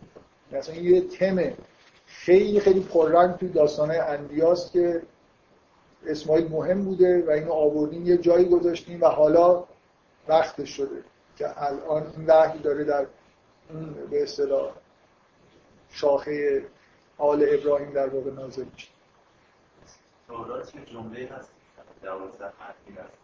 مثلا 0.52 0.74
یه 0.74 1.00
تم 1.00 1.52
خیلی 2.06 2.60
خیلی 2.60 2.80
پررنگ 2.80 3.36
توی 3.36 3.48
داستان 3.48 3.90
انبیاست 3.90 4.72
که 4.72 5.02
اسماعیل 6.06 6.48
مهم 6.48 6.84
بوده 6.84 7.24
و 7.26 7.30
اینو 7.30 7.52
آوردیم 7.52 8.06
یه 8.06 8.16
جایی 8.16 8.44
گذاشتیم 8.44 9.02
و 9.02 9.06
حالا 9.06 9.64
وقتش 10.28 10.70
شده 10.76 11.04
که 11.36 11.62
الان 11.62 12.12
این 12.16 12.26
وحی 12.26 12.58
داره 12.58 12.84
در 12.84 13.06
اون 13.70 13.94
به 14.10 14.22
اصطلاح 14.22 14.72
شاخه 15.90 16.64
آل 17.18 17.46
ابراهیم 17.48 17.90
در 17.92 18.08
واقع 18.08 18.30
نازل 18.30 18.64
میشه. 18.72 18.88
جمله 20.84 21.26
هست؟ 21.26 21.50
دوازده 22.02 22.52
حرفی 22.58 22.92
هست. 22.92 23.18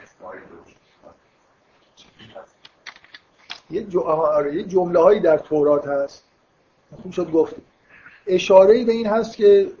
اسماعیل 0.00 0.42
یه. 3.70 4.00
آره، 4.00 4.54
یه 4.54 4.62
جمله 4.62 5.00
هایی 5.00 5.20
در 5.20 5.38
تورات 5.38 5.86
هست. 5.86 6.24
خوب 7.02 7.12
شد 7.12 7.30
گفت. 7.30 7.54
اشاره 8.26 8.84
به 8.84 8.92
این 8.92 9.06
هست 9.06 9.36
که 9.36 9.72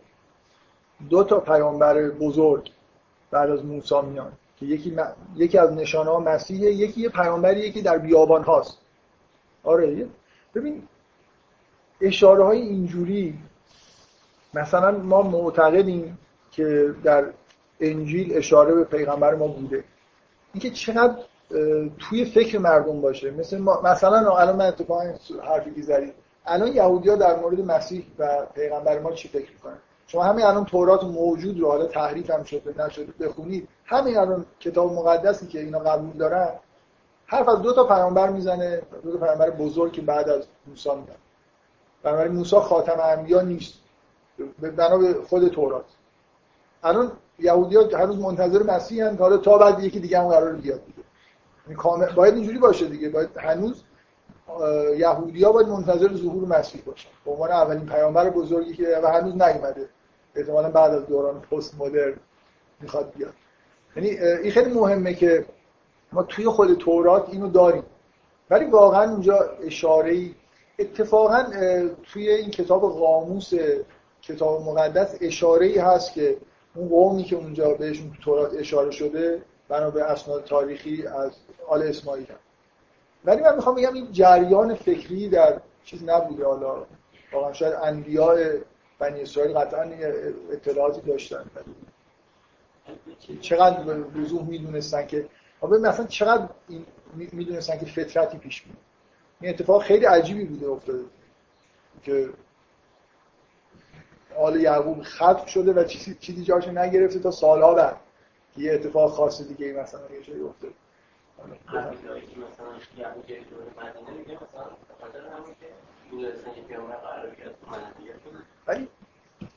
دو 1.10 1.24
تا 1.24 1.40
پیامبر 1.40 2.08
بزرگ 2.08 2.70
بعد 3.30 3.50
از 3.50 3.64
موسی 3.64 4.00
میان 4.00 4.32
که 4.56 4.66
یکی, 4.66 4.96
یکی 5.36 5.58
از 5.58 5.72
نشانه 5.72 6.10
ها 6.10 6.20
مسیحه 6.20 6.70
یکی 6.70 7.00
یه 7.00 7.08
پیامبریه 7.08 7.70
که 7.70 7.82
در 7.82 7.98
بیابان 7.98 8.42
هاست. 8.42 8.78
آره 9.64 10.06
ببین 10.54 10.82
اشاره 12.00 12.44
های 12.44 12.58
اینجوری 12.58 13.38
مثلا 14.54 14.90
ما 14.90 15.22
معتقدیم 15.22 16.18
که 16.50 16.94
در 17.04 17.24
انجیل 17.80 18.36
اشاره 18.36 18.74
به 18.74 18.84
پیغمبر 18.84 19.34
ما 19.34 19.46
بوده. 19.46 19.84
اینکه 20.54 20.70
چقدر 20.70 21.16
توی 21.98 22.24
فکر 22.24 22.58
مردم 22.58 23.00
باشه. 23.00 23.30
مثل 23.30 23.58
مثلا 23.84 24.36
الان 24.36 24.56
من 24.56 24.66
اتفاقا 24.66 25.04
حرفی 25.44 25.82
زدید 25.82 26.14
الان 26.46 26.72
یهودیا 26.72 27.16
در 27.16 27.40
مورد 27.40 27.60
مسیح 27.60 28.06
و 28.18 28.46
پیغمبر 28.54 28.98
ما 28.98 29.12
چی 29.12 29.28
فکر 29.28 29.52
می‌کنن؟ 29.52 29.78
شما 30.06 30.22
همین 30.22 30.44
الان 30.44 30.64
تورات 30.64 31.04
موجود 31.04 31.60
رو 31.60 31.68
حالا 31.68 31.86
تحریف 31.86 32.30
هم 32.30 32.42
شده 32.42 32.84
نشده 32.86 33.26
بخونید. 33.26 33.68
همین 33.84 34.16
الان 34.16 34.46
کتاب 34.60 34.92
مقدسی 34.92 35.46
که 35.46 35.60
اینا 35.60 35.78
قبول 35.78 36.16
دارن 36.16 36.48
حرف 37.26 37.48
از 37.48 37.62
دو 37.62 37.72
تا 37.72 37.84
پیامبر 37.84 38.30
می‌زنه 38.30 38.82
دو 39.02 39.18
تا 39.18 39.26
پیامبر 39.26 39.50
بزرگ 39.50 39.92
که 39.92 40.02
بعد 40.02 40.28
از 40.28 40.42
موسی 40.66 40.90
میاد. 40.90 41.16
بنابراین 42.02 42.32
موسی 42.32 42.56
خاتم 42.56 43.00
انبیا 43.02 43.40
نیست. 43.40 43.74
بنا 44.76 44.98
به 44.98 45.14
خود 45.28 45.48
تورات. 45.48 45.84
الان 46.82 47.12
یهودیا 47.38 47.98
هنوز 47.98 48.18
منتظر 48.18 48.62
مسیح 48.62 49.04
هستند 49.04 49.20
حالا 49.20 49.36
تا 49.36 49.58
بعد 49.58 49.84
یکی 49.84 50.00
دیگه 50.00 50.20
هم 50.20 50.28
قرار 50.28 50.52
بیاد 50.52 50.80
دیگه. 50.86 50.98
یعنی 51.68 52.14
باید 52.14 52.34
اینجوری 52.34 52.58
باشه 52.58 52.86
دیگه. 52.86 53.08
باید 53.08 53.36
هنوز 53.36 53.82
یهودیا 54.96 55.52
باید 55.52 55.68
منتظر 55.68 56.14
ظهور 56.14 56.44
مسیح 56.58 56.82
باشن. 56.86 57.08
به 57.24 57.30
عنوان 57.30 57.50
اولین 57.50 57.86
پیامبر 57.86 58.30
بزرگی 58.30 58.74
که 58.74 59.00
و 59.02 59.06
هنوز 59.06 59.32
نیومده. 59.32 59.88
احتمالا 60.34 60.70
بعد 60.70 60.94
از 60.94 61.06
دوران 61.06 61.40
پست 61.40 61.74
مدرن 61.78 62.14
می‌خواد 62.80 63.12
بیاد. 63.16 63.32
یعنی 63.96 64.08
این 64.08 64.50
خیلی 64.50 64.72
مهمه 64.72 65.14
که 65.14 65.46
ما 66.12 66.22
توی 66.22 66.44
خود 66.44 66.74
تورات 66.74 67.28
اینو 67.28 67.48
داریم. 67.48 67.82
ولی 68.50 68.64
واقعا 68.64 69.10
اونجا 69.10 69.38
اشاره 69.62 70.30
اتفاقا 70.78 71.44
توی 72.12 72.28
این 72.28 72.50
کتاب 72.50 72.80
قاموس 72.98 73.50
کتاب 74.22 74.62
مقدس 74.62 75.16
اشاره 75.20 75.66
ای 75.66 75.78
هست 75.78 76.12
که 76.12 76.36
اون 76.74 76.88
قومی 76.88 77.22
که 77.22 77.36
اونجا 77.36 77.74
بهشون 77.74 78.10
تو 78.10 78.22
تورات 78.22 78.54
اشاره 78.54 78.90
شده 78.90 79.42
بنا 79.68 79.90
به 79.90 80.04
اسناد 80.04 80.44
تاریخی 80.44 81.06
از 81.06 81.30
آل 81.68 81.82
اسماعیل 81.82 82.26
هم. 82.26 82.36
ولی 83.24 83.42
من 83.42 83.56
می‌خوام 83.56 83.74
بگم 83.76 83.94
این 83.94 84.12
جریان 84.12 84.74
فکری 84.74 85.28
در 85.28 85.60
چیز 85.84 86.04
نبوده. 86.04 86.46
حالا 86.46 86.86
واقعا 87.32 87.52
شاید 87.52 87.74
انبیاء 87.74 88.50
بنی 88.98 89.20
اسرائیل 89.20 89.58
قطعا 89.58 89.90
اطلاعاتی 90.52 91.00
داشتن. 91.00 91.44
چقدر 93.40 93.98
وضوح 93.98 94.48
می‌دونستن 94.48 95.06
که 95.06 95.28
مثلا 95.62 96.06
چقدر 96.06 96.48
می‌دونستن 97.12 97.78
که 97.78 97.86
فطرتی 97.86 98.38
پیش 98.38 98.66
میاد. 98.66 98.78
این 99.40 99.50
اتفاق 99.50 99.82
خیلی 99.82 100.04
عجیبی 100.04 100.44
بوده 100.44 100.68
افتاده 100.68 101.04
که 102.02 102.30
آل 104.38 104.60
یعقوب 104.60 105.02
ختم 105.02 105.46
شده 105.46 105.72
و 105.72 105.84
چیزی 105.84 106.16
چیزی 106.20 106.44
جاشو 106.44 106.70
نگرفته 106.70 107.18
تا 107.18 107.30
سالها 107.30 107.74
بعد 107.74 107.96
یه 108.56 108.72
اتفاق 108.72 109.10
خاص 109.10 109.42
دیگه 109.42 109.86
مثلا 111.46 111.90
ولی 118.66 118.88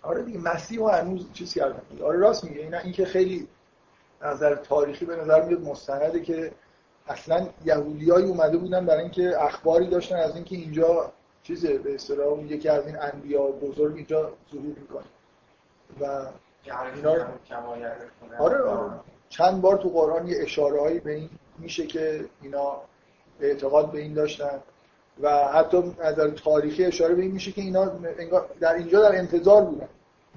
آره 0.01 0.23
دیگه 0.23 0.39
مسیح 0.39 0.81
و 0.81 0.87
هنوز 0.87 1.33
چیز 1.33 1.53
کردن 1.53 1.81
آره 2.03 2.17
راست 2.17 2.43
میگه 2.43 2.61
این 2.61 2.75
اینکه 2.75 3.05
خیلی 3.05 3.47
نظر 4.21 4.55
تاریخی 4.55 5.05
به 5.05 5.15
نظر 5.15 5.45
میاد 5.45 5.61
مستنده 5.61 6.21
که 6.21 6.51
اصلا 7.07 7.47
یهودیایی 7.65 8.25
اومده 8.25 8.57
بودن 8.57 8.85
برای 8.85 9.01
اینکه 9.01 9.43
اخباری 9.43 9.87
داشتن 9.87 10.15
از 10.15 10.35
اینکه 10.35 10.55
اینجا 10.55 11.13
چیزه 11.43 11.77
به 11.77 11.95
اصطلاح 11.95 12.39
یکی 12.39 12.69
از 12.69 12.87
این 12.87 12.97
انبیا 12.99 13.41
بزرگ 13.41 13.95
اینجا 13.95 14.33
ظهور 14.51 14.75
می‌کنه. 14.79 15.03
و 16.01 16.25
اینا 16.95 17.11
آره 18.39 18.61
آره. 18.63 18.99
چند 19.29 19.61
بار 19.61 19.77
تو 19.77 19.89
قرآن 19.89 20.27
یه 20.27 20.37
اشاره 20.41 20.81
هایی 20.81 20.99
به 20.99 21.13
این 21.13 21.29
میشه 21.57 21.87
که 21.87 22.25
اینا 22.41 22.81
اعتقاد 23.41 23.91
به 23.91 23.99
این 23.99 24.13
داشتن. 24.13 24.59
و 25.21 25.47
حتی 25.47 25.77
از 25.99 26.15
تاریخی 26.43 26.85
اشاره 26.85 27.15
به 27.15 27.21
این 27.21 27.31
میشه 27.31 27.51
که 27.51 27.61
اینا 27.61 27.85
در 28.59 28.73
اینجا 28.73 29.09
در 29.09 29.15
انتظار 29.15 29.65
بودن. 29.65 29.87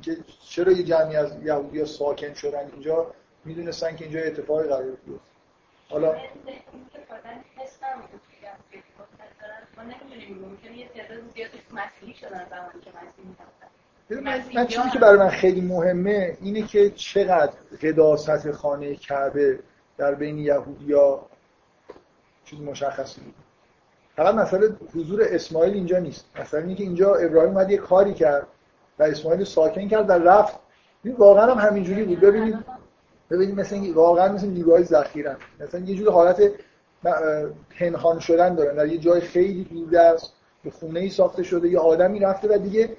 که 0.03 0.17
چرا 0.49 0.73
یه 0.73 0.83
جمعی 0.83 1.17
از 1.17 1.43
یهودی 1.45 1.85
ساکن 1.85 2.35
شدن 2.35 2.71
اینجا 2.73 3.07
می‌دونستن 3.45 3.97
که 3.97 4.05
اینجا 4.05 4.21
اتفاقی 4.21 4.69
قرار 4.69 4.83
بیفته. 4.83 5.21
حالا 5.91 6.15
من 14.55 14.67
چیزی 14.67 14.91
که 14.93 14.99
برای 14.99 15.19
من 15.19 15.29
خیلی 15.29 15.61
مهمه 15.61 16.37
اینه 16.41 16.63
که 16.63 16.91
چقدر 16.91 17.53
قداست 17.83 18.51
خانه 18.53 18.97
کعبه 18.97 19.59
در 19.99 20.15
بین 20.15 20.39
یهودیا 20.39 21.21
چیز 22.45 22.61
مشخصی 22.61 23.21
بود. 23.21 23.35
فقط 24.17 24.35
مسئله 24.35 24.77
حضور 24.95 25.23
اسماعیل 25.23 25.75
اینجا 25.75 25.99
نیست. 25.99 26.25
مثلا 26.41 26.61
اینکه 26.61 26.83
اینجا 26.83 27.15
ابراهیم 27.15 27.51
اومد 27.51 27.71
یه 27.71 27.77
کاری 27.77 28.15
کرد 28.15 28.47
و 28.99 29.03
اسماعیل 29.03 29.45
ساکن 29.45 29.89
کرد 29.89 30.11
و 30.11 30.13
رفت. 30.13 30.59
واقعا 31.05 31.55
هم 31.55 31.69
همینجوری 31.69 32.05
بود. 32.05 32.21
ببینید 32.21 32.57
ببینید 33.31 33.61
مثلا 33.61 33.93
واقعا 33.95 34.33
مثل 34.33 34.47
نیروهای 34.47 34.85
ذخیره 34.85 35.37
مثلا 35.61 35.81
یه 35.81 35.97
جور 35.97 36.13
حالت 36.13 36.43
پنهان 37.71 38.19
شدن 38.19 38.55
دارن. 38.55 38.77
در 38.77 38.87
یه 38.87 38.99
جای 38.99 39.21
خیلی 39.21 39.65
دور 39.65 39.99
است 39.99 40.33
به 40.65 40.71
خونه 40.71 41.01
ای 41.01 41.11
ساخته 41.11 41.43
شده 41.43 41.69
یه 41.69 41.79
آدمی 41.79 42.21
رفته 42.21 42.49
و 42.49 42.59
دیگه 42.59 42.97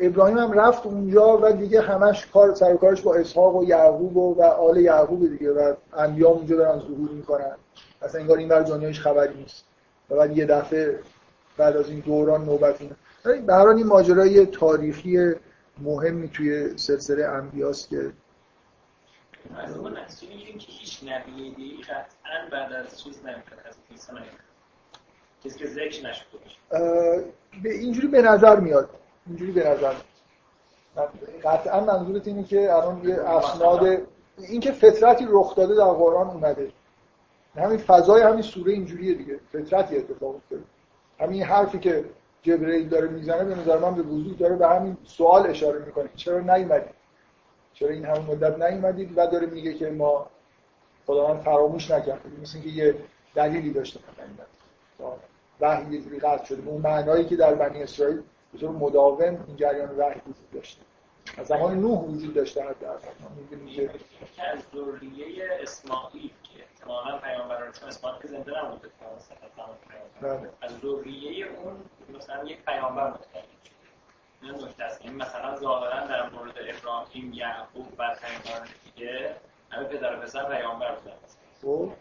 ابراهیم 0.00 0.38
هم 0.38 0.52
رفت 0.52 0.86
اونجا 0.86 1.38
و 1.42 1.52
دیگه 1.52 1.80
همش 1.80 2.26
کار 2.26 2.54
سر 2.54 2.76
کارش 2.76 3.02
با 3.02 3.14
اسحاق 3.14 3.56
و 3.56 3.64
یعقوب 3.64 4.16
و, 4.16 4.34
و 4.34 4.42
آل 4.42 4.76
یعقوب 4.76 5.28
دیگه 5.28 5.52
و 5.52 5.74
انبیا 5.96 6.28
اونجا 6.28 6.56
دارن 6.56 6.78
ظهور 6.78 7.10
می‌کنن. 7.10 7.56
اصلا 8.02 8.20
انگار 8.20 8.38
این 8.38 8.48
بر 8.48 8.60
دنیاش 8.60 9.00
خبری 9.00 9.34
نیست. 9.34 9.64
و 10.10 10.16
بعد 10.16 10.36
یه 10.36 10.46
دفعه 10.46 10.98
بعد 11.56 11.76
از 11.76 11.90
این 11.90 12.00
دوران 12.00 12.44
نوبت 12.44 12.80
این 12.80 13.46
به 13.46 13.54
هر 13.54 13.66
این 13.66 13.86
ماجرای 13.86 14.46
تاریخی 14.46 15.34
مهمی 15.78 16.28
توی 16.28 16.78
سلسله 16.78 17.24
انبیاست 17.24 17.88
که 17.88 18.12
از 19.56 19.76
اون 19.76 19.94
که 20.58 20.66
هیچ 20.68 21.00
نبی 21.04 21.54
دیگه 21.54 21.82
قطعا 21.82 22.48
بعد 22.52 22.72
از 22.72 23.02
چیز 23.02 23.16
نمی‌تونه 23.16 23.62
از 23.68 23.74
عیسی 23.90 24.12
کسی 25.44 25.58
که 25.58 25.66
ذکر 25.66 26.08
نشده 26.08 26.38
به 27.62 27.74
اینجوری 27.74 28.08
به 28.08 28.22
نظر 28.22 28.60
میاد. 28.60 28.90
اینجوری 29.28 29.52
به 29.52 29.68
نظر 29.68 29.92
قطعا 31.44 31.80
منظورت 31.80 32.28
اینه 32.28 32.44
که 32.44 32.74
الان 32.74 33.08
یه 33.08 33.14
اسناد 33.14 34.02
اینکه 34.38 34.72
فطرتی 34.72 35.26
رخ 35.28 35.54
داده 35.54 35.74
در 35.74 35.84
قرآن 35.84 36.26
اومده. 36.26 36.70
همین 37.56 37.78
فضای 37.78 38.22
همین 38.22 38.42
سوره 38.42 38.72
اینجوریه 38.72 39.14
دیگه. 39.14 39.40
فطرتی 39.52 39.96
اتفاق 39.96 40.34
افتاده. 40.34 40.62
همین 41.20 41.42
حرفی 41.42 41.78
که 41.78 42.04
جبرئیل 42.42 42.88
داره 42.88 43.08
می‌زنه 43.08 43.44
به 43.44 43.54
نظر 43.54 43.78
من 43.78 43.94
به 43.94 44.02
وضوح 44.02 44.36
داره 44.36 44.56
به 44.56 44.68
همین 44.68 44.96
سوال 45.04 45.46
اشاره 45.46 45.84
می‌کنه. 45.84 46.08
چرا 46.16 46.40
نیومدید؟ 46.40 46.94
چرا 47.74 47.88
این 47.88 48.04
همون 48.04 48.26
مدت 48.26 48.62
نیومدید 48.62 49.12
و 49.16 49.26
داره 49.26 49.46
میگه 49.46 49.74
که 49.74 49.90
ما 49.90 50.26
خداوند 51.06 51.40
فراموش 51.40 51.90
نکرد. 51.90 52.20
مثل 52.42 52.58
اینکه 52.58 52.70
یه 52.70 52.94
دلیلی 53.34 53.72
داشته. 53.72 54.00
وحی 55.60 55.94
یه 55.94 56.00
جوری 56.00 56.18
قطع 56.18 56.44
شده. 56.44 56.62
به 56.62 56.70
اون 56.70 56.82
معنایی 56.82 57.24
که 57.24 57.36
در 57.36 57.54
بنی 57.54 57.82
اسرائیل 57.82 58.22
به 58.52 58.58
طور 58.58 58.70
مداوم 58.70 59.44
این 59.46 59.56
جریان 59.56 59.96
وحی 59.98 60.20
وجود 60.20 60.50
داشته. 60.52 60.82
از 61.36 61.46
زمان 61.46 61.80
نوح 61.80 62.00
وجود 62.00 62.34
داشته 62.34 62.64
حد 62.64 62.78
در 62.78 62.88
از 62.90 64.62
ذریه 64.74 65.48
اسماعیل 65.62 66.30
که 66.42 66.62
احتمالاً 66.62 67.18
پیامبران 67.18 67.72
چون 67.72 67.88
اسماعیل 67.88 68.22
که 68.22 68.28
زنده 68.28 68.64
نبوده 68.64 68.88
بله. 70.20 70.50
از 70.60 70.78
ذریه 70.78 71.46
اون 71.46 71.76
مثلا 72.18 72.44
یک 72.44 72.64
پیامبر 72.64 73.10
متولد 73.10 73.44
این 74.42 74.54
نکته 74.54 74.84
است. 74.84 75.02
این 75.02 75.14
مثلا 75.14 75.56
ظاهرا 75.56 76.06
در 76.06 76.30
مورد 76.30 76.54
ابراهیم 76.58 77.32
یعقوب 77.32 77.86
و 77.98 78.16
پیامبران 78.20 78.68
دیگه 78.84 79.34
همه 79.70 79.84
پدر 79.84 80.16
و 80.16 80.20
پسر 80.20 80.44
پیامبر 80.44 80.94
بودن. 80.94 81.16
خب. 81.62 81.92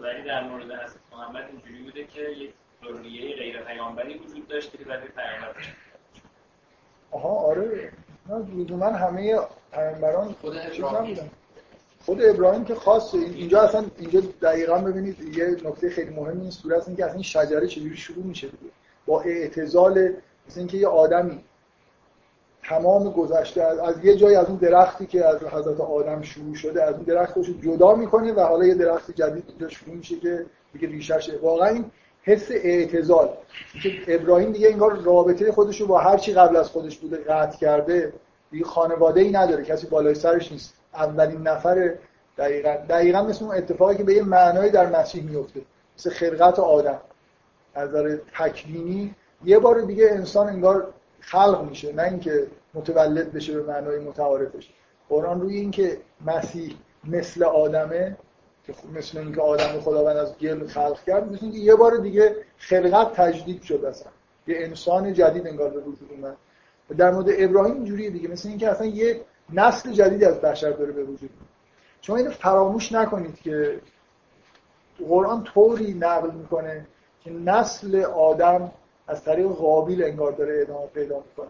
ولی 0.00 0.22
در 0.22 0.44
مورد 0.44 0.64
حضرت 0.64 1.00
محمد 1.12 1.44
اینجوری 1.50 1.82
بوده 1.82 2.04
که 2.04 2.20
یک 2.20 2.54
ذریه 2.84 3.36
غیر 3.36 3.62
پیامبری 3.62 4.18
وجود 4.18 4.48
داشته 4.48 4.78
که 4.78 4.84
بعد 4.84 5.00
پیامبر 5.00 5.54
آها 7.10 7.28
آره. 7.28 7.92
من 8.70 8.94
همه 8.94 9.40
پیامبران 9.72 10.32
خود 10.40 10.56
ابراهیم. 10.56 11.30
خود 12.04 12.22
ابراهیم 12.22 12.64
که 12.64 12.74
خاصه. 12.74 13.18
اینجا 13.18 13.62
اصلا 13.62 13.84
اینجا 13.98 14.20
دقیقا 14.42 14.78
ببینید 14.78 15.36
یه 15.36 15.46
نکته 15.46 15.90
خیلی 15.90 16.10
مهم 16.10 16.40
این 16.40 16.50
سوره 16.50 16.76
است 16.76 16.96
که 16.96 17.04
اصلا 17.04 17.14
این 17.14 17.22
شجره 17.22 17.66
چجوری 17.66 17.96
شروع 17.96 18.24
میشه 18.24 18.48
دیگه. 18.48 18.72
با 19.06 19.22
اعتزال 19.22 20.12
مثل 20.48 20.58
اینکه 20.60 20.76
یه 20.76 20.88
آدمی 20.88 21.44
تمام 22.62 23.10
گذشته 23.10 23.62
از, 23.62 23.78
از 23.78 24.04
یه 24.04 24.16
جایی 24.16 24.36
از 24.36 24.46
اون 24.46 24.56
درختی 24.56 25.06
که 25.06 25.26
از 25.26 25.42
حضرت 25.42 25.80
آدم 25.80 26.22
شروع 26.22 26.54
شده 26.54 26.82
از 26.82 26.94
اون 26.94 27.02
درخت 27.02 27.38
جدا 27.38 27.94
می‌کنه 27.94 28.32
و 28.32 28.40
حالا 28.40 28.66
یه 28.66 28.74
درخت 28.74 29.10
جدید 29.10 29.44
اینجا 29.48 29.68
شروع 29.68 29.94
میشه 29.94 30.20
که 30.20 30.46
دیگه 30.72 30.88
ریشش. 30.88 31.30
واقعا 31.42 31.68
این 31.68 31.84
حس 32.26 32.50
اعتزال. 32.50 33.28
که 33.82 33.90
ابراهیم 34.08 34.52
دیگه 34.52 34.68
انگار 34.68 34.96
رابطه 34.96 35.52
خودش 35.52 35.80
رو 35.80 35.86
با 35.86 35.98
هر 35.98 36.18
چی 36.18 36.32
قبل 36.32 36.56
از 36.56 36.68
خودش 36.68 36.98
بوده 36.98 37.16
قطع 37.16 37.58
کرده 37.58 38.12
دیگه 38.50 38.64
خانواده 38.64 39.20
ای 39.20 39.30
نداره 39.30 39.64
کسی 39.64 39.86
بالای 39.86 40.14
سرش 40.14 40.52
نیست. 40.52 40.74
اولین 40.94 41.42
نفر 41.42 41.94
دقیقا 42.38 42.76
دقیقا 42.88 43.22
مثل 43.22 43.44
اون 43.44 43.54
اتفاقی 43.54 43.96
که 43.96 44.04
به 44.04 44.14
یه 44.14 44.22
معنای 44.22 44.70
در 44.70 45.00
مسیح 45.00 45.24
میفته 45.24 45.60
مثل 45.98 46.10
خلقت 46.10 46.58
آدم. 46.58 47.00
از 47.74 47.88
نظر 47.88 48.16
تکوینی 48.38 49.14
یه 49.44 49.58
بار 49.58 49.80
دیگه 49.80 50.08
انسان 50.10 50.48
انگار 50.48 50.94
خلق 51.20 51.66
میشه 51.68 51.92
نه 51.92 52.02
اینکه 52.02 52.46
متولد 52.74 53.32
بشه 53.32 53.60
به 53.60 53.72
معنای 53.72 53.98
متعارفش. 53.98 54.70
قرآن 55.08 55.40
روی 55.40 55.56
اینکه 55.56 55.98
مسیح 56.26 56.76
مثل 57.04 57.44
آدمه 57.44 58.16
که 58.66 58.74
مثل 58.94 59.18
اینکه 59.18 59.40
آدم 59.40 59.80
خداوند 59.80 60.16
از 60.16 60.38
گل 60.38 60.66
خلق 60.66 61.04
کرد 61.04 61.32
مثل 61.32 61.38
اینکه 61.42 61.58
یه 61.58 61.74
بار 61.74 61.96
دیگه 61.96 62.36
خلقت 62.58 63.12
تجدید 63.12 63.62
شد 63.62 63.84
اصلا. 63.84 64.12
یه 64.46 64.56
انسان 64.58 65.12
جدید 65.12 65.46
انگار 65.46 65.70
به 65.70 65.80
وجود 65.80 66.10
اومد. 66.10 66.36
در 66.98 67.10
مورد 67.10 67.26
ابراهیم 67.38 67.74
اینجوریه 67.74 68.10
دیگه 68.10 68.28
مثل 68.28 68.48
اینکه 68.48 68.68
اصلا 68.70 68.86
یه 68.86 69.20
نسل 69.52 69.92
جدیدی 69.92 70.24
از 70.24 70.40
بشر 70.40 70.70
داره 70.70 70.92
به 70.92 71.02
وجود 71.02 71.30
میاد. 71.30 71.48
شما 72.00 72.16
اینو 72.16 72.30
فراموش 72.30 72.92
نکنید 72.92 73.40
که 73.40 73.80
قرآن 75.08 75.44
طوری 75.44 75.94
نقل 75.94 76.30
می‌کنه 76.30 76.86
که 77.24 77.30
نسل 77.30 78.02
آدم 78.04 78.72
از 79.08 79.24
طریق 79.24 79.46
قابیل 79.46 80.04
انگار 80.04 80.32
داره 80.32 80.60
ادامه 80.62 80.86
پیدا 80.86 81.16
می‌کنه. 81.16 81.48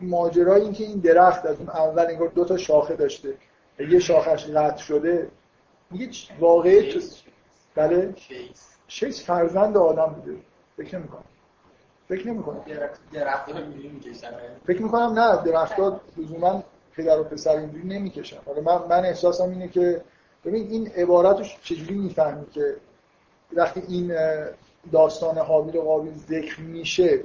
ماجرای 0.00 0.60
این 0.60 0.72
که 0.72 0.84
این 0.84 0.98
درخت 0.98 1.46
از 1.46 1.58
اون 1.58 1.68
اول 1.68 2.06
انگار 2.06 2.28
دو 2.28 2.44
تا 2.44 2.56
شاخه 2.56 2.96
داشته 2.96 3.34
یه 3.78 3.98
شاخش 3.98 4.46
قطع 4.46 4.82
شده 4.82 5.28
میگه 5.90 6.08
واقعی 6.40 6.92
تو 6.92 7.00
بله؟ 7.74 8.14
شیس 8.88 9.24
فرزند 9.24 9.76
آدم 9.76 10.06
بوده. 10.06 10.36
فکر 10.76 10.98
نمی‌کنم. 10.98 11.24
فکر 12.08 12.26
نمی‌کنم. 12.26 12.64
فکر 14.66 14.82
می‌کنم 14.82 15.18
نه 15.18 15.42
درختها 15.44 16.00
لزوما 16.16 16.62
پدر 16.96 17.20
و 17.20 17.24
پسر 17.24 17.56
اینجوری 17.56 17.88
نمی‌کشن 17.88 18.36
حالا 18.46 18.60
من 18.60 18.88
من 18.88 19.04
احساسم 19.04 19.50
اینه 19.50 19.68
که 19.68 20.02
ببین 20.44 20.68
این 20.70 20.86
عبارت 20.86 21.38
رو 21.38 21.44
چجوری 21.62 21.94
می‌فهمی 21.94 22.46
که 22.50 22.76
وقتی 23.52 23.82
این 23.88 24.14
داستان 24.92 25.38
حابیل 25.38 25.76
و 25.76 25.82
قابیل 25.82 26.14
ذکر 26.14 26.60
میشه 26.60 27.20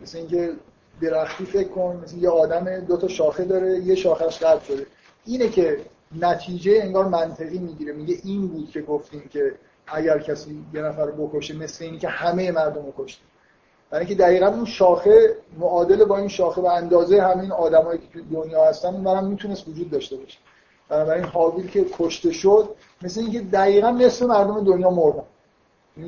مثل 0.00 0.18
اینکه 0.18 0.52
درختی 1.00 1.44
فکر 1.44 1.68
کن 1.68 2.00
مثل 2.04 2.18
یه 2.18 2.30
آدم 2.30 2.80
دو 2.80 2.96
تا 2.96 3.08
شاخه 3.08 3.44
داره 3.44 3.78
یه 3.78 3.94
شاخش 3.94 4.42
قطع 4.42 4.64
شده. 4.64 4.86
اینه 5.26 5.48
که 5.48 5.80
نتیجه 6.20 6.80
انگار 6.82 7.08
منطقی 7.08 7.58
می‌گیره. 7.58 7.92
میگه 7.92 8.16
این 8.24 8.48
بود 8.48 8.70
که 8.70 8.82
گفتیم 8.82 9.28
که 9.30 9.54
اگر 9.86 10.18
کسی 10.18 10.64
یه 10.74 10.82
نفر 10.82 11.04
رو 11.04 11.26
بکشه 11.26 11.56
مثل 11.56 11.84
اینی 11.84 11.98
که 11.98 12.08
همه 12.08 12.50
مردم 12.50 12.86
رو 12.86 12.92
کشته. 12.98 13.22
برای 13.90 14.06
اینکه 14.06 14.22
دقیقا 14.22 14.46
اون 14.46 14.64
شاخه 14.64 15.36
معادل 15.58 16.04
با 16.04 16.18
این 16.18 16.28
شاخه 16.28 16.60
و 16.60 16.66
اندازه 16.66 17.22
همین 17.22 17.52
آدمایی 17.52 17.98
که 17.98 18.20
دنیا 18.32 18.64
هستن 18.64 18.88
اونم 18.88 19.26
می‌تونست 19.26 19.68
وجود 19.68 19.90
داشته 19.90 20.16
باشه. 20.16 20.38
بنابراین 20.88 21.24
حابیل 21.24 21.70
که 21.70 21.86
کشته 21.98 22.32
شد 22.32 22.68
مثل 23.02 23.20
اینکه 23.20 23.40
دقیقا 23.40 23.90
نصف 23.90 24.22
مردم 24.22 24.64
دنیا 24.64 24.90
مردن. 24.90 25.22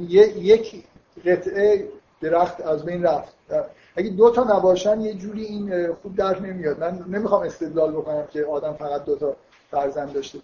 یک 0.09 0.85
قطعه 1.27 1.89
درخت 2.21 2.61
از 2.61 2.85
بین 2.85 3.03
رفت. 3.03 3.35
اگه 3.97 4.11
دو 4.11 4.31
تا 4.31 4.45
نباشن 4.45 5.01
یه 5.01 5.15
جوری 5.15 5.45
این 5.45 5.93
خوب 5.93 6.17
درک 6.17 6.43
نمیاد. 6.43 6.81
من 6.81 7.05
نمی‌خوام 7.09 7.43
استدلال 7.43 7.93
بکنم 7.93 8.27
که 8.31 8.45
آدم 8.45 8.73
فقط 8.73 9.05
دو 9.05 9.17
تا 9.17 9.37
فرزند 9.71 10.13
داشته. 10.13 10.39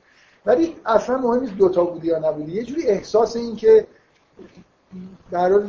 ولی 0.46 0.76
اصلا 0.86 1.18
مهم 1.18 1.40
نیست 1.40 1.54
دو 1.54 1.68
تا 1.68 1.84
بودی 1.84 2.06
یا 2.06 2.18
نبودی. 2.18 2.52
یه 2.52 2.64
جوری 2.64 2.86
احساس 2.86 3.36
این 3.36 3.56
که 3.56 3.86
در 5.30 5.60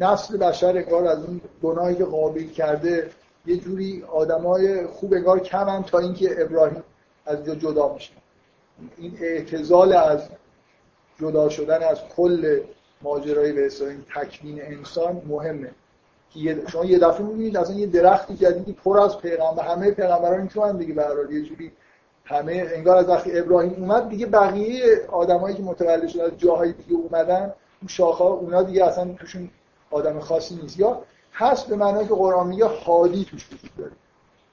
نسل 0.00 0.36
بشر 0.36 0.76
انگار 0.76 1.06
از 1.06 1.24
اون 1.24 1.40
گناهی 1.62 1.94
که 1.94 2.04
قابل 2.04 2.44
کرده 2.44 3.10
یه 3.46 3.56
جوری 3.56 4.04
آدمای 4.12 4.86
خوب 4.86 5.14
انگار 5.14 5.40
کمن 5.40 5.82
تا 5.82 5.98
اینکه 5.98 6.42
ابراهیم 6.42 6.82
از 7.26 7.44
جدا 7.44 7.94
میشه. 7.94 8.12
این 8.96 9.18
اعتزال 9.20 9.92
از 9.92 10.28
جدا 11.20 11.48
شدن 11.48 11.82
از 11.82 11.98
کل 12.16 12.60
ماجرای 13.02 13.52
به 13.52 13.70
این 13.80 14.04
تکوین 14.14 14.62
انسان 14.62 15.22
مهمه. 15.28 15.70
که 16.34 16.62
شما 16.68 16.84
یه 16.84 16.98
دفعه 16.98 17.26
می‌بینید 17.26 17.56
اصلا 17.56 17.76
یه 17.76 17.86
درختی 17.86 18.36
جدیدی 18.36 18.72
پر 18.72 18.98
از 18.98 19.18
پیغمبر 19.18 19.62
همه 19.62 19.90
پیغمبران 19.90 20.40
می‌تونن 20.40 20.76
دیگه 20.76 20.94
به 20.94 21.04
یه 21.30 21.42
جوری 21.42 21.72
همه 22.30 22.70
انگار 22.74 22.96
از 22.96 23.08
وقتی 23.08 23.38
ابراهیم 23.38 23.72
اومد 23.72 24.08
دیگه 24.08 24.26
بقیه 24.26 25.06
آدمایی 25.12 25.56
که 25.56 25.62
متولد 25.62 26.08
شدن 26.08 26.24
از 26.24 26.38
جاهای 26.38 26.72
دیگه 26.72 26.92
اومدن 26.92 27.42
اون 27.80 27.88
شاخه 27.88 28.24
اونا 28.24 28.62
دیگه 28.62 28.84
اصلا 28.84 29.14
توشون 29.14 29.50
آدم 29.90 30.20
خاصی 30.20 30.54
نیست. 30.54 30.78
یا 30.78 31.02
هست 31.32 31.66
به 31.66 31.76
معنای 31.76 32.06
که 32.06 32.14
قرآن 32.14 32.46
میگه 32.46 32.64
حادی 32.64 33.24
توش 33.24 33.46
وجود 33.52 33.70
داره. 33.78 33.92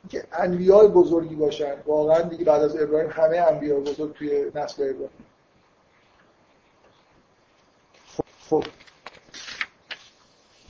که 0.09 0.23
انبیاء 0.34 0.88
بزرگی 0.88 1.36
باشن. 1.36 1.73
واقعا 1.86 2.21
دیگه 2.21 2.45
بعد 2.45 2.61
از 2.61 2.82
ابراهیم 2.82 3.09
همه 3.09 3.38
انبیاء 3.38 3.80
بزرگ 3.80 4.13
توی 4.13 4.51
نسل 4.55 4.84
ابراهیم. 4.84 5.09
خب 8.49 8.63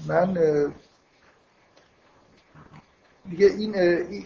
من 0.08 0.38
دیگه 3.30 3.46
این 3.46 3.76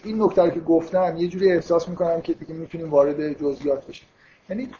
این 0.04 0.22
نکته 0.22 0.50
که 0.50 0.60
گفتم 0.60 1.16
یه 1.16 1.28
جوری 1.28 1.52
احساس 1.52 1.88
می‌کنم 1.88 2.20
که 2.20 2.32
دیگه 2.32 2.54
می‌تونیم 2.54 2.90
وارد 2.90 3.32
جزئیات 3.42 3.86
بشیم. 3.86 4.08
یعنی 4.48 4.70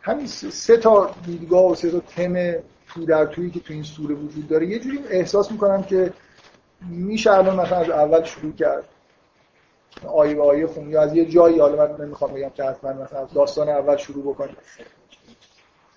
همین 0.00 0.26
سه 0.26 0.76
تا 0.76 1.10
دیدگاه 1.26 1.70
و 1.70 1.74
سه 1.74 1.90
تا 1.90 2.00
تم 2.00 2.54
تو 2.88 3.04
در 3.06 3.26
تویی 3.26 3.50
که 3.50 3.60
تو 3.60 3.72
این 3.72 3.82
سوره 3.82 4.14
وجود 4.14 4.48
داره 4.48 4.66
یه 4.66 4.78
جوری 4.78 4.98
احساس 5.10 5.52
می‌کنم 5.52 5.82
که 5.82 6.12
میشه 6.90 7.30
الان 7.30 7.60
مثلا 7.60 7.78
از 7.78 7.90
اول 7.90 8.24
شروع 8.24 8.52
کرد. 8.52 8.84
آیه 10.06 10.34
به 10.34 10.42
آیه 10.42 10.66
خون 10.66 10.96
از 10.96 11.16
یه 11.16 11.24
جایی 11.24 11.58
حالا 11.58 11.86
من 11.86 12.04
نمی‌خوام 12.04 12.32
بگم 12.32 12.50
که 12.50 12.64
حتما 12.64 12.92
مثلا 12.92 13.20
از 13.20 13.32
داستان 13.32 13.68
اول 13.68 13.96
شروع 13.96 14.34
بکنیم. 14.34 14.56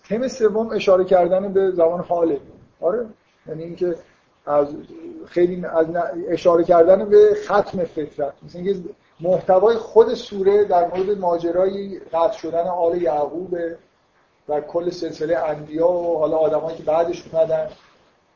تم 0.10 0.28
سوم 0.28 0.70
اشاره 0.70 1.06
کردن 1.06 1.54
به 1.54 1.72
زمان 1.72 2.00
حاله 2.00 2.40
آره 2.82 3.06
یعنی 3.48 3.64
اینکه 3.64 3.96
از 4.46 4.68
خیلی 5.28 5.66
از 5.66 5.88
اشاره 6.30 6.64
کردن 6.64 7.10
به 7.10 7.38
ختم 7.46 7.84
فطرت. 7.84 8.34
مثل 8.46 8.60
اینکه 8.60 8.80
محتوای 9.20 9.78
خود 9.78 10.14
سوره 10.14 10.64
در 10.64 10.88
مورد 10.88 11.20
ماجرای 11.20 12.00
قطع 12.00 12.38
شدن 12.38 12.68
آل 12.68 13.02
یعقوب 13.02 13.58
و 14.50 14.62
کل 14.62 14.90
سلسله 14.90 15.38
انبیا 15.38 15.88
و 15.88 16.20
حالا 16.20 16.38
آدمایی 16.38 16.78
که 16.78 16.84
بعدش 16.84 17.24
اومدن 17.28 17.68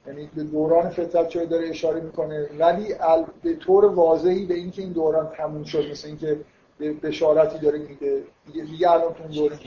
یعنی 0.07 0.29
به 0.35 0.43
دوران 0.43 0.89
فطرت 0.89 1.29
چه 1.29 1.45
داره 1.45 1.69
اشاره 1.69 2.01
می‌کنه. 2.01 2.49
ولی 2.59 2.95
به 3.43 3.55
طور 3.55 3.85
واضحی 3.85 4.45
به 4.45 4.53
اینکه 4.53 4.81
این 4.81 4.91
دوران 4.91 5.27
تموم 5.37 5.63
شد 5.63 5.91
مثل 5.91 6.07
اینکه 6.07 6.39
به 6.77 6.93
بشارتی 6.93 7.59
داره 7.59 7.77
میده 7.79 8.23
دیگه 8.53 8.91
الان 8.91 9.13
تو 9.13 9.23
دوره 9.23 9.59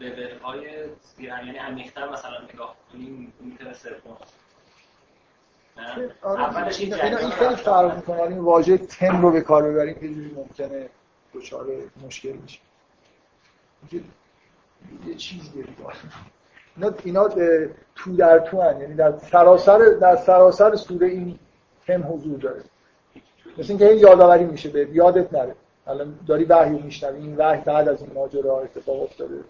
لول 0.00 0.38
های 0.42 0.68
یعنی 1.18 1.58
عمیق‌تر 1.58 2.08
مثلا 2.08 2.40
نگاه 2.54 2.76
کنیم 2.92 3.32
می‌تونه 3.40 3.72
سوم 3.72 4.16
اولش 6.24 6.80
این 6.80 6.94
این 6.94 7.30
خیلی 7.30 7.56
فرق 7.56 7.96
می‌کنه. 7.96 8.22
این 8.22 8.38
واژه 8.38 8.78
تم 8.78 9.22
رو 9.22 9.30
به 9.30 9.40
کار 9.40 9.62
ببریم 9.62 9.98
یه 10.02 10.14
جوری 10.14 10.34
ممکنه 10.34 10.88
دچار 11.34 11.66
مشکل 12.06 12.32
بشه. 12.32 12.58
یه 15.06 15.14
چیز 15.14 15.52
اینا 16.76 16.94
اینا 17.04 17.28
تو 17.94 18.16
در 18.16 18.38
تو 18.38 18.60
هن. 18.62 18.80
یعنی 18.80 18.94
در 18.94 19.18
سراسر 19.18 19.78
در 19.78 20.16
سراسر 20.16 20.76
سوره 20.76 21.06
این 21.06 21.38
تم 21.86 22.12
حضور 22.12 22.38
داره. 22.38 22.62
مثل 23.58 23.68
اینکه 23.68 23.84
یادآوری 23.84 24.44
میشه 24.44 24.68
به 24.68 24.88
یادت 24.92 25.32
نره. 25.32 25.54
الان 25.86 26.18
داری 26.26 26.44
وحی 26.44 26.82
میشنوی 26.82 27.20
این 27.20 27.36
وحی 27.36 27.60
بعد 27.60 27.88
از 27.88 28.02
این 28.02 28.12
ماجرا 28.14 28.60
اتفاق 28.60 29.02
افتاده. 29.02 29.34
این 29.34 29.44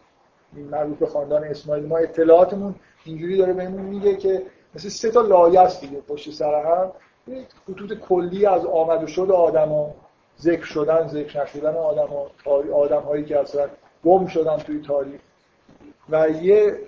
مربوط 0.62 0.98
به 0.98 1.06
خاندان 1.06 1.44
اسماعیل 1.44 1.86
ما 1.86 1.98
اطلاعاتمون 1.98 2.74
اینجوری 3.04 3.36
داره 3.36 3.52
بهمون 3.52 3.82
میگه 3.82 4.16
که 4.16 4.42
مثل 4.74 4.88
سه 4.88 5.10
تا 5.10 5.20
لایه 5.20 5.60
است 5.60 5.80
دیگه 5.80 6.00
پشت 6.00 6.30
سر 6.30 6.62
هم. 6.64 6.92
خطوط 7.66 7.92
کلی 7.92 8.46
از 8.46 8.66
آمد 8.66 9.02
و 9.02 9.06
شد 9.06 9.30
آدما 9.30 9.94
ذکر 10.40 10.64
شدن 10.64 11.08
ذکر 11.08 11.42
نشدن 11.42 11.74
آدما 11.74 12.30
آدم 12.72 13.00
هایی 13.00 13.24
که 13.24 13.40
اصلا 13.40 13.68
گم 14.04 14.26
شدن 14.26 14.56
توی 14.56 14.80
تاریخ. 14.80 15.20
و 16.10 16.28
یه 16.28 16.78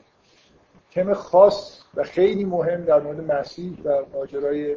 تم 0.90 1.14
خاص 1.14 1.80
و 1.94 2.02
خیلی 2.02 2.44
مهم 2.44 2.84
در 2.84 3.00
مورد 3.00 3.32
مسیح 3.32 3.78
و 3.84 4.02
ماجرای 4.14 4.76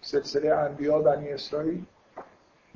سلسله 0.00 0.54
انبیا 0.54 0.98
بنی 0.98 1.28
اسرائیل. 1.28 1.84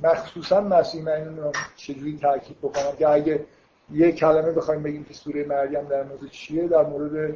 مخصوصا 0.03 0.61
مسیح 0.61 1.05
من 1.05 1.53
چجوری 1.77 2.19
تاکید 2.23 2.59
بکنم 2.59 2.97
که 2.99 3.09
اگه 3.09 3.47
یه 3.93 4.13
کلمه 4.13 4.53
بخوایم 4.53 4.83
بگیم 4.83 5.05
که 5.05 5.15
سوره 5.15 5.45
مریم 5.45 5.85
در 5.85 6.03
مورد 6.03 6.31
چیه؟ 6.31 6.69
در 6.69 6.87
مورد 6.87 7.35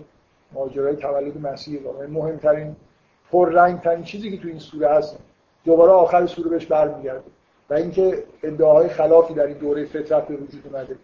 ماجرای 0.53 0.97
تولد 0.97 1.41
مسیح 1.47 1.83
واقعا 1.83 2.07
مهمترین 2.07 2.77
پررنگ 3.33 3.81
ترین 3.81 4.05
چیزی 4.05 4.31
که 4.31 4.43
تو 4.43 4.49
این 4.49 4.59
سوره 4.59 4.89
هست 4.89 5.19
دوباره 5.65 5.93
آخر 5.93 6.27
سوره 6.27 6.51
بهش 6.51 6.67
برمیگرده. 6.67 7.25
و 7.71 7.75
اینکه 7.75 8.25
ادعاهای 8.43 8.89
خلافی 8.89 9.35
در 9.35 9.47
این 9.47 9.59
دوره 9.59 9.85
فطرت 9.85 10.27
به 10.29 10.37
وجود 10.37 10.67
اومده. 10.67 10.97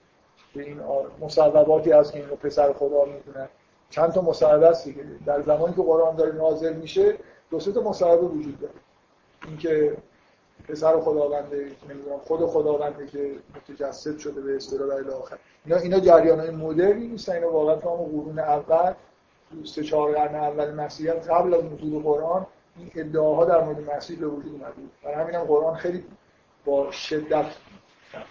که 0.55 0.63
این 0.63 0.81
مصوباتی 1.21 1.93
هست 1.93 2.13
که 2.13 2.19
اینو 2.19 2.37
پسر 2.37 2.73
خدا 2.73 3.05
می‌دونن 3.05 3.49
چند 3.91 4.13
تا 4.13 4.23
مصوبه 4.23 4.73
دیگه. 4.85 5.05
در 5.27 5.43
زمانی 5.43 5.75
که 5.75 5.83
قرآن 5.83 6.17
داره 6.17 6.33
نازل 6.33 6.73
میشه 6.77 7.15
دو 7.51 7.61
سه 7.61 7.73
تا 7.73 7.81
مصوبه 7.81 8.27
وجود 8.27 8.61
داره. 8.61 8.75
اینکه 9.49 9.97
پسر 10.69 11.01
خداونده 11.01 11.71
نمی‌دونم 11.89 12.19
خود 12.19 12.47
خداونده 12.47 13.07
که 13.07 13.35
متجسد 13.57 14.19
شده 14.19 14.41
به 14.41 14.57
اصطلاح 14.57 15.03
در 15.03 15.11
آخر. 15.11 15.39
اینا 15.65 15.77
اینا 15.79 16.01
جریان 16.01 16.41
های 16.41 16.51
مدرنی 16.51 17.09
نیستن 17.09 17.33
اینا 17.33 17.53
واقعا 17.53 17.77
تو 17.77 17.89
قرون 17.89 18.39
اول 18.39 18.93
سه 19.65 19.85
چهار 19.85 20.13
قرن 20.13 20.35
اول 20.35 20.75
مسیحیت 20.75 21.31
قبل 21.31 21.55
از 21.55 21.65
نزول 21.65 22.03
قرآن 22.03 22.47
این 22.77 22.91
ادعاها 22.95 23.45
در 23.45 23.65
مورد 23.65 23.91
مسیح 23.91 24.19
به 24.19 24.27
وجود 24.27 24.53
اومده. 24.53 24.73
بود 24.73 24.91
برای 25.03 25.15
همین 25.15 25.41
قرآن 25.45 25.77
خیلی 25.77 26.05
با 26.65 26.91
شدت 26.91 27.47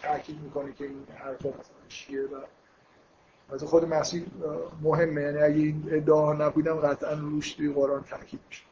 تاکید 0.03 0.41
می‌کنه 0.43 0.73
که 0.73 0.83
این 0.83 1.07
حرفا 1.15 1.49
چیه 1.87 2.21
و 2.21 2.35
مثلا 3.55 3.67
خود 3.67 3.85
مسیح 3.85 4.25
مهمه. 4.81 5.21
یعنی 5.21 5.37
اگه 5.37 5.55
این 5.55 5.89
ادعا 5.91 6.33
نبودم 6.33 6.75
قطعا 6.75 7.13
روش 7.13 7.53
توی 7.53 7.73
قرآن 7.73 8.03
تاکید 8.03 8.39
میشه 8.49 8.63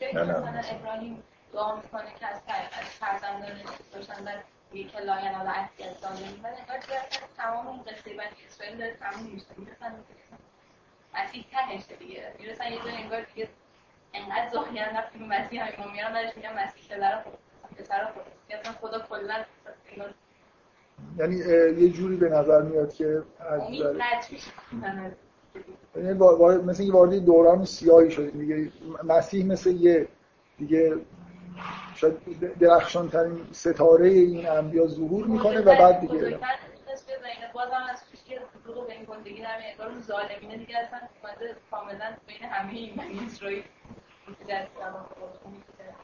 اینجایی 0.00 0.12
که 0.12 0.32
مثلا 0.32 0.76
ابراهیم 0.76 1.22
دعا 1.52 1.76
می‌کنه 1.76 2.14
که 2.20 2.26
از 2.26 2.40
فرزندان 3.00 3.52
داشتن 3.92 4.24
در 4.24 4.38
یک 4.72 4.96
لاین 4.96 5.34
اصلی 5.34 5.84
از 5.84 6.00
داده 6.00 6.30
میزن 6.30 6.48
انگار 6.48 6.78
تمام 7.36 7.66
این 7.68 7.82
قصه 7.82 8.10
بنی 8.10 8.46
اسرائیل 8.46 8.78
داره 8.78 8.94
تمام 8.94 9.22
میشه. 9.24 9.46
می‌رسن 9.56 9.94
مسیح 11.14 11.46
تهشه 11.50 11.96
دیگه. 11.96 12.32
می‌رسن 12.38 12.72
یه 12.72 12.78
جای 12.78 12.96
انگار 13.02 13.20
دیگه 13.20 13.48
انقدر 14.14 14.50
ظاهرا 14.50 14.92
وقتی 14.94 15.18
به 15.18 15.24
مسیح 15.24 15.62
همین 15.62 15.92
میرن 15.92 16.12
بعدش 16.12 16.36
میگن 16.36 16.52
مسیح 16.52 16.96
پدر 16.96 17.22
خود 17.22 17.38
پسر 17.76 18.04
خود 18.04 18.24
اصلا 18.50 18.72
خدا 18.72 18.98
کلا 18.98 19.44
یعنی 21.18 21.36
یه 21.82 21.88
جوری 21.88 22.16
به 22.16 22.28
نظر 22.28 22.62
میاد 22.62 22.94
که 22.94 23.22
از 23.40 23.60
یعنی 23.70 25.16
مثل 26.66 26.82
اینکه 26.82 26.96
وارد 26.96 27.24
دوران 27.24 27.64
سیاهی 27.64 28.10
شدیم. 28.10 28.40
دیگه 28.40 28.72
مسیح 29.04 29.46
مثل 29.46 29.70
یه 29.70 30.08
دیگه 30.58 30.96
شاید 31.94 32.14
درخشان 32.58 33.08
ترین 33.08 33.40
ستاره 33.52 34.08
این 34.08 34.48
انبیا 34.48 34.86
ظهور 34.86 35.26
می‌کنه 35.26 35.60
و 35.60 35.64
بعد 35.64 36.00
دیگه 36.00 36.38
بازم 37.56 37.82
از 37.92 37.98
که 38.28 38.40
دروغ 38.64 38.90
این 38.90 39.04
گندگی 39.04 39.42
در 39.42 39.58
انگار 39.70 39.88
اون 39.88 40.02
ظالمینه 40.02 40.56
دیگه 40.56 40.78
اصلا. 40.78 40.98
کاملا 41.70 42.16
بین 42.26 42.48
همه 42.50 42.72
این 42.72 43.26
اسرائیل 43.26 43.62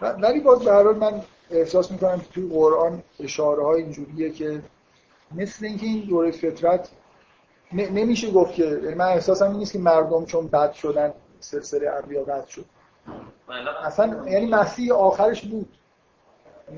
ولی 0.00 0.40
باز 0.40 0.64
به 0.64 0.72
هر 0.72 0.82
من 0.82 1.22
احساس 1.50 1.90
می‌کنم 1.90 2.20
که 2.20 2.26
توی 2.26 2.48
قرآن 2.48 3.03
اشاره 3.20 3.64
های 3.64 3.82
اینجوریه 3.82 4.30
که 4.30 4.62
مثل 5.34 5.66
اینکه 5.66 5.86
این 5.86 6.05
دوره 6.05 6.30
فطرت 6.30 6.90
نمیشه 7.72 8.30
گفت 8.30 8.54
که 8.54 8.64
یعنی 8.64 8.94
من 8.94 9.06
احساسم 9.06 9.48
این 9.48 9.56
نیست 9.56 9.72
که 9.72 9.78
مردم 9.78 10.24
چون 10.24 10.46
بد 10.46 10.72
شدن 10.72 11.12
سلسله 11.40 11.90
انبیا 11.90 12.24
قطع 12.24 12.50
شد. 12.50 12.64
اصلا 13.84 14.30
یعنی 14.30 14.46
مسیح 14.46 14.94
آخرش 14.94 15.46
بود. 15.46 15.68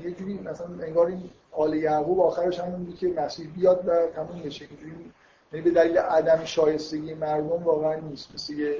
یه 0.03 0.11
جوری 0.11 0.39
مثلا 0.39 0.67
انگار 0.67 1.07
این 1.07 1.29
آل 1.51 1.73
یعقوب 1.73 2.19
آخرش 2.19 2.59
همون 2.59 2.83
بود 2.83 2.97
که 2.97 3.07
مسیح 3.07 3.49
بیاد 3.55 3.87
و 3.87 4.07
تموم 4.15 4.41
بشه. 4.41 4.65
اینجوری 4.69 5.11
یعنی 5.53 5.65
به 5.65 5.71
دلیل 5.71 5.97
عدم 5.97 6.45
شایستگی 6.45 7.13
مردم 7.13 7.63
واقعا 7.63 7.95
نیست. 7.95 8.33
مثل 8.33 8.53
یه 8.53 8.77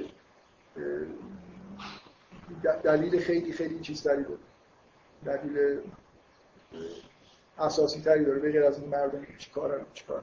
دلیل 2.82 3.20
خیلی 3.20 3.52
خیلی 3.52 3.80
چیز 3.80 4.02
داری 4.02 4.24
داره 4.24 4.38
دلیل 5.24 5.78
اساسی 7.58 8.00
تری 8.00 8.24
داره. 8.24 8.38
بغیر 8.38 8.64
از 8.64 8.80
این 8.80 8.90
مردم 8.90 9.26
چی 9.38 9.50
کار 9.50 9.86
چی 9.94 10.04
کار 10.04 10.22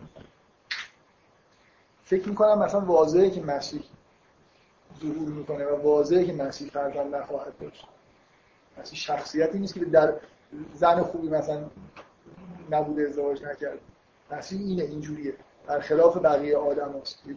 فکر 2.18 2.30
می‌کنم 2.30 2.60
مثلا 2.60 2.80
واضحه 2.80 3.30
که 3.30 3.42
مسیح 3.42 3.84
ظهور 5.02 5.30
می‌کنه 5.30 5.66
و 5.66 5.82
واضحه 5.82 6.26
که 6.26 6.34
مسیح 6.34 6.70
فرزند 6.70 7.16
نخواهد 7.16 7.54
داشت. 7.62 7.88
مسیح 8.78 9.00
شخصیتی 9.00 9.60
نیست 9.60 9.74
که 9.74 9.86
در 9.86 10.14
زن 10.74 11.02
خوبی 11.02 11.30
مثلا 11.30 11.66
نبوده 12.72 13.08
ازدواج 13.10 13.44
نکرد. 13.44 13.80
مسیح 14.32 14.62
اینه 14.62 14.84
اینجوریه. 14.84 15.34
در 15.68 15.80
خلاف 15.80 16.18
بقیه 16.18 16.58
آدم 16.58 17.00
هست 17.02 17.24
یه 17.28 17.36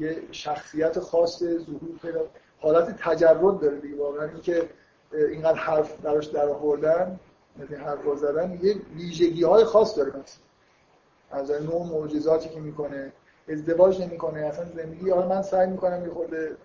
یه 0.00 0.22
شخصیت 0.32 1.00
خاص 1.00 1.38
ظهور 1.38 1.98
پیدا 2.02 2.20
حالت 2.60 2.96
تجرد 2.96 3.60
داره 3.60 3.80
دیگه. 3.80 3.96
واقعا 3.96 4.28
اینکه 4.28 4.68
اینقدر 5.12 5.58
حرف 5.58 5.96
براش 5.96 6.26
در 6.26 6.48
آوردن 6.48 7.20
مثل 7.58 7.76
حرف 7.76 8.16
زدن 8.16 8.58
یه 8.62 8.74
ویژگی 8.94 9.44
های 9.44 9.64
خاص 9.64 9.96
داره 9.96 10.10
مثلا 10.10 10.40
از 11.30 11.50
نوع 11.50 11.86
معجزاتی 11.86 12.48
که 12.48 12.60
می‌کنه. 12.60 13.12
ازدواج 13.50 14.02
نمی‌کنه 14.02 14.40
اصلا 14.40 14.64
زندگی 14.64 15.10
حالا 15.10 15.28
من 15.28 15.42
سعی 15.42 15.66
می‌کنم 15.66 16.04
یه 16.04 16.10
خورده 16.10 16.56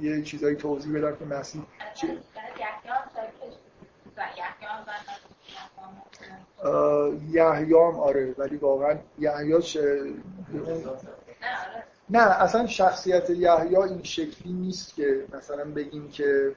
یه 0.00 0.22
چیزایی 0.22 0.56
توضیح 0.56 0.98
بدم 0.98 1.16
که 1.16 1.24
مسیح 1.24 1.62
چی 1.94 2.18
یحیام 7.30 8.00
آره 8.00 8.34
ولی 8.38 8.56
واقعا 8.56 8.98
یحیی 9.18 9.54
نه 12.10 12.18
اصلا 12.18 12.66
شخصیت 12.66 13.30
یحیی 13.30 13.76
این 13.76 14.02
شکلی 14.02 14.52
نیست 14.52 14.94
که 14.94 15.24
مثلا 15.32 15.64
بگیم 15.64 16.08
که 16.08 16.52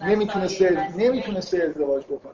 نمی‌تونسته 0.00 0.96
نمی‌تونسته 0.96 1.62
ازدواج 1.62 2.04
بکنه. 2.04 2.32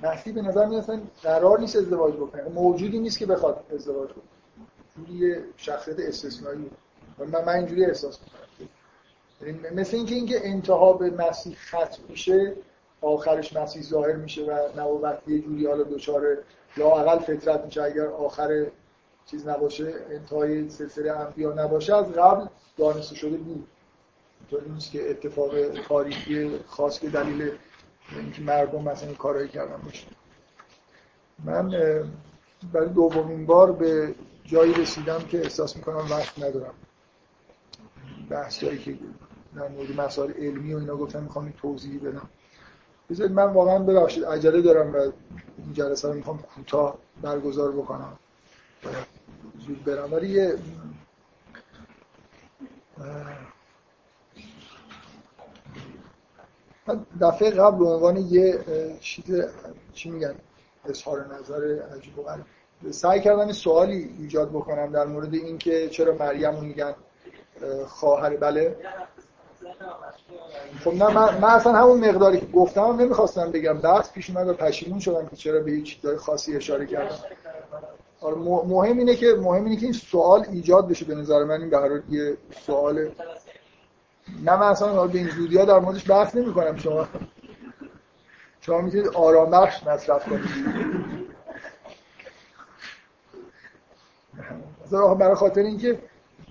مسیح 0.00 0.34
به 0.34 0.42
نظر 0.42 0.66
میاد 0.66 1.02
قرار 1.22 1.60
نیست 1.60 1.76
ازدواج 1.76 2.14
بکنه. 2.14 2.42
موجودی 2.42 2.98
نیست 2.98 3.18
که 3.18 3.26
بخواد 3.26 3.64
ازدواج 3.74 4.10
بکنه. 4.10 4.33
جوری 4.96 5.36
شخصیت 5.56 6.00
استثنایی. 6.00 6.70
من 7.18 7.44
من 7.44 7.48
اینجوری 7.48 7.84
احساس 7.84 8.18
می‌کنم. 8.22 8.68
یعنی 9.42 9.80
مثل 9.80 9.96
اینکه 9.96 10.14
اینکه 10.14 10.48
انتها 10.48 10.92
به 10.92 11.10
مسیح 11.10 11.56
ختم 11.56 12.02
میشه 12.08 12.56
آخرش 13.00 13.56
مسیح 13.56 13.82
ظاهر 13.82 14.16
میشه 14.16 14.42
و 14.44 14.80
نبوت 14.80 15.18
یه 15.26 15.38
جوری 15.38 15.66
حالا 15.66 15.82
دچار 15.82 16.38
یا 16.76 16.86
اقل 16.86 17.18
فطرت 17.18 17.64
میشه 17.64 17.82
اگر 17.82 18.06
آخر 18.06 18.66
چیز 19.26 19.48
نباشه 19.48 19.94
انتهای 20.10 20.70
سلسله 20.70 21.12
انبیا 21.12 21.52
نباشه 21.52 21.96
از 21.96 22.12
قبل 22.12 22.46
دانسته 22.76 23.14
شده 23.14 23.36
بود. 23.36 23.68
اینطوری 24.40 24.70
نیست 24.70 24.90
که 24.90 25.10
اتفاق 25.10 25.68
تاریخی 25.88 26.58
خاص 26.66 26.98
که 26.98 27.08
دلیل 27.08 27.50
اینکه 28.20 28.42
مردم 28.42 28.82
مثلا 28.82 29.08
این 29.08 29.16
کارهایی 29.16 29.48
کردن 29.48 29.76
باشه. 29.84 30.06
من 31.44 31.68
برای 32.72 32.88
دومین 32.88 33.46
بار 33.46 33.72
به 33.72 34.14
جایی 34.44 34.74
رسیدم 34.74 35.18
که 35.18 35.40
احساس 35.40 35.76
می‌کنم 35.76 36.06
وقت 36.10 36.38
ندارم. 36.38 36.74
بحث 38.30 38.58
جایی 38.58 38.78
که 38.78 38.98
در 39.56 39.68
مورد 39.68 40.00
مسائل 40.00 40.32
علمی 40.32 40.74
و 40.74 40.78
اینا 40.78 40.96
گفتم 40.96 41.22
می‌خوام 41.22 41.54
توضیحی 41.62 41.98
بدم. 41.98 42.28
بذارید 43.10 43.32
من 43.32 43.52
واقعا 43.52 43.78
ببخشید 43.78 44.24
عجله 44.24 44.62
دارم 44.62 44.94
و 44.94 44.96
این 44.96 45.72
جلسه 45.72 46.08
رو 46.08 46.14
می‌خوام 46.14 46.38
کوتاه 46.38 46.98
برگزار 47.22 47.72
بکنم. 47.72 48.18
زود 49.66 49.84
برم. 49.84 50.12
ولی 50.12 50.28
یه 50.28 50.58
من 56.86 57.06
دفعه 57.20 57.50
قبل 57.50 57.78
به 57.78 57.84
عنوان 57.84 58.16
یه 58.16 58.64
چیز 59.00 59.42
چی 59.92 60.10
میگن؟ 60.10 60.34
اظهار 60.84 61.34
نظر 61.34 61.82
عجیب 61.96 62.18
و 62.18 62.22
غریب. 62.22 62.44
سعی 62.90 63.20
کردم 63.20 63.52
سوالی 63.52 64.14
ایجاد 64.18 64.50
بکنم 64.50 64.92
در 64.92 65.06
مورد 65.06 65.34
اینکه 65.34 65.88
چرا 65.88 66.14
مریم 66.14 66.54
میگن 66.54 66.94
خواهر 67.86 68.36
بله. 68.36 68.76
خب 70.84 70.94
نه 70.94 71.08
من, 71.08 71.38
من 71.38 71.48
اصلا 71.48 71.72
همون 71.72 72.08
مقداری 72.08 72.40
که 72.40 72.46
گفتم 72.46 72.96
نمی‌خواستم 73.00 73.50
بگم. 73.50 73.78
بحث 73.78 74.12
پیش 74.12 74.30
اومد 74.30 74.48
و 74.48 74.54
پشیمون 74.54 74.98
شدم 74.98 75.26
که 75.26 75.36
چرا 75.36 75.60
به 75.60 75.70
هیچ 75.70 75.96
چیزای 75.96 76.16
خاصی 76.16 76.56
اشاره 76.56 76.86
کردم. 76.86 77.16
آره 78.20 78.36
مهم 78.36 78.98
اینه 78.98 79.14
که 79.14 79.26
مهم 79.26 79.64
اینه 79.64 79.76
که 79.76 79.82
این 79.82 79.92
سوال 79.92 80.46
ایجاد 80.52 80.88
بشه 80.88 81.04
به 81.04 81.14
نظر 81.14 81.44
من. 81.44 81.60
این 81.60 81.70
به 81.70 82.02
یه 82.10 82.36
سوال 82.66 83.08
نه 84.44 84.56
من 84.56 84.66
اصلا 84.66 85.06
به 85.06 85.18
این 85.18 85.28
زودی 85.28 85.58
ها 85.58 85.64
در 85.64 85.78
موردش 85.78 86.10
بحث 86.10 86.34
نمی 86.34 86.54
کنم 86.54 86.76
شما 86.76 87.08
شما 88.60 88.80
می‌تونید 88.80 89.08
آرام 89.08 89.50
بخش 89.50 89.86
مصرف 89.86 90.24
کنید. 90.24 90.93
برای 95.14 95.34
خاطر 95.34 95.60
اینکه 95.60 95.98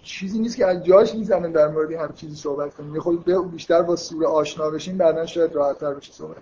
چیزی 0.04 0.40
نیست 0.40 0.58
که 0.58 0.66
از 0.66 0.84
جاش 0.84 1.16
می‌زنه 1.16 1.48
در 1.48 1.68
مورد 1.68 1.92
هم 1.92 2.14
چیزی 2.14 2.36
صحبت 2.36 2.76
کنیم 2.76 2.96
یه 2.96 3.02
خود 3.02 3.52
بیشتر 3.52 3.82
با 3.82 3.96
سوره 3.96 4.28
آشنا 4.28 4.70
بشیم 4.70 4.98
بعدا 4.98 5.26
شاید 5.26 5.56
راحت 5.56 5.80
تر 5.80 5.94
بشه 5.94 6.14
صحبت. 6.14 6.38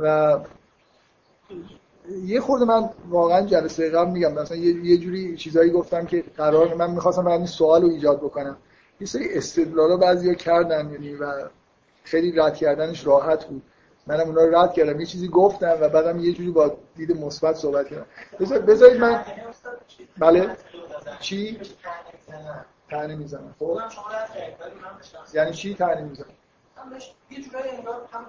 و 0.00 0.38
یه 2.24 2.40
خورده 2.40 2.64
من 2.64 2.90
واقعا 3.08 3.46
جلسه 3.46 3.90
قبل 3.90 4.10
میگم 4.10 4.32
مثلا 4.32 4.56
یه 4.56 4.96
جوری 4.96 5.36
چیزایی 5.36 5.70
گفتم 5.70 6.06
که 6.06 6.24
قرار 6.36 6.74
من 6.74 6.90
می‌خواستم 6.90 7.26
این 7.26 7.46
سوال 7.46 7.82
رو 7.82 7.88
ایجاد 7.88 8.18
بکنم. 8.18 8.56
یه 9.00 9.06
سری 9.06 9.34
استدلالا 9.34 9.96
بعضیا 9.96 10.34
کردن 10.34 10.90
یعنی 10.92 11.14
و 11.14 11.48
خیلی 12.04 12.32
رد 12.32 12.54
کردنش 12.54 13.06
راحت 13.06 13.44
بود. 13.44 13.62
منم 14.06 14.26
اونا 14.28 14.44
رو 14.44 14.56
رد 14.56 14.72
کردم. 14.72 15.00
یه 15.00 15.06
چیزی 15.06 15.28
گفتم 15.28 15.78
و 15.80 15.88
بعدم 15.88 16.20
یه 16.20 16.32
جوری 16.32 16.50
با 16.50 16.76
دید 16.96 17.16
مثبت 17.16 17.56
صحبت 17.56 17.88
کردم. 17.88 18.06
بذارید 18.66 19.00
من 19.00 19.24
بله؟ 20.18 20.56
چی؟ 21.20 21.60
تنه 22.88 23.16
می‌زنن 23.16 23.54
خب. 23.58 23.80
یعنی 25.34 25.52
چی 25.52 25.74
تنه 25.74 26.00
می‌زنن 26.00 26.34
یه 27.30 27.42
جورایی 27.42 27.70
انگار 27.70 28.08
هم 28.12 28.26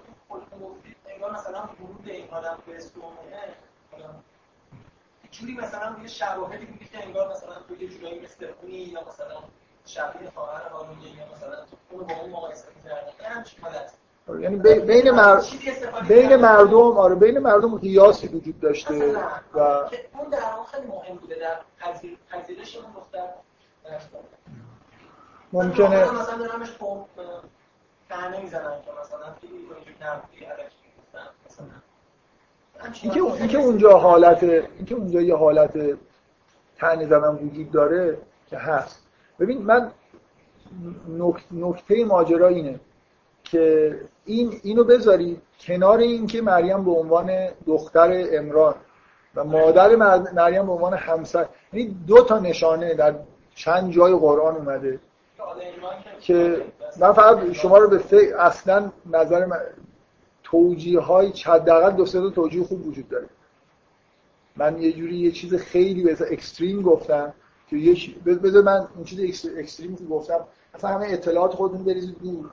انگار 1.05 1.32
مثلا 1.32 1.69
ورود 1.80 2.09
این 2.09 2.30
آدم 2.30 2.57
به 2.65 2.80
صومعه 2.80 3.55
جوری 5.32 5.53
مثلا 5.53 5.95
یه 6.01 6.07
شواهدی 6.07 6.65
میگه 6.65 6.86
که 6.86 7.03
انگار 7.03 7.32
مثلا 7.32 7.53
تو 7.67 7.84
یه 7.84 7.89
جورایی 7.89 8.19
مثل 8.19 8.47
یا 8.69 9.01
مثلا 9.07 9.43
شبیه 9.86 10.30
خواهر 10.30 10.69
هارونی 10.69 11.09
یا 11.09 11.36
مثلا 11.36 11.65
اون 11.89 12.07
با 12.07 12.15
اون 12.15 12.30
مقایسه 12.30 12.67
می‌کردن 12.76 13.36
همچین 13.36 13.61
حالت 13.61 13.93
یعنی 14.41 14.55
بی- 14.55 14.80
بین 14.80 15.11
مر... 15.11 15.41
بین. 16.07 16.36
مردم 16.36 16.78
آره 16.97 17.15
بین 17.15 17.39
مردم 17.39 17.78
قیاسی 17.78 18.28
وجود 18.28 18.59
داشته 18.59 18.93
و 19.53 19.59
اون 19.59 20.30
در 20.32 20.39
واقع 20.39 20.63
خیلی 20.71 20.88
مهم 20.88 21.15
بوده 21.15 21.36
در 21.36 21.57
پذیر- 21.80 22.17
پذیرش 22.32 22.78
اون 22.78 22.86
دختر 22.95 23.28
ممکنه 25.53 26.11
مثلا 26.11 26.38
دارم 26.38 26.59
بهش 26.59 26.71
پمپ 26.71 27.05
تنه 28.09 28.41
می‌زنن 28.41 28.82
که 28.86 28.91
مثلا 29.01 29.36
اینکه 33.01 33.21
اینکه 33.21 33.57
اونجا 33.57 33.97
حالت 33.97 34.43
اینکه 34.43 34.95
اونجا 34.95 35.21
یه 35.21 35.36
حالت 35.36 35.97
تنه 36.78 37.05
زدن 37.05 37.36
وجود 37.36 37.71
داره 37.71 38.17
که 38.49 38.57
هست. 38.57 39.03
ببین 39.39 39.61
من 39.61 39.91
نک- 41.19 41.43
نکته 41.51 42.05
ماجرا 42.05 42.47
اینه. 42.47 42.80
که 43.55 43.99
این 44.25 44.59
اینو 44.63 44.83
بذاری 44.83 45.41
کنار 45.59 45.97
اینکه 45.97 46.41
مریم 46.41 46.83
به 46.85 46.91
عنوان 46.91 47.47
دختر 47.67 48.23
امران 48.31 48.75
و 49.35 49.43
مادر 49.43 49.95
مر- 49.95 50.31
مریم 50.33 50.65
به 50.65 50.71
عنوان 50.71 50.93
همسر. 50.93 51.45
یعنی 51.73 51.95
دو 52.07 52.21
تا 52.23 52.39
نشانه 52.39 52.93
در 52.93 53.15
چند 53.55 53.91
جای 53.91 54.13
قرآن 54.13 54.55
اومده 54.55 54.99
که 56.19 56.61
من 56.99 57.13
فقط 57.13 57.51
شما 57.51 57.77
رو 57.77 57.89
به 57.89 57.97
فکر 57.97 58.37
اصلا 58.37 58.91
نظر 59.11 59.45
من 59.45 59.59
توجیه 60.43 60.99
های 60.99 61.33
حداقل 61.45 61.91
دو 61.91 62.05
سه 62.05 62.29
توجیه 62.29 62.63
خوب 62.63 62.87
وجود 62.87 63.09
داره. 63.09 63.25
من 64.55 64.81
یه 64.81 64.91
جوری 64.93 65.15
یه 65.15 65.31
چیز 65.31 65.55
خیلی 65.55 66.03
به 66.03 66.17
اکستریم 66.31 66.81
گفتم 66.81 67.33
که 67.69 67.75
یه 67.77 67.95
بذار 68.25 68.63
من 68.63 68.87
این 68.95 69.03
چیز 69.05 69.19
اکس- 69.19 69.57
اکستریم 69.57 69.95
که 69.95 70.03
گفتم. 70.03 70.39
اصلا 70.73 70.89
همه 70.89 71.05
اطلاعات 71.09 71.53
خودتون 71.53 71.83
بریزید 71.83 72.15
دور. 72.23 72.49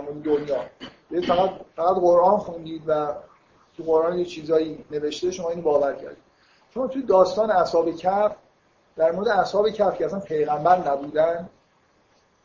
مورد 0.00 0.22
دنیا. 0.22 0.64
یه 1.10 1.20
فقط 1.20 1.50
فقط 1.76 1.96
قرآن 1.96 2.36
خوندید 2.36 2.82
و 2.86 3.14
تو 3.76 3.82
قرآن 3.82 4.18
یه 4.18 4.24
چیزایی 4.24 4.84
نوشته 4.90 5.30
شما 5.30 5.50
اینو 5.50 5.62
باور 5.62 5.94
کردید. 5.94 6.24
شما 6.74 6.86
توی 6.86 7.02
داستان 7.02 7.50
اصحاب 7.50 7.96
کهف 7.96 8.36
در 8.96 9.12
مورد 9.12 9.28
اصحاب 9.28 9.70
کهف 9.70 9.98
که 9.98 10.06
اصلا 10.06 10.20
پیغمبر 10.20 10.92
نبودن 10.92 11.48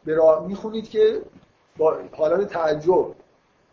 به 0.06 0.16
راه 0.16 0.48
می‌خونید 0.48 0.90
که 0.90 1.22
با 1.78 1.98
حالت 2.12 2.50
تعجب 2.50 3.16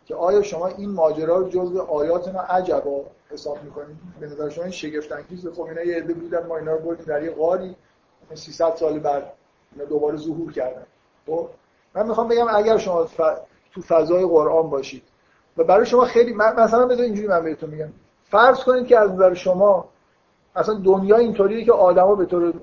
که 0.05 0.15
آیا 0.15 0.41
شما 0.41 0.67
این 0.67 0.89
ماجرا 0.89 1.37
رو 1.37 1.49
جزو 1.49 1.81
آیاتنا 1.81 2.41
عجبا 2.41 3.03
حساب 3.29 3.63
می‌کنید؟ 3.63 3.97
به 4.19 4.27
نظر 4.27 4.49
شما 4.49 4.63
این 4.63 4.73
شگفت 4.73 5.11
انگیزه 5.11 5.51
خب 5.51 5.61
اینا 5.61 5.83
یه 5.83 5.97
عده 5.97 6.13
بودن 6.13 6.47
ما 6.47 6.57
اینا 6.57 6.71
رو 6.71 6.79
بردیم 6.79 7.05
در 7.05 7.23
یه 7.23 7.31
غاری. 7.31 7.75
300 8.33 8.75
سال 8.75 8.99
بعد 8.99 9.33
دوباره 9.89 10.17
ظهور 10.17 10.51
کردن. 10.51 10.85
خب؟ 11.25 11.49
من 11.95 12.07
می‌خوام 12.07 12.27
بگم 12.27 12.47
اگر 12.55 12.77
شما. 12.77 13.07
تو 13.75 13.81
فضای 13.81 14.25
قرآن 14.25 14.69
باشید. 14.69 15.03
و 15.57 15.63
برای 15.63 15.85
شما 15.85 16.05
خیلی 16.05 16.33
مثلا 16.33 16.85
بذار 16.85 17.03
اینجوری 17.03 17.27
من 17.27 17.43
بهتون 17.43 17.69
میگم. 17.69 17.89
فرض 18.23 18.63
کنید 18.63 18.87
که 18.87 18.99
از 18.99 19.11
نظر 19.11 19.33
شما 19.33 19.89
اصلا 20.55 20.75
دنیا 20.75 21.15
اینطوریه 21.17 21.65
که 21.65 21.71
آدما 21.71 22.15
به 22.15 22.25
طور 22.25 22.53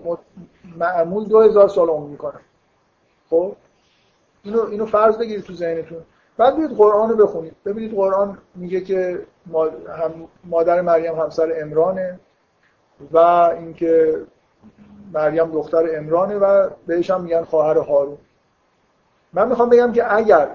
معمول 0.78 1.24
2000 1.24 1.68
سال 1.68 1.88
عمر 1.88 2.08
می‌کنن. 2.08 2.40
خب؟ 3.30 3.52
اینو 4.42 4.62
اینو 4.62 4.86
فرض 4.86 5.18
بگیرید 5.18 5.44
تو 5.44 5.52
ذهنتون. 5.52 5.98
بعد 6.36 6.56
بیاید 6.56 6.76
قرآن 6.76 7.10
رو 7.10 7.16
بخونید. 7.26 7.56
ببینید 7.64 7.94
قرآن 7.94 8.38
میگه 8.54 8.80
که 8.80 9.26
مادر 10.44 10.80
مریم 10.80 11.14
همسر 11.14 11.52
امرانه 11.56 12.20
و 13.12 13.18
اینکه 13.18 14.20
مریم 15.12 15.50
دختر 15.50 15.96
امرانه 15.96 16.36
و 16.36 16.70
بهش 16.86 17.10
هم 17.10 17.20
میگن 17.20 17.44
خواهر 17.44 17.78
هارون. 17.78 18.18
من 19.32 19.48
می‌خوام 19.48 19.68
بگم 19.68 19.92
که 19.92 20.16
اگر 20.16 20.48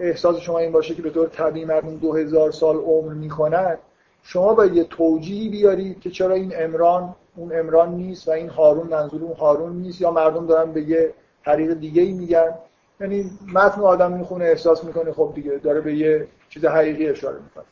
احساس 0.00 0.36
شما 0.36 0.58
این 0.58 0.72
باشه 0.72 0.94
که 0.94 1.02
به 1.02 1.10
طور 1.10 1.28
طبیعی 1.28 1.64
مردم 1.64 1.96
دو 1.96 2.12
هزار 2.12 2.50
سال 2.50 2.76
عمر 2.76 3.12
می‌کنن 3.12 3.78
شما 4.22 4.54
باید 4.54 4.76
یه 4.76 4.84
توجیهی 4.84 5.48
بیارید 5.48 6.00
که 6.00 6.10
چرا 6.10 6.34
این 6.34 6.52
امران 6.56 7.14
اون 7.36 7.58
امران 7.58 7.94
نیست 7.94 8.28
و 8.28 8.30
این 8.30 8.48
هارون 8.48 8.86
منظور 8.86 9.22
اون 9.22 9.36
هارون 9.36 9.72
نیست 9.72 10.00
یا 10.00 10.10
مردم 10.10 10.46
دارن 10.46 10.72
به 10.72 10.82
یه 10.82 11.14
طریق 11.44 11.74
دیگه 11.74 12.02
ای 12.02 12.12
میگن؟ 12.12 12.54
یعنی 13.00 13.30
متن 13.54 13.80
آدم 13.80 14.12
می‌خونه 14.12 14.44
احساس 14.44 14.84
می‌کنه 14.84 15.12
خب 15.12 15.32
دیگه 15.34 15.50
داره 15.62 15.80
به 15.80 15.94
یه 15.94 16.26
چیز 16.48 16.64
حقیقی 16.64 17.08
اشاره 17.08 17.36
می‌کنه. 17.36 17.64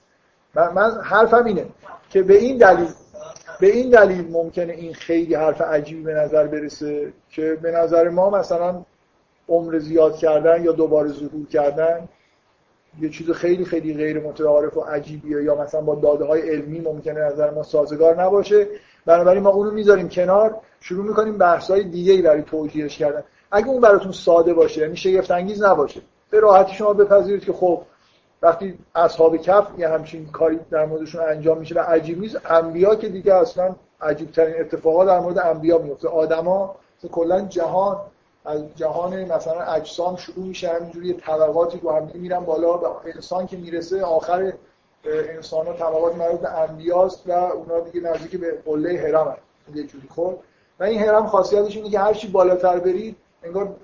من, 0.54 0.72
من 0.72 1.00
حرفم 1.02 1.44
اینه 1.44 1.66
که 2.10 2.22
به 2.22 2.34
این 2.38 2.58
دلیل 2.58 2.88
به 3.60 3.66
این 3.66 3.90
دلیل 3.90 4.30
ممکنه 4.30 4.72
این 4.72 4.94
خیلی 4.94 5.34
حرف 5.34 5.60
عجیبی 5.60 6.02
به 6.02 6.14
نظر 6.14 6.46
برسه 6.46 7.12
که 7.30 7.58
به 7.62 7.70
نظر 7.70 8.08
ما 8.08 8.30
مثلا 8.30 8.84
عمر 9.49 9.78
زیاد 9.78 10.16
کردن 10.16 10.64
یا 10.64 10.72
دوباره 10.72 11.09
ظهور 11.09 11.47
کردن 11.47 12.09
یه 13.01 13.11
چیز 13.11 13.30
خیلی 13.30 13.64
خیلی 13.64 13.95
غیر 13.95 14.20
متعارف 14.20 14.76
و 14.76 14.80
عجیبیه. 14.80 15.43
یا 15.43 15.55
مثلا 15.55 15.80
با 15.80 15.95
داده 15.95 16.24
های 16.24 16.51
علمی 16.51 16.80
ممکنه 16.80 17.20
نظر 17.20 17.51
ما 17.51 17.62
سازگار 17.62 18.22
نباشه. 18.22 18.66
بنابراین 19.07 19.43
ما 19.43 19.51
اونو 19.51 19.70
می‌ذاریم 19.70 20.09
کنار 20.09 20.57
شروع 20.80 21.05
می‌کنیم 21.05 21.38
بحث 21.38 21.70
های 21.70 21.84
دیگه 21.84 22.12
ای 22.12 22.22
برای 22.22 22.43
توجیهش 22.43 22.99
کردن. 22.99 23.22
اگه 23.51 23.68
اون 23.68 23.80
براتون 23.80 24.12
ساده 24.12 24.55
باشه 24.55 24.80
یعنی 24.80 24.97
شگفت 24.97 25.30
انگیز 25.30 25.62
نباشه 25.62 26.01
به 26.30 26.40
راحتی 26.40 26.74
شما 26.74 26.93
بپذیرید 26.93 27.45
که 27.45 27.53
خب 27.53 27.82
وقتی 28.43 28.78
اصحاب 28.95 29.36
کف 29.36 29.66
یه 29.78 29.88
همچین 29.88 30.26
کاری 30.26 30.61
در 30.70 30.86
موردشون 30.86 31.22
انجام 31.22 31.59
میشه 31.59 31.74
و 31.74 31.78
عجیب 31.78 32.20
نیست 32.20 32.40
انبیا 32.45 32.95
که 32.95 33.09
دیگه 33.09 33.34
اصلا 33.34 33.74
عجیب 34.01 34.30
ترین 34.30 34.61
اتفاقات 34.61 35.07
در 35.07 35.20
مورد 35.20 35.38
انبیا 35.38 35.78
میفته. 35.78 36.09
آدما 36.09 36.76
کلا 37.12 37.40
جهان 37.40 37.97
از 38.45 38.74
جهان 38.76 39.24
مثلا 39.24 39.61
اجسام 39.61 40.16
شروع 40.16 40.47
میشه 40.47 40.68
همینجوری 40.68 41.09
یه 41.09 41.14
طبقاتی 41.14 41.78
با 41.78 41.97
هم 41.97 42.11
میرن 42.14 42.40
بالا 42.40 42.76
به 42.76 42.88
انسان 43.14 43.47
که 43.47 43.57
می‌رسه 43.57 44.05
آخر 44.05 44.53
انسان 45.05 45.66
ها 45.66 45.72
طبقات 45.72 46.16
مربوط 46.16 46.40
به 46.40 46.61
انبیاست 46.61 47.26
و 47.26 47.32
اونا 47.32 47.80
دیگه 47.80 48.09
نزدیک 48.09 48.40
به 48.40 48.62
قله 48.64 49.01
هرم 49.01 49.28
هست 49.28 49.76
یه 49.76 49.86
جوری 49.86 50.09
خب؟ 50.16 50.38
و 50.80 50.84
این 50.84 51.01
هرم 51.01 51.26
خاصیتش 51.26 51.76
اینه 51.76 51.90
که 51.90 51.99
هر 51.99 52.14
چی 52.14 52.28
بالاتر 52.28 52.78
برید 52.78 53.16
انگار 53.43 53.76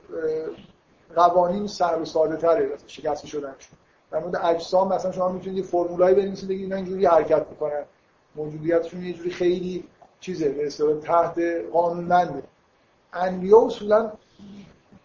قوانین 1.16 1.66
سهل 1.66 2.02
و 2.02 2.04
ساده 2.04 2.36
تره 2.36 2.68
شکست 2.86 3.26
شدنشون. 3.26 3.78
در 4.10 4.18
مورد 4.18 4.36
اجسام 4.36 4.92
مثلا 4.92 5.12
شما 5.12 5.28
می‌تونید 5.28 5.58
یه 5.58 5.64
فرمولایی 5.64 6.14
بنویسید 6.14 6.48
بگید 6.48 6.62
اینا 6.62 6.76
اینجوری 6.76 7.06
حرکت 7.06 7.46
می‌کنن. 7.50 7.84
موجودیتشون 8.36 9.04
یه 9.04 9.12
جوری 9.12 9.30
خیلی 9.30 9.84
چیزه 10.20 10.48
به 10.48 11.00
تحت 11.02 11.38
قانونمنده. 11.72 12.42
انبیا 13.12 13.58
اصولا 13.58 14.12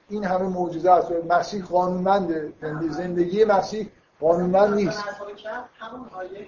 این 0.10 0.26
همه 0.26 0.48
معجزه 0.48 0.92
است. 0.92 1.12
مسیح 1.30 1.66
قانونمنده 1.66 2.54
زندگی, 2.62 2.90
زندگی 2.90 3.46
مسیح 3.46 3.90
قانونمند 4.20 4.74
نیست. 4.74 5.04
همون 5.80 6.10
آیه 6.14 6.48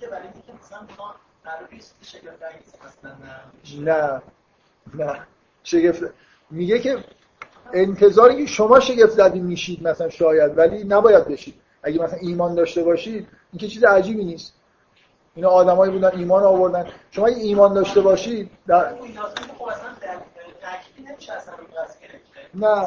که 0.00 0.06
برای 0.06 0.22
اینکه 0.22 0.52
مثلا 0.60 0.78
نه 3.84 4.22
نه. 4.94 5.26
شگفت 5.62 6.02
میگه 6.50 6.78
که 6.78 7.04
انتظاری 7.72 8.36
که 8.36 8.46
شما 8.46 8.80
شگفت 8.80 9.12
زدی 9.12 9.40
میشید 9.40 9.88
مثلا 9.88 10.08
شاید 10.08 10.58
ولی 10.58 10.84
نباید 10.84 11.28
بشید. 11.28 11.54
اگه 11.82 12.02
مثلا 12.02 12.18
ایمان 12.18 12.54
داشته 12.54 12.82
باشید 12.82 13.28
این 13.52 13.60
که 13.60 13.68
چیز 13.68 13.84
عجیبی 13.84 14.24
نیست. 14.24 14.54
اینا 15.36 15.48
آدمایی 15.48 15.92
بودن 15.92 16.10
ایمان 16.18 16.42
آوردن. 16.42 16.90
شما 17.10 17.26
اگه 17.26 17.36
ایمان 17.36 17.74
داشته 17.74 18.00
باشید 18.00 18.50
در... 18.66 18.94
خب 18.94 19.68
نه. 22.54 22.86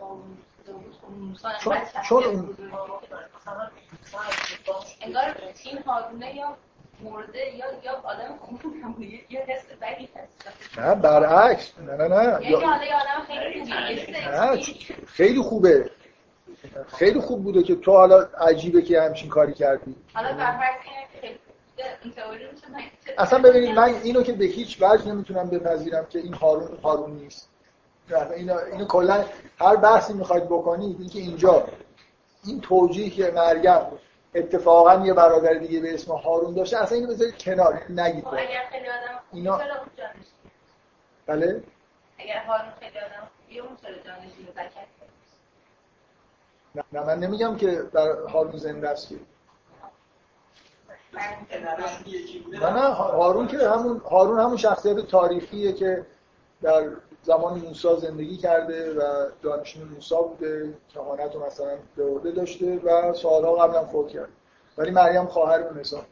خب 0.00 1.08
موسی 1.10 1.48
چون- 1.60 1.76
چون 2.08 2.24
انگار 5.00 5.36
این 5.64 5.82
هارونه 5.82 6.34
یا 6.34 6.56
مرده 7.04 7.38
یا 7.38 7.66
یا 7.84 7.92
آدم 8.04 8.36
خوب 8.40 8.60
هم 8.84 8.92
بود. 8.92 9.04
یه 9.04 9.40
حس 9.46 9.64
بدی 9.82 10.08
هست. 10.16 10.78
نه 10.78 10.94
برعکس 10.94 11.72
نه 11.78 11.96
نه 11.96 12.08
نه. 12.08 12.32
یعنی 12.32 12.46
یا- 12.46 12.60
حالا 12.60 12.84
یه 12.84 12.94
آدم 12.94 13.24
خیلی 13.26 13.60
خوبی 13.60 14.12
نه 14.22 15.06
خیلی 15.06 15.42
خوبه. 15.42 15.90
خیلی 16.96 17.20
خوب 17.20 17.42
بوده 17.44 17.62
که 17.62 17.74
تو 17.74 17.92
حالا 17.92 18.28
عجیبه 18.40 18.82
که 18.82 19.02
همچین 19.02 19.28
کاری 19.28 19.52
کردی. 19.54 19.94
حالا 20.14 20.32
بر 20.32 20.58
فرض 20.58 20.74
اینه 21.22 21.36
که 21.76 21.84
این 22.02 22.12
تئوری 22.12 22.46
میشه 22.52 22.70
من 22.72 22.80
اصلا 23.18 23.38
ببینید 23.38 23.76
من 23.78 23.94
اینو 24.02 24.22
که 24.22 24.32
به 24.32 24.44
هیچ 24.44 24.82
وجه 24.82 25.08
نمی‌تونم 25.08 25.50
بپذیرم 25.50 26.06
که 26.10 26.18
این 26.18 26.34
هارون 26.34 26.78
هارون 26.82 27.10
نیست. 27.10 27.48
اینو 28.36 28.56
اینو 28.72 28.84
کلا 28.86 29.24
هر 29.58 29.76
بحثی 29.76 30.12
می‌خواید 30.12 30.44
بکنید 30.44 31.00
اینکه 31.00 31.18
اینجا 31.18 31.68
این 32.44 32.60
توجیه 32.60 33.10
که 33.10 33.32
مریم 33.36 33.80
اتفاقا 34.34 34.94
یه 35.06 35.14
برادر 35.14 35.54
دیگه 35.54 35.80
به 35.80 35.94
اسم 35.94 36.12
هارون 36.12 36.54
داشته. 36.54 36.82
اصلا 36.82 36.98
اینو 36.98 37.10
بذارید 37.10 37.38
کنار 37.38 37.82
نگید. 37.88 38.24
خب 38.24 38.34
اگر 38.34 38.62
خیلی 38.70 38.88
آدم 38.88 39.20
اینا- 39.32 39.58
چرا 39.58 39.74
اون 39.74 39.88
جانشین 39.96 40.22
بله؟ 41.26 41.62
اگر 42.18 42.44
هارون 42.44 42.70
خیلی 42.80 42.98
آدم 42.98 43.28
یه 43.50 43.62
اون 43.62 43.76
نه 46.74 46.84
نه، 46.92 47.06
من 47.06 47.18
نمیگم 47.18 47.56
که 47.56 47.82
در 47.92 48.12
هارون 48.12 48.56
زنده 48.56 48.88
است. 48.88 49.08
که 49.08 49.16
نه 52.52 52.70
نه 52.70 52.80
هارون 52.94 53.46
که 53.46 53.68
همون 53.68 53.98
هارون 53.98 54.40
همون 54.40 54.56
شخصیت 54.56 54.96
تاریخیه 54.98 55.72
که 55.72 56.06
در 56.62 56.90
زمان 57.22 57.58
موسی 57.58 57.88
زندگی 58.00 58.36
کرده 58.36 58.94
و 58.94 59.26
جانشین 59.44 59.82
موسی 59.84 60.14
بوده 60.14 60.74
کهانت 60.94 61.34
رو 61.34 61.46
مثلا 61.46 61.76
به 61.96 62.04
عهده 62.04 62.30
داشته 62.30 62.78
و 62.84 63.14
سالها 63.14 63.52
قبلا 63.52 63.84
فوت 63.84 64.08
کرده. 64.08 64.32
ولی 64.78 64.90
مریم 64.90 65.26
خواهر 65.26 65.60
اون 65.60 65.78
حساب 65.78 66.04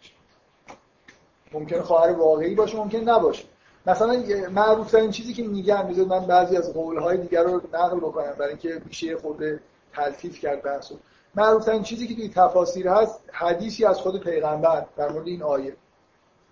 ممکنه 1.52 1.82
خواهر 1.82 2.12
واقعی 2.12 2.54
باشه 2.54 2.76
ممکن 2.76 2.98
نباشه. 2.98 3.44
مثلا 3.86 4.22
معروف 4.50 4.90
ترین 4.90 5.10
چیزی 5.10 5.32
که 5.32 5.42
میگن 5.42 5.82
بذار 5.82 6.06
من 6.06 6.26
بعضی 6.26 6.56
از 6.56 6.72
قولهای 6.72 7.16
دیگر 7.16 7.42
رو 7.42 7.60
نقل 7.72 7.96
بکنم 7.96 8.32
برای 8.38 8.48
اینکه 8.48 8.82
میشه 8.84 9.16
خود 9.16 9.60
تلطیف 9.92 10.40
کرد 10.40 10.62
بحثو 10.62 10.94
معروف 11.34 11.64
ترین 11.64 11.82
چیزی 11.82 12.06
که 12.08 12.14
توی 12.14 12.28
تفاسیر 12.28 12.88
هست 12.88 13.20
حدیثی 13.32 13.84
از 13.84 13.98
خود 13.98 14.24
پیغمبر 14.24 14.86
در 14.96 15.08
مورد 15.12 15.26
این 15.26 15.42
آیه. 15.42 15.76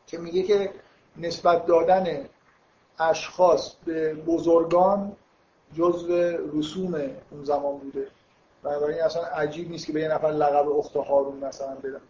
که 0.06 0.18
میگه 0.18 0.42
که 0.42 0.70
نسبت 1.16 1.66
دادن 1.66 2.28
اشخاص 3.00 3.74
به 3.84 4.14
بزرگان 4.14 5.12
جزو 5.74 6.12
رسوم 6.58 6.94
اون 7.30 7.44
زمان 7.44 7.78
بوده. 7.78 8.06
بنابراین 8.62 9.00
اصلا 9.00 9.22
عجیب 9.22 9.70
نیست 9.70 9.86
که 9.86 9.92
به 9.92 10.00
یه 10.00 10.08
نفر 10.08 10.28
لقب 10.28 10.68
اخت 10.68 10.96
هارون 10.96 11.36
مثلا 11.36 11.74
بدن. 11.74 12.00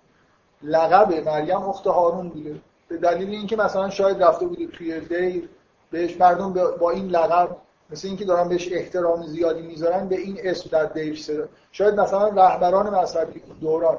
لقب 0.63 1.29
مریم 1.29 1.63
اخت 1.63 1.87
هارون 1.87 2.29
بوده. 2.29 2.61
به 2.89 2.97
دلیل 2.97 3.29
اینکه 3.29 3.57
مثلا 3.57 3.91
شاید 3.91 4.23
رفته 4.23 4.47
بوده 4.47 4.67
توی 4.67 5.01
دیر 5.01 5.49
بهش 5.91 6.17
مردم 6.17 6.53
با 6.53 6.91
این 6.91 7.09
لقب 7.09 7.57
مثل 7.91 8.09
اینکه 8.09 8.25
دارن 8.25 8.49
بهش 8.49 8.73
احترام 8.73 9.27
زیادی 9.27 9.63
می‌ذارن 9.63 10.09
به 10.09 10.17
این 10.17 10.39
اسم 10.43 10.71
در 10.71 10.85
دیر 10.85 11.17
صدا. 11.17 11.49
شاید 11.73 12.01
مثلا 12.01 12.29
رهبران 12.29 12.91
مذهبی 12.95 13.43
دوران 13.61 13.99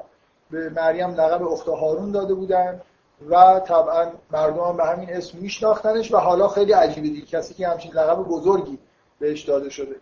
به 0.50 0.68
مریم 0.68 1.10
لقب 1.10 1.48
اخت 1.48 1.68
هارون 1.68 2.12
داده 2.12 2.34
بودن. 2.34 2.80
و 3.28 3.60
طبعا 3.60 4.12
مردم 4.30 4.60
هم 4.60 4.76
به 4.76 4.84
همین 4.84 5.10
اسم 5.10 5.38
میشناختنش 5.38 6.12
و 6.12 6.16
حالا 6.16 6.48
خیلی 6.48 6.72
عجیبه 6.72 7.08
دیگه. 7.08 7.26
کسی 7.26 7.54
که 7.54 7.68
همچین 7.68 7.92
لقب 7.92 8.22
بزرگی 8.22 8.78
بهش 9.18 9.42
داده 9.42 9.70
شده. 9.70 9.96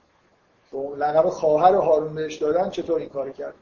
و 0.73 0.95
لقب 0.95 1.29
خواهر 1.29 1.75
هارون 1.75 2.15
بهش 2.15 2.37
دادن 2.37 2.71
چطور 2.71 2.99
این 3.01 3.09
کارو 3.09 3.33
کرد؟ 3.33 3.55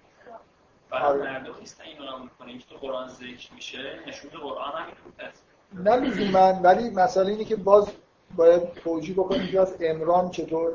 برای 0.90 1.22
مردم 1.22 1.54
نیستن 1.60 1.84
اینو 1.84 2.58
که 2.58 2.74
قرآن 2.80 3.08
ذکر 3.08 3.54
میشه. 3.54 3.78
نشون 4.06 4.30
قرآن 4.30 4.72
همین 4.72 4.94
هست 5.18 5.42
نه 5.72 5.96
لزوما 5.96 6.60
ولی 6.62 6.90
مسئله 6.90 7.28
اینه 7.28 7.44
که 7.44 7.56
باز 7.56 7.88
باید 8.36 8.74
توجیه 8.74 9.14
بکنیم 9.14 9.46
که 9.46 9.60
از 9.60 9.74
امران 9.80 10.30
چطور 10.30 10.72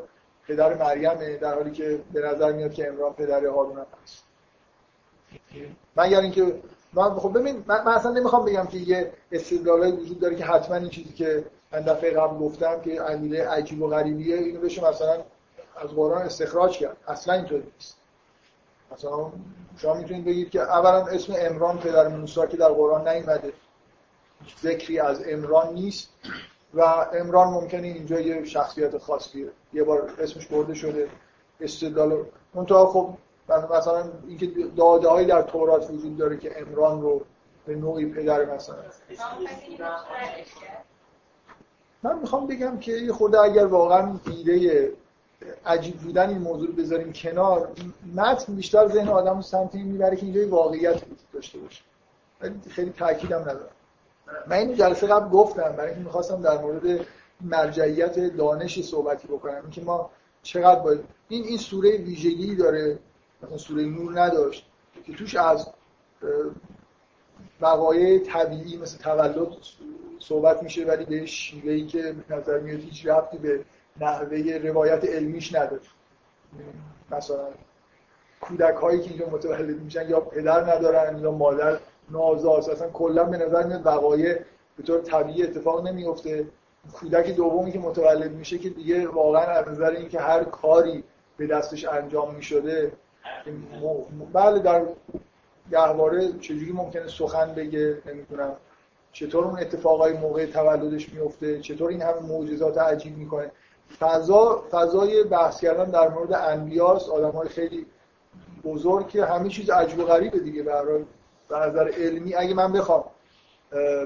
پدر 0.47 0.73
مریمه 0.73 1.37
در 1.37 1.55
حالی 1.55 1.71
که 1.71 2.01
به 2.13 2.21
نظر 2.21 2.51
میاد 2.51 2.73
که 2.73 2.87
امران 2.87 3.13
پدر 3.13 3.45
هارون 3.45 3.77
هم 3.77 3.85
هست. 4.03 4.23
مگر 5.97 6.19
اینکه 6.19 6.61
من 6.93 7.15
خب 7.15 7.39
ببین 7.39 7.63
من, 7.67 7.87
اصلا 7.87 8.11
نمی‌خوام 8.11 8.45
بگم 8.45 8.65
که 8.65 8.77
یه 8.77 9.11
استدلالای 9.31 9.91
وجود 9.91 10.19
داره 10.19 10.35
که 10.35 10.45
حتما 10.45 10.75
این 10.75 10.89
چیزی 10.89 11.13
که 11.13 11.45
من 11.71 11.81
دفعه 11.81 12.11
قبل 12.11 12.37
گفتم 12.37 12.81
که 12.81 13.01
علیله 13.01 13.47
عجیب 13.47 13.81
و 13.81 13.87
غریبیه 13.87 14.35
اینو 14.37 14.59
بشه 14.59 14.89
مثلا 14.89 15.17
از 15.83 15.89
قرآن 15.89 16.21
استخراج 16.21 16.77
کرد. 16.77 16.97
اصلا 17.07 17.33
اینطوری 17.33 17.63
نیست. 17.75 17.97
مثلا 18.91 19.31
شما 19.77 19.93
می‌تونید 19.93 20.25
بگید 20.25 20.49
که 20.49 20.61
اولا 20.61 21.05
اسم 21.05 21.33
امران 21.37 21.79
پدر 21.79 22.07
موسی 22.07 22.47
که 22.49 22.57
در 22.57 22.69
قرآن 22.69 23.07
نیومده. 23.07 23.53
ذکری 24.63 24.99
از 24.99 25.23
امران 25.27 25.73
نیست 25.73 26.09
و 26.73 26.81
امران 27.13 27.47
ممکنه 27.47 27.87
اینجا 27.87 28.19
یه 28.19 28.45
شخصیت 28.45 28.97
خاصیه 28.97 29.47
یه 29.73 29.83
بار 29.83 30.15
اسمش 30.19 30.47
برده 30.47 30.73
شده. 30.73 31.09
استدلال 31.59 32.25
منتها 32.53 32.85
خب 32.85 33.13
مثلا 33.49 34.03
اینکه 34.27 34.51
داده 34.77 35.07
هایی 35.07 35.27
در 35.27 35.41
تورات 35.41 35.89
وجود 35.89 36.17
داره 36.17 36.37
که 36.37 36.61
امران 36.61 37.01
رو 37.01 37.21
به 37.65 37.75
نوعی 37.75 38.05
پدر 38.05 38.55
مثلا. 38.55 38.75
من 42.03 42.19
می‌خوام 42.19 42.47
بگم 42.47 42.79
که 42.79 42.91
یه 42.91 43.13
خورده 43.13 43.39
اگر 43.39 43.65
واقعا 43.65 44.19
ایده 44.25 44.91
عجیب 45.65 45.95
بودن 45.95 46.29
این 46.29 46.37
موضوع 46.37 46.67
رو 46.67 46.73
بذاریم 46.73 47.13
کنار 47.13 47.71
متن 48.15 48.55
بیشتر 48.55 48.87
ذهن 48.87 49.07
آدم 49.07 49.35
رو 49.35 49.41
سمت 49.41 49.75
این 49.75 49.85
می‌بره 49.85 50.15
که 50.15 50.25
اینجا 50.25 50.47
واقعیت 50.47 50.95
وجود 50.95 51.31
داشته 51.33 51.59
باشه. 51.59 51.83
ولی 52.41 52.53
خیلی 52.69 52.89
تاکیدم 52.89 53.41
ندارم. 53.41 53.69
من 54.47 54.57
این 54.57 54.75
جلسه 54.75 55.07
قبل 55.07 55.29
گفتم 55.29 55.75
برای 55.77 55.87
اینکه 55.87 56.03
می‌خواستم 56.03 56.41
در 56.41 56.57
مورد 56.57 57.05
مرجعیت 57.41 58.19
دانش 58.19 58.81
صحبتی 58.83 59.27
بکنم. 59.27 59.61
اینکه 59.61 59.81
ما 59.81 60.09
چقدر 60.43 60.79
باید 60.79 60.99
این 61.27 61.43
این 61.43 61.57
سوره 61.57 61.97
ویژگی 61.97 62.55
داره 62.55 62.99
مثلا 63.43 63.57
سوره 63.57 63.83
نور 63.85 64.21
نداشت 64.21 64.65
که 65.05 65.13
توش 65.13 65.35
از 65.35 65.67
وقایع 67.61 68.19
طبیعی 68.19 68.77
مثل 68.77 68.97
تولد 68.97 69.47
صحبت 70.19 70.63
میشه 70.63 70.85
ولی 70.85 71.05
به 71.05 71.25
شیوهی 71.25 71.85
که 71.85 72.15
نظر 72.29 72.59
میاد 72.59 72.79
هیچ 72.79 73.05
ربطی 73.05 73.37
به 73.37 73.65
نحوه 74.01 74.59
روایت 74.63 75.05
علمیش 75.05 75.55
نداره. 75.55 75.81
مثلا 77.11 77.47
کودک 78.41 78.75
هایی 78.75 79.01
که 79.01 79.09
اینجا 79.09 79.29
متولد 79.29 79.81
میشن 79.81 80.09
یا 80.09 80.19
پدر 80.19 80.75
ندارن 80.75 81.19
یا 81.19 81.31
مادر 81.31 81.79
نازاست 82.09 82.69
اصلا 82.69 82.89
کلا 82.89 83.23
به 83.23 83.37
نظر 83.37 83.67
میاد 83.67 83.85
وقایع 83.85 84.39
به 84.77 84.83
طور 84.83 85.01
طبیعی 85.01 85.43
اتفاق 85.43 85.87
نمیفته 85.87 86.47
کودک 86.93 87.35
دومی 87.35 87.71
که 87.71 87.79
متولد 87.79 88.31
میشه 88.31 88.57
که 88.57 88.69
دیگه 88.69 89.07
واقعا 89.07 89.45
از 89.45 89.67
نظر 89.67 89.89
اینکه 89.89 90.19
هر 90.19 90.43
کاری 90.43 91.03
به 91.37 91.47
دستش 91.47 91.85
انجام 91.85 92.35
می‌شده 92.35 92.91
بله 94.33 94.59
در 94.59 94.85
گهواره 95.71 96.31
چجوری 96.39 96.71
ممکنه 96.71 97.07
سخن 97.07 97.53
بگه 97.53 97.97
نمی‌دونم. 98.05 98.55
چطور 99.11 99.45
اون 99.45 99.59
اتفاقای 99.59 100.13
موقع 100.13 100.45
تولدش 100.45 101.13
میفته 101.13 101.59
چطور 101.59 101.89
این 101.89 102.01
همه 102.01 102.19
معجزات 102.21 102.77
عجیب 102.77 103.17
می‌کنه؟ 103.17 103.51
فضا 103.99 104.63
فضای 104.71 105.23
بحث 105.23 105.59
کردن 105.59 105.85
در 105.85 106.09
مورد 106.09 106.33
انبیاس 106.33 107.09
آدم 107.09 107.31
های 107.31 107.49
خیلی 107.49 107.85
بزرگ 108.63 109.07
که 109.07 109.25
همه 109.25 109.49
چیز 109.49 109.69
عجب 109.69 109.99
و 109.99 110.03
غریبه 110.03 110.39
دیگه. 110.39 110.63
برای 110.63 111.03
نظر 111.51 111.91
علمی 111.97 112.35
اگه 112.35 112.53
من 112.53 112.71
بخوام 112.71 113.03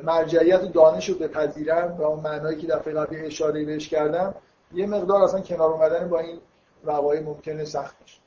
مرجعیت 0.03 0.71
دانش 0.71 1.09
رو 1.09 1.15
بپذیرم 1.15 1.95
و 1.99 2.03
اون 2.03 2.19
معنایی 2.19 2.57
که 2.57 2.67
دفعه 2.67 2.93
قبلی 2.93 3.19
اشاره 3.19 3.65
بهش 3.65 3.89
کردم 3.89 4.35
یه 4.73 4.85
مقدار 4.85 5.23
اصلا 5.23 5.41
کنار 5.41 5.71
اومدن 5.71 6.09
با 6.09 6.19
این 6.19 6.39
وقایع 6.85 7.21
ممکنه 7.21 7.65
سخت 7.65 7.99
باشه. 7.99 8.17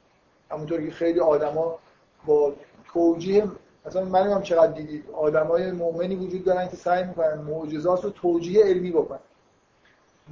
همونطور 0.51 0.85
که 0.87 0.91
خیلی 0.91 1.20
آدما 1.20 1.79
با 2.27 2.55
توجیه 2.93 3.47
مثلا 3.87 4.05
من 4.05 4.20
نمی‌دونم 4.20 4.43
چقدر 4.43 4.73
دیدید 4.73 5.11
آدمای 5.11 5.70
مؤمنی 5.73 6.16
وجود 6.16 6.45
دارن 6.45 6.69
که 6.69 6.77
سعی 6.77 7.05
می‌کنن 7.05 7.39
معجزات 7.39 8.05
رو 8.05 8.11
توجیه 8.11 8.65
علمی 8.65 8.91
بکنن. 8.91 9.19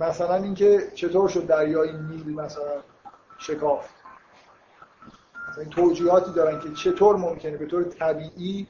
مثلا 0.00 0.34
اینکه 0.34 0.90
چطور 0.94 1.28
شد 1.28 1.46
دریای 1.46 1.92
نیل 1.92 2.34
مثلا 2.34 2.82
شکافت؟ 3.38 3.94
مثلا 5.48 5.62
این 5.62 5.70
توجیهاتی 5.70 6.32
دارن 6.32 6.60
که 6.60 6.72
چطور 6.72 7.16
ممکنه 7.16 7.56
به 7.56 7.66
طور 7.66 7.84
طبیعی 7.84 8.66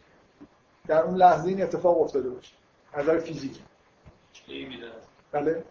در 0.87 1.03
اون 1.03 1.17
لحظه 1.17 1.49
این 1.49 1.63
اتفاق 1.63 2.01
افتاده 2.03 2.31
باشه؟ 2.31 2.55
نظر 2.99 3.19
فیزیکی. 3.19 3.61
بله. 5.33 5.65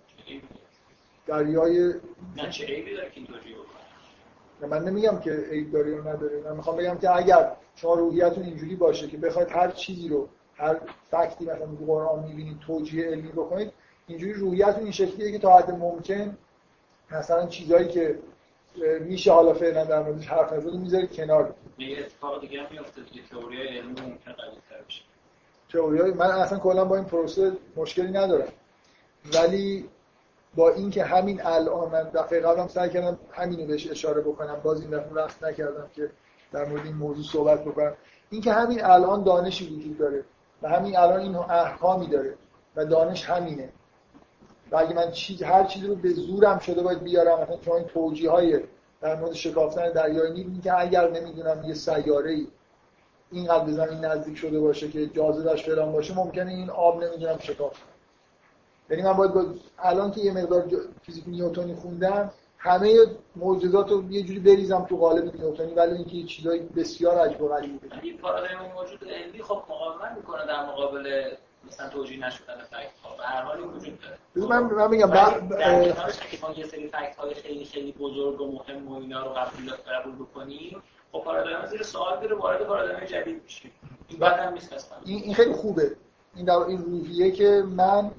دریای 1.28 1.94
نه 2.36 2.50
چه 2.50 2.66
عیبی 2.66 2.96
داره 2.96 3.10
که 3.10 3.18
این 3.18 3.28
توجیه 3.28 3.56
من 4.62 4.84
نمیگم 4.84 5.20
که 5.20 5.32
عیب 5.52 5.72
داره 5.72 5.92
یا 5.92 6.02
نداره. 6.02 6.42
من 6.46 6.56
می‌خوام 6.56 6.78
بگم 6.78 6.98
که 6.98 7.16
اگر 7.16 7.52
شما 7.76 7.94
روحیتون 7.94 8.44
اینجوری 8.44 8.76
باشه 8.76 9.08
که 9.08 9.18
بخواید 9.18 9.50
هر 9.52 9.72
چیزی 9.72 10.08
رو 10.08 10.30
هر 10.56 10.80
فکتی 11.12 11.46
مثلا 11.46 11.66
تو 11.80 11.86
قرآن 11.86 12.24
می‌بینید 12.24 12.60
توجیه 12.60 13.06
علمی 13.06 13.32
بکنید 13.32 13.72
اینجوری 14.08 14.34
روحیتون 14.34 14.84
این 14.84 14.92
شکلیه 14.92 15.32
که 15.32 15.40
تا 15.40 15.58
حد 15.58 15.72
ممکن 15.72 16.38
مثلا 17.12 17.48
چیزایی 17.48 17.88
که 17.88 18.20
میشه 19.00 19.32
حالا 19.32 19.54
فعلا 19.54 19.86
در 19.86 20.04
موردش 20.04 20.28
حرف 20.28 20.54
نزد 20.54 20.74
می‌ذارید 20.74 21.14
کنار. 21.14 21.54
یه 21.78 22.00
اتفاق 22.00 22.42
دیگه 22.42 22.62
هم 22.62 22.68
میفته 22.72 23.02
که 23.14 23.22
تئوری 23.32 23.68
علمی 23.68 23.88
ممکن 23.88 24.32
قوی‌تر 24.32 24.84
بشه. 24.88 25.02
تئوری 25.72 26.12
من 26.12 26.32
اصلا 26.32 26.60
کلا 26.60 26.86
با 26.86 26.96
این 26.96 27.06
پروسه 27.06 27.52
مشکلی 27.76 28.12
ندارم. 28.12 28.48
ولی 29.34 29.90
با 30.56 30.70
اینکه 30.70 31.04
همین 31.04 31.46
الان 31.46 31.92
من 31.92 32.04
دفعه 32.04 32.40
قبلم 32.40 32.68
سعی 32.68 32.90
کردم 32.90 33.20
همینو 33.32 33.66
بهش 33.68 33.92
اشاره 33.92 34.22
بکنم. 34.22 34.60
باز 34.64 34.82
این 34.82 34.90
دفعه 34.90 35.14
وقت 35.14 35.44
نکردم 35.44 35.90
که 35.96 36.12
در 36.52 36.66
مورد 36.66 36.86
این 36.86 36.96
موضوع 36.96 37.24
صحبت 37.24 37.62
بکنم. 37.64 37.94
اینکه 38.30 38.54
همین 38.54 38.84
الان 38.84 39.24
دانشی 39.24 39.76
وجود 39.76 39.98
داره 39.98 40.24
و 40.62 40.70
همین 40.70 40.98
الان 40.98 41.20
این 41.20 41.36
احکامی 41.36 42.08
داره 42.08 42.34
و 42.76 42.86
دانش 42.86 43.30
همینه. 43.30 43.70
و 44.72 44.76
اگه 44.76 44.94
من 44.94 45.12
چیز 45.12 45.44
هر 45.44 45.64
چیزی 45.64 45.88
رو 45.88 45.96
به 45.96 46.10
زورم 46.10 46.60
شده 46.60 46.84
باید 46.84 47.04
بیارم 47.04 47.42
مثلا 47.42 47.58
چون 47.58 47.76
این 47.76 47.86
توجیه 47.86 48.32
های 48.32 48.60
در 49.02 49.16
مورد 49.20 49.34
شکافتن 49.34 49.92
دریای 49.92 50.34
نیل 50.34 50.62
که 50.62 50.80
اگر 50.80 51.12
نمی‌دونم 51.12 51.64
یه 51.64 51.74
سیاره 51.74 52.32
ای 52.32 52.48
اینقدر 53.32 53.66
به 53.66 53.72
زمین 53.72 54.06
نزدیک 54.06 54.38
شده 54.38 54.60
باشه 54.60 54.88
که 54.88 55.08
جاذبش 55.08 55.66
فلان 55.66 55.92
باشه 55.92 56.16
ممکنه 56.16 56.52
این 56.52 56.70
آب 56.70 57.04
نمی‌دونم 57.04 57.38
شکاف. 57.40 57.74
کنه 57.80 57.95
یعنی 58.90 59.04
من 59.04 59.14
باید 59.14 59.34
با 59.34 59.46
الان 59.80 60.12
که 60.12 60.22
یه 60.22 60.32
مقدار 60.34 60.66
فیزیک 61.02 61.24
نیوتونی 61.28 61.76
خوندم 61.76 62.32
همه 62.58 63.06
معجزات 63.36 63.92
رو 63.92 64.12
یه 64.12 64.24
جوری 64.24 64.40
بریزم 64.40 64.86
تو 64.90 64.98
قالب 64.98 65.36
نیوتونی 65.36 65.74
ولی 65.74 65.94
اینکه 65.94 66.16
یه 66.16 66.26
چیزای 66.26 66.60
بسیار 66.60 67.18
عجب 67.18 67.42
و 67.42 67.48
غریبی 67.48 67.78
بگم 67.78 68.00
این 68.02 68.18
پارادایم 68.18 68.58
موجود 68.76 69.10
علمی 69.10 69.44
خب 69.44 69.64
مقاومت 69.70 70.12
می‌کنه 70.18 70.46
در 70.46 70.66
مقابل 70.66 71.36
مثلا 71.68 71.90
توجیه 71.90 72.28
نشدن 72.28 72.58
فکت 72.72 73.00
ها 73.04 73.16
به 73.18 73.24
هر 73.24 73.42
حال 73.42 73.60
وجود 73.60 74.00
داره. 74.36 74.48
من 74.50 74.64
من 74.64 74.90
میگم 74.90 75.10
بعد 75.10 75.52
یه 76.58 76.66
سری 76.66 76.88
فکت 76.88 77.16
های 77.16 77.34
خیلی 77.34 77.66
خیلی 77.66 77.92
بزرگ 77.92 78.42
و 78.42 78.52
مهم 78.52 78.88
و 78.88 79.00
اینا 79.00 79.24
رو 79.24 79.30
قبول 79.30 79.72
قبول 79.72 80.16
بکنیم. 80.16 80.84
خب 81.12 81.24
پارادایم 81.24 81.66
زیر 81.66 81.84
سوال 81.84 82.20
میره 82.20 82.36
وارد 82.36 82.64
پارادایم 82.64 83.06
جدید 83.06 83.44
میشیم. 83.44 83.72
این 84.08 84.20
بعد 84.20 84.40
هم 84.40 84.54
نیست 84.54 84.92
این 85.06 85.34
خیلی 85.34 85.54
خوبه. 85.54 85.96
این 86.36 86.46
در 86.46 86.54
این 86.54 86.84
روحیه 86.84 87.32
که 87.32 87.64
من 87.76 88.12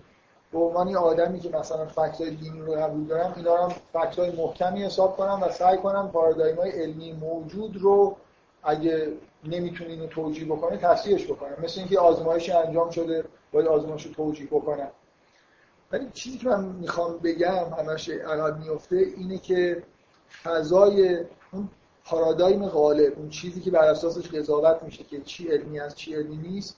به 0.56 0.62
عنوان 0.62 0.96
آدمی 0.96 1.40
که 1.40 1.50
مثلا 1.50 1.86
فکت 1.86 2.20
های 2.20 2.30
دینی 2.30 2.60
رو 2.60 2.72
قبول 2.72 3.04
دارم 3.04 3.34
اینا 3.36 3.56
رو 3.56 3.62
هم 3.62 3.68
فکت 3.68 4.18
های 4.18 4.30
محکمی 4.30 4.84
حساب 4.84 5.16
کنم 5.16 5.42
و 5.42 5.50
سعی 5.50 5.78
کنم 5.78 6.10
پارادایم 6.12 6.56
های 6.56 6.70
علمی 6.70 7.12
موجود 7.12 7.76
رو 7.76 8.16
اگه 8.62 9.12
نمی‌تونی 9.44 9.92
اینو 9.92 10.06
توجیه 10.06 10.44
بکنه 10.44 10.76
تصحیحش 10.76 11.26
بکنم. 11.26 11.56
مثل 11.62 11.80
اینکه 11.80 11.98
آزمایشی 11.98 12.52
انجام 12.52 12.90
شده 12.90 13.24
باید 13.52 13.66
آزمایش 13.66 14.06
رو 14.06 14.12
توجیه 14.12 14.46
بکنم. 14.46 14.90
ولی 15.92 16.10
چیزی 16.14 16.38
که 16.38 16.48
من 16.48 16.64
می‌خوام 16.64 17.18
بگم 17.18 17.74
همش 17.78 18.08
عقب 18.08 18.58
میفته 18.58 18.96
اینه 18.96 19.38
که 19.38 19.82
فضای 20.42 21.24
اون 21.52 21.68
پارادایم 22.04 22.66
غالب 22.68 23.18
اون 23.18 23.28
چیزی 23.28 23.60
که 23.60 23.70
بر 23.70 23.84
اساسش 23.84 24.28
قضاوت 24.28 24.82
میشه 24.82 25.04
که 25.04 25.20
چی 25.20 25.48
علمی 25.48 25.80
است 25.80 25.96
چی 25.96 26.14
علمی 26.14 26.36
نیست 26.36 26.76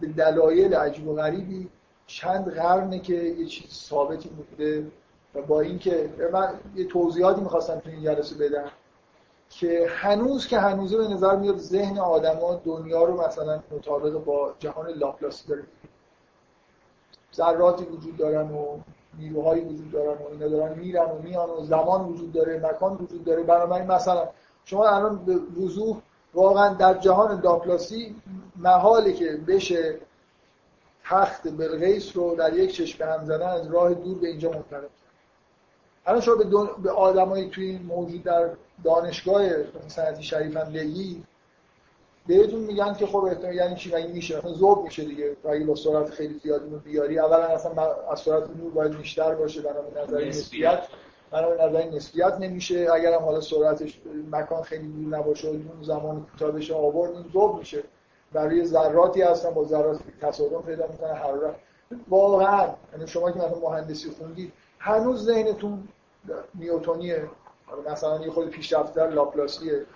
به 0.00 0.06
دلایل 0.06 0.74
عجیب 0.74 1.08
و 1.08 1.14
غریبی 1.14 1.68
چند 2.08 2.54
قرنه 2.54 2.98
که 2.98 3.14
یه 3.14 3.46
چیز 3.46 3.70
ثابتی 3.70 4.28
بوده 4.28 4.86
و 5.34 5.42
با 5.42 5.60
اینکه 5.60 6.10
من 6.32 6.54
یه 6.74 6.84
توضیحاتی 6.84 7.40
می‌خواستم 7.40 7.78
تو 7.78 7.90
این 7.90 8.02
جلسه 8.02 8.34
بدم 8.34 8.70
که 9.50 9.86
هنوز 9.90 10.46
که 10.46 10.58
هنوزه 10.58 10.96
به 10.96 11.08
نظر 11.08 11.36
میاد 11.36 11.58
ذهن 11.58 11.98
آدما 11.98 12.54
دنیا 12.54 13.04
رو 13.04 13.26
مثلا 13.26 13.62
مطابق 13.70 14.24
با 14.24 14.54
جهان 14.58 14.88
لاپلاسی 14.88 15.48
داره. 15.48 15.62
ذراتی 17.34 17.84
وجود 17.84 18.16
دارن 18.16 18.50
و 18.50 18.78
نیروهایی 19.18 19.64
وجود 19.64 19.90
دارن 19.90 20.22
و 20.22 20.28
اینا 20.32 20.48
دارن 20.48 20.78
میرن 20.78 21.10
و 21.10 21.18
میان 21.22 21.50
و 21.50 21.64
زمان 21.64 22.04
وجود 22.04 22.32
داره 22.32 22.58
مکان 22.58 22.94
وجود 22.94 23.24
داره. 23.24 23.42
بنابراین 23.42 23.86
مثلا 23.86 24.28
شما 24.64 24.88
الان 24.88 25.24
به 25.24 25.34
وضوح 25.34 25.96
واقعا 26.34 26.74
در 26.74 26.94
جهان 26.94 27.40
لاپلاسی 27.40 28.16
محاله 28.56 29.12
که 29.12 29.40
بشه 29.46 29.98
تخت 31.10 31.48
بلغیس 31.48 32.16
رو 32.16 32.36
در 32.36 32.52
یک 32.54 32.72
چشم 32.72 33.04
هم 33.04 33.24
زدن 33.24 33.48
از 33.48 33.72
راه 33.72 33.94
دور 33.94 34.18
به 34.18 34.28
اینجا 34.28 34.50
منتقل 34.50 34.80
کرد. 34.80 34.90
الان 36.06 36.20
شما 36.20 36.34
به, 36.34 36.44
دون... 36.44 36.68
به 36.82 36.90
آدمایی 36.90 37.48
توی 37.48 37.78
موجود 37.78 38.22
در 38.22 38.50
دانشگاه 38.84 39.42
سنتی 39.86 40.22
شریف 40.22 40.56
هم 40.56 40.72
بگی 40.72 41.22
بهتون 42.26 42.60
میگن 42.60 42.94
که 42.94 43.06
خب 43.06 43.16
احتمال 43.16 43.54
یعنی 43.54 43.74
چی؟ 43.74 43.94
مگه 43.94 44.06
میشه؟ 44.06 44.38
مثلا 44.38 44.52
ذوب 44.52 44.84
میشه 44.84 45.04
دیگه. 45.04 45.36
اگه 45.50 45.64
با 45.64 45.74
سرعت 45.74 46.10
خیلی 46.10 46.38
زیادی 46.38 46.70
رو 46.70 46.78
بیاری. 46.78 47.18
اولا 47.18 47.46
اصلا 47.46 47.94
از 48.12 48.20
سرعت 48.20 48.50
نور 48.56 48.70
باید 48.70 48.96
بیشتر 48.96 49.34
باشه. 49.34 49.60
بنابراین 49.62 49.98
نظر 49.98 50.24
نسبیت. 50.24 50.82
بنابراین 51.30 51.60
نظر 51.60 51.96
نسبیت 51.96 52.36
نمیشه. 52.40 52.88
اگر 52.94 53.12
هم 53.14 53.22
حالا 53.22 53.40
سرعتش 53.40 54.00
مکان 54.30 54.62
خیلی 54.62 54.88
دور 54.88 55.18
نباشه 55.18 55.48
و 55.48 55.50
اون 55.50 55.82
زمان 55.82 56.26
کوتاه 56.32 56.50
بشه 56.50 56.74
آورد 56.74 57.14
این 57.14 57.24
ذوب 57.32 57.58
میشه. 57.58 57.82
برای 58.32 58.64
ذراتی 58.64 59.22
هستن 59.22 59.50
با 59.50 59.64
ذرات 59.64 60.00
تصادم 60.20 60.62
پیدا 60.62 60.86
می‌کنه 60.86 61.12
حرارت 61.12 61.54
واقعا 62.08 62.68
یعنی 62.92 63.06
شما 63.06 63.30
که 63.30 63.38
مثلا 63.38 63.58
مهندسی 63.58 64.10
خوندید 64.10 64.52
هنوز 64.78 65.24
ذهنتون 65.24 65.88
نیوتونیه. 66.54 67.28
مثلا 67.90 68.20
یه 68.20 68.30
خود 68.30 68.50
پیشرفت‌تر 68.50 69.08
لاپلاسیه. 69.08 69.86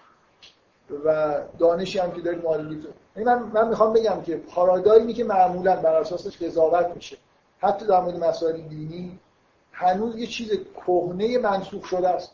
و 1.04 1.38
دانشی 1.58 1.98
هم 1.98 2.12
که 2.12 2.20
دارید 2.20 2.44
معلومی 2.44 2.84
یعنی 3.16 3.28
من 3.28 3.42
من 3.42 3.68
می‌خوام 3.68 3.92
بگم 3.92 4.22
که 4.22 4.36
پارادایمی 4.36 5.14
که 5.14 5.24
معمولا 5.24 5.76
بر 5.76 5.94
اساسش 5.94 6.42
قضاوت 6.42 6.86
میشه. 6.94 7.16
حتی 7.58 7.86
در 7.86 8.00
مورد 8.00 8.24
مسائل 8.24 8.60
دینی 8.60 9.18
هنوز 9.72 10.16
یه 10.16 10.26
چیز 10.26 10.50
کهنه 10.86 11.38
منسوخ 11.38 11.84
شده 11.84 12.08
است. 12.08 12.32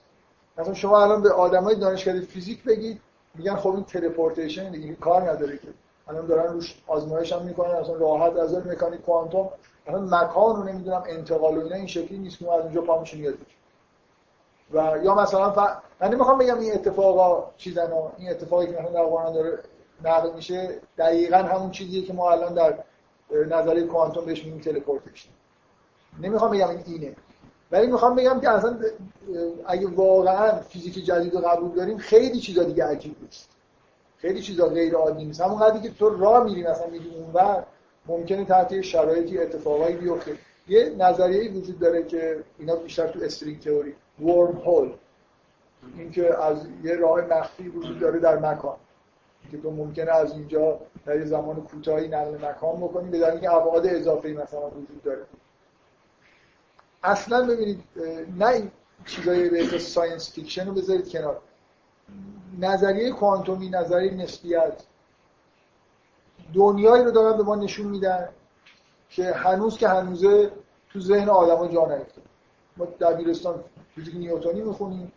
مثلا 0.59 0.75
شما 0.75 1.03
الان 1.03 1.23
به 1.23 1.33
آدمای 1.33 1.75
دانشکده 1.75 2.21
فیزیک 2.21 2.65
بگید 2.65 3.01
میگن 3.35 3.57
خب 3.57 3.75
این 3.75 3.85
تلپورتیشن 3.85 4.71
دیگه 4.71 4.95
کار 4.95 5.31
نداره 5.31 5.59
که. 5.59 5.69
الان 6.09 6.27
دارن 6.27 6.53
روش 6.53 6.83
آزمایش 6.87 7.33
هم 7.33 7.43
می‌کنن 7.43 7.71
اصلا 7.71 7.95
راحت 7.95 8.37
از 8.37 8.67
مکانیک 8.67 9.01
کوانتوم 9.01 9.49
الان 9.87 10.15
مکان 10.15 10.57
رو 10.57 10.65
نمی‌دونم 10.65 11.03
انتقال 11.07 11.57
و 11.57 11.61
اینا 11.61 11.77
این 11.77 11.87
شکلی 11.87 12.19
نیست 12.19 12.39
که 12.39 12.53
از 12.53 12.65
اونجا 12.65 12.81
پا 12.81 13.01
میشه 13.01 13.17
میاد. 13.17 13.35
و 14.73 14.99
یا 15.03 15.15
مثلا 15.15 15.51
ف... 15.51 15.59
من 16.01 16.09
نمی‌خوام 16.09 16.39
بگم 16.39 16.59
این 16.59 16.73
اتفاقا 16.73 17.51
چیزن 17.57 17.93
این 18.19 18.31
اتفاقی 18.31 18.67
که 18.67 18.73
مثلا 18.73 18.91
در 18.93 19.05
قرآن 19.05 19.33
داره 19.33 19.59
نقل 20.05 20.35
میشه 20.35 20.81
دقیقا 20.99 21.37
همون 21.37 21.71
چیزیه 21.71 22.03
که 22.03 22.13
ما 22.13 22.31
الان 22.31 22.55
در 22.55 22.79
نظریه 23.49 23.87
کوانتوم 23.87 24.25
بهش 24.25 24.45
میگیم 24.45 24.61
تلپورتیشن 24.61 25.31
نمی‌خوام 26.21 26.51
بگم 26.51 26.69
این 26.69 26.83
اینه. 26.87 27.17
ولی 27.71 27.87
می‌خوام 27.87 28.15
بگم 28.15 28.41
که 28.41 28.51
اصلا 28.51 28.79
اگه 29.67 29.87
واقعا 29.87 30.61
فیزیک 30.61 31.05
جدید 31.05 31.35
رو 31.35 31.41
قبول 31.41 31.77
داریم 31.77 31.99
خیلی 31.99 32.41
چیزا 32.41 32.63
دیگه 32.63 32.85
عجیب 32.85 33.17
نیست. 33.23 33.49
خیلی 34.19 34.43
چیزا 34.43 34.69
غیر 34.69 34.95
عادی 34.95 35.25
نیست. 35.25 35.41
همون 35.41 35.59
قدری 35.59 35.81
که 35.81 35.91
تو 35.91 36.09
راه 36.09 36.45
میری 36.45 36.63
مثلا 36.63 36.87
میری 36.87 37.11
اونور 37.15 37.67
ممکنه 38.07 38.45
تحت 38.45 38.81
شرایطی 38.81 39.39
اتفاقایی 39.39 39.97
بیفته. 39.97 40.33
یه 40.69 40.95
نظریه 40.99 41.53
وجود 41.53 41.79
داره 41.79 42.03
که 42.03 42.45
اینا 42.59 42.77
بیشتر 42.77 43.07
تو 43.07 43.21
استرینگ 43.23 43.61
تئوری 43.61 43.95
ورم 44.21 44.57
هول 44.57 44.93
اینکه 45.99 46.43
از 46.43 46.67
یه 46.83 46.97
راه 46.97 47.21
مخفی 47.21 47.69
وجود 47.69 48.01
داره 48.01 48.19
در 48.19 48.39
مکان. 48.39 48.77
که 49.51 49.59
تو 49.59 49.71
ممکنه 49.71 50.11
از 50.11 50.33
اینجا 50.33 50.81
در 51.07 51.19
یه 51.19 51.25
زمان 51.25 51.63
کوتاهی 51.63 52.09
نقل 52.09 52.49
مکان 52.49 52.77
بکنی 52.77 53.11
به 53.11 53.31
اینکه 53.31 53.53
ابعاد 53.53 53.87
اضافه 53.87 54.29
مثلا 54.29 54.67
وجود 54.71 55.03
داره. 55.03 55.23
اصلا 57.03 57.47
ببینید 57.47 57.85
نه 58.39 58.47
این 58.47 58.71
چیزای 59.07 59.49
به 59.49 59.79
science 59.79 60.33
fiction 60.33 60.67
رو 60.67 60.75
بذارید 60.75 61.09
کنار. 61.09 61.41
نظریه 62.59 63.11
کوانتومی 63.11 63.69
نظریه 63.69 64.15
نسبیت. 64.15 64.83
دنیایی 66.55 67.05
رو 67.05 67.11
دارن 67.11 67.37
به 67.37 67.43
ما 67.43 67.55
نشون 67.55 67.87
میدن 67.87 68.29
که 69.11 69.33
هنوز 69.33 69.79
که 69.79 69.89
هنوزه 69.89 70.51
تو 70.93 71.01
ذهن 71.01 71.29
آدم 71.29 71.75
جا 71.75 71.87
نیفتاد. 71.87 72.25
ما 72.77 72.87
دبیرستان 73.01 73.65
فیزیک 73.95 74.15
نیوتونی 74.15 74.61
می‌خونیم. 74.61 75.13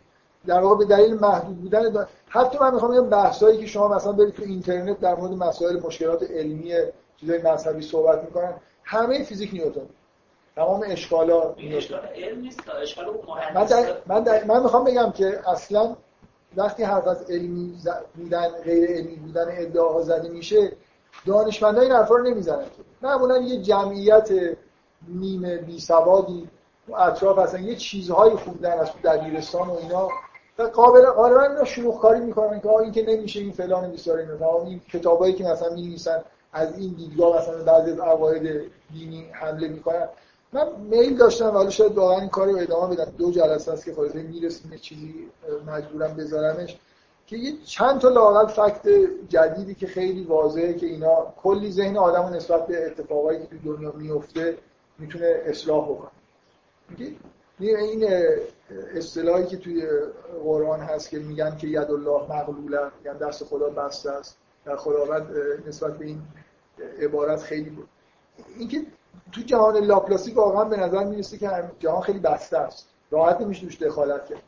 در 0.46 0.60
واقع 0.60 0.76
به 0.78 0.84
دلیل 0.84 1.14
محدود 1.14 1.62
بودن 1.62 1.88
دا... 1.88 2.06
حتی 2.28 2.58
من 2.58 2.74
می‌خوام 2.74 2.92
بگم 2.92 3.10
بحثایی 3.10 3.58
که 3.58 3.66
شما 3.66 3.88
مثلا 3.88 4.12
برید 4.12 4.34
تو 4.34 4.42
اینترنت 4.42 5.00
در 5.00 5.14
مورد 5.14 5.32
مسائل 5.32 5.80
مشکلات 5.80 6.22
علمی 6.30 6.74
چیزای 7.16 7.42
مذهبی 7.42 7.82
صحبت 7.82 8.24
می‌کنن 8.24 8.54
همه 8.84 9.24
فیزیک 9.24 9.52
نیوتونی. 9.52 9.88
تمام 10.56 10.84
اشکالا 10.86 11.54
اشکال 11.58 11.98
علم 11.98 12.40
نیست 12.40 12.60
اشکال 12.82 13.06
من, 13.54 13.64
در... 13.64 13.96
من, 14.06 14.22
در... 14.22 14.44
من 14.44 14.62
می‌خوام 14.62 14.84
بگم 14.84 15.10
که 15.10 15.50
اصلا 15.50 15.96
وقتی 16.56 16.82
حرف 16.82 17.08
از 17.08 17.30
علمی 17.30 17.74
بودن 18.16 18.48
غیر 18.48 18.90
علمی 18.90 19.16
بودن 19.16 19.46
ادعاها 19.48 20.02
زده 20.02 20.28
میشه 20.28 20.72
دانشمندان 21.26 21.82
این 21.82 21.92
حرفا 21.92 22.14
رو 22.14 22.22
نمی‌زنن 22.22 22.66
معمولا 23.02 23.38
یه 23.38 23.62
جمعیت 23.62 24.30
نیمه 25.08 25.56
بی 25.56 25.80
سوادی 25.80 26.48
اطراف 26.98 27.38
اصلا 27.38 27.60
یه 27.60 27.76
چیزهایی 27.76 28.36
خوندن 28.36 28.78
از 28.78 28.90
دبیرستان 29.04 29.68
و 29.68 29.72
اینا. 29.72 30.08
و 30.58 30.62
قابل 30.62 31.06
غالبا 31.06 31.42
اینا 31.42 31.64
شلوغ 31.64 32.00
کاری 32.00 32.20
می‌کنن 32.20 32.60
که 32.60 32.68
این 32.68 32.92
که 32.92 33.02
نمیشه 33.02 33.40
این 33.40 33.52
فلان 33.52 33.90
بیسار 33.90 34.18
اینا 34.18 34.62
این 34.64 34.80
کتابایی 34.92 35.34
که 35.34 35.44
مثلا 35.44 35.74
می‌نویسن 35.74 36.22
از 36.52 36.78
این 36.78 36.92
دیدگاه 36.92 37.38
مثلا 37.38 37.64
بعضی 37.64 37.90
از 37.90 38.00
عقاید 38.00 38.72
دینی 38.92 39.28
حمله 39.32 39.68
می‌کنن. 39.68 40.08
من 40.52 40.66
میل 40.80 41.16
داشتم 41.16 41.54
ولی 41.54 41.70
شاید 41.70 41.96
واقعا 41.96 42.20
این 42.20 42.28
کار 42.28 42.48
رو 42.48 42.58
ادامه 42.58 42.96
بدم. 42.96 43.12
دو 43.18 43.30
جلسه 43.30 43.72
است 43.72 43.84
که 43.84 43.94
خلاصه 43.94 44.22
می‌رسیم 44.22 44.76
چیزی 44.76 45.28
مجبورم 45.66 46.16
بذارمش. 46.16 46.78
که 47.26 47.36
یه 47.36 47.52
چند 47.64 48.00
تا 48.00 48.08
لاقل 48.08 48.46
فکت 48.46 48.88
جدیدی 49.28 49.74
که 49.74 49.86
خیلی 49.86 50.24
واضحه 50.24 50.74
که 50.74 50.86
اینا 50.86 51.34
کلی 51.42 51.72
ذهن 51.72 51.96
آدم 51.96 52.34
نسبت 52.34 52.66
به 52.66 52.86
اتفاقایی 52.86 53.38
که 53.38 53.46
تو 53.46 53.76
دنیا 53.76 53.92
میفته 53.92 54.58
می‌تونه 54.98 55.42
اصلاح 55.46 55.84
بکنه. 55.90 56.10
این 57.58 58.08
اصطلاحی 58.94 59.46
که 59.46 59.56
توی 59.56 59.86
قرآن 60.44 60.80
هست 60.80 61.10
که 61.10 61.18
میگن 61.18 61.56
که 61.56 61.66
ید 61.66 61.90
الله 61.90 62.22
مغلوله 62.36 62.78
یعنی 63.04 63.18
دست 63.18 63.44
خدا 63.44 63.70
بسته 63.70 64.10
است. 64.10 64.36
در 64.64 64.76
خداوند 64.76 65.26
نسبت 65.66 65.98
به 65.98 66.04
این 66.04 66.22
عبارت 67.00 67.42
خیلی 67.42 67.70
بود. 67.70 67.88
اینکه 68.58 68.86
تو 69.32 69.40
جهان 69.40 69.76
لاپلاسی 69.76 70.32
واقعا 70.32 70.64
به 70.64 70.76
نظر 70.76 71.04
می‌رسه 71.04 71.38
که 71.38 71.50
جهان 71.78 72.00
خیلی 72.00 72.18
بسته 72.18 72.58
است. 72.58 72.88
راحت 73.10 73.40
نمیشه 73.40 73.66
توش 73.66 73.82
دخالت 73.82 74.26
کرد 74.26 74.42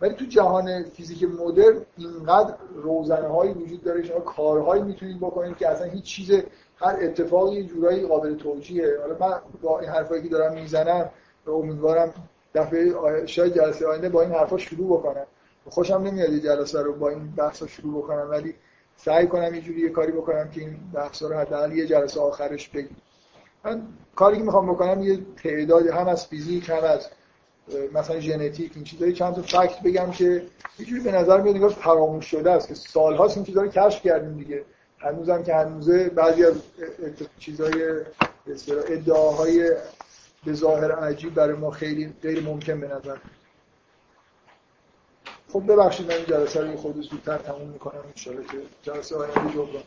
ولی 0.00 0.14
تو 0.14 0.24
جهان 0.24 0.82
فیزیک 0.82 1.24
مدرن 1.24 1.80
اینقدر 1.96 2.54
روزنه 2.74 3.28
هایی 3.28 3.52
وجود 3.52 3.82
داره 3.82 4.02
شما 4.02 4.20
کارهایی 4.20 4.82
می‌تونید 4.82 5.16
بکنید 5.20 5.56
که 5.56 5.68
اصلا 5.68 5.86
هیچ 5.86 6.04
چیز 6.04 6.30
هر 6.76 6.96
اتفاقی 7.00 7.56
یه 7.56 7.64
جورایی 7.64 8.06
قابل 8.06 8.34
توجیهه. 8.34 8.98
حالا 9.00 9.16
من 9.20 9.40
با 9.62 9.80
این 9.80 9.88
حرفایی 9.88 10.22
که 10.22 10.28
دارم 10.28 10.54
می‌زنم 10.54 11.10
امیدوارم 11.46 12.14
دفعه 12.54 13.26
شاید 13.26 13.54
جلسه 13.54 13.86
آینده 13.86 14.08
با 14.08 14.22
این 14.22 14.32
حرفا 14.32 14.58
شروع 14.58 14.98
بکنم. 14.98 15.26
خوشم 15.68 15.94
نمیاد 15.94 16.30
جلسه 16.30 16.82
رو 16.82 16.92
با 16.92 17.08
این 17.08 17.30
بحثا 17.36 17.66
شروع 17.66 18.02
بکنم 18.02 18.30
ولی 18.30 18.54
سعی 18.96 19.26
کنم 19.26 19.54
یه 19.54 19.60
جوری 19.60 19.80
یه 19.80 19.88
کاری 19.88 20.12
بکنم 20.12 20.50
که 20.50 20.60
این 20.60 20.76
بحثا 20.94 21.28
رو 21.28 21.34
حداقل 21.34 21.72
یه 21.72 21.86
جلسه 21.86 22.20
آخرش 22.20 22.68
بگیم 22.68 22.96
من 23.64 23.82
کاری 24.14 24.36
که 24.36 24.42
می‌خوام 24.42 24.72
بکنم 24.72 25.02
یه 25.02 25.18
تعداد 25.42 25.86
هم 25.86 26.08
از 26.08 26.26
فیزیک 26.26 26.70
هم 26.70 26.84
از 26.84 27.08
مثلا 27.92 28.20
ژنتیک 28.20 28.72
این 28.74 28.84
چیزایی 28.84 29.12
چند 29.12 29.34
تا 29.34 29.42
فکت 29.42 29.82
بگم 29.82 30.10
که 30.10 30.46
یه 30.78 30.86
جوری 30.86 31.00
به 31.00 31.12
نظر 31.12 31.40
میاد 31.40 31.54
انگار 31.54 31.70
فراموش 31.70 32.26
شده 32.26 32.50
است 32.50 32.68
که 32.68 32.74
سالهاست 32.74 33.36
این 33.36 33.46
چیزا 33.46 33.62
رو 33.62 33.68
کشف 33.68 34.02
کردیم 34.02 34.38
دیگه. 34.38 34.64
هنوزم 34.98 35.42
که 35.42 35.54
هنوزه 35.54 36.08
بعضی 36.08 36.44
از 36.44 36.54
چیزای 37.38 38.04
ادعاهای 38.88 39.76
به 40.44 40.52
ظاهر 40.52 40.92
عجیب 40.92 41.34
برای 41.34 41.54
ما 41.56 41.70
خیلی 41.70 42.12
غیر 42.22 42.42
ممکن 42.42 42.80
به 42.80 42.88
نظر 42.88 43.16
خب 45.52 45.72
ببخشید 45.72 46.06
من 46.06 46.14
این 46.14 46.24
جلسه 46.24 46.60
رو 46.60 46.76
خود 46.76 47.00
زودتر 47.00 47.38
تموم 47.38 47.68
می‌کنم. 47.68 48.00
ان 48.00 48.12
که 48.12 48.58
جلسه 48.82 49.16
آینده 49.16 49.52
جبران 49.52 49.82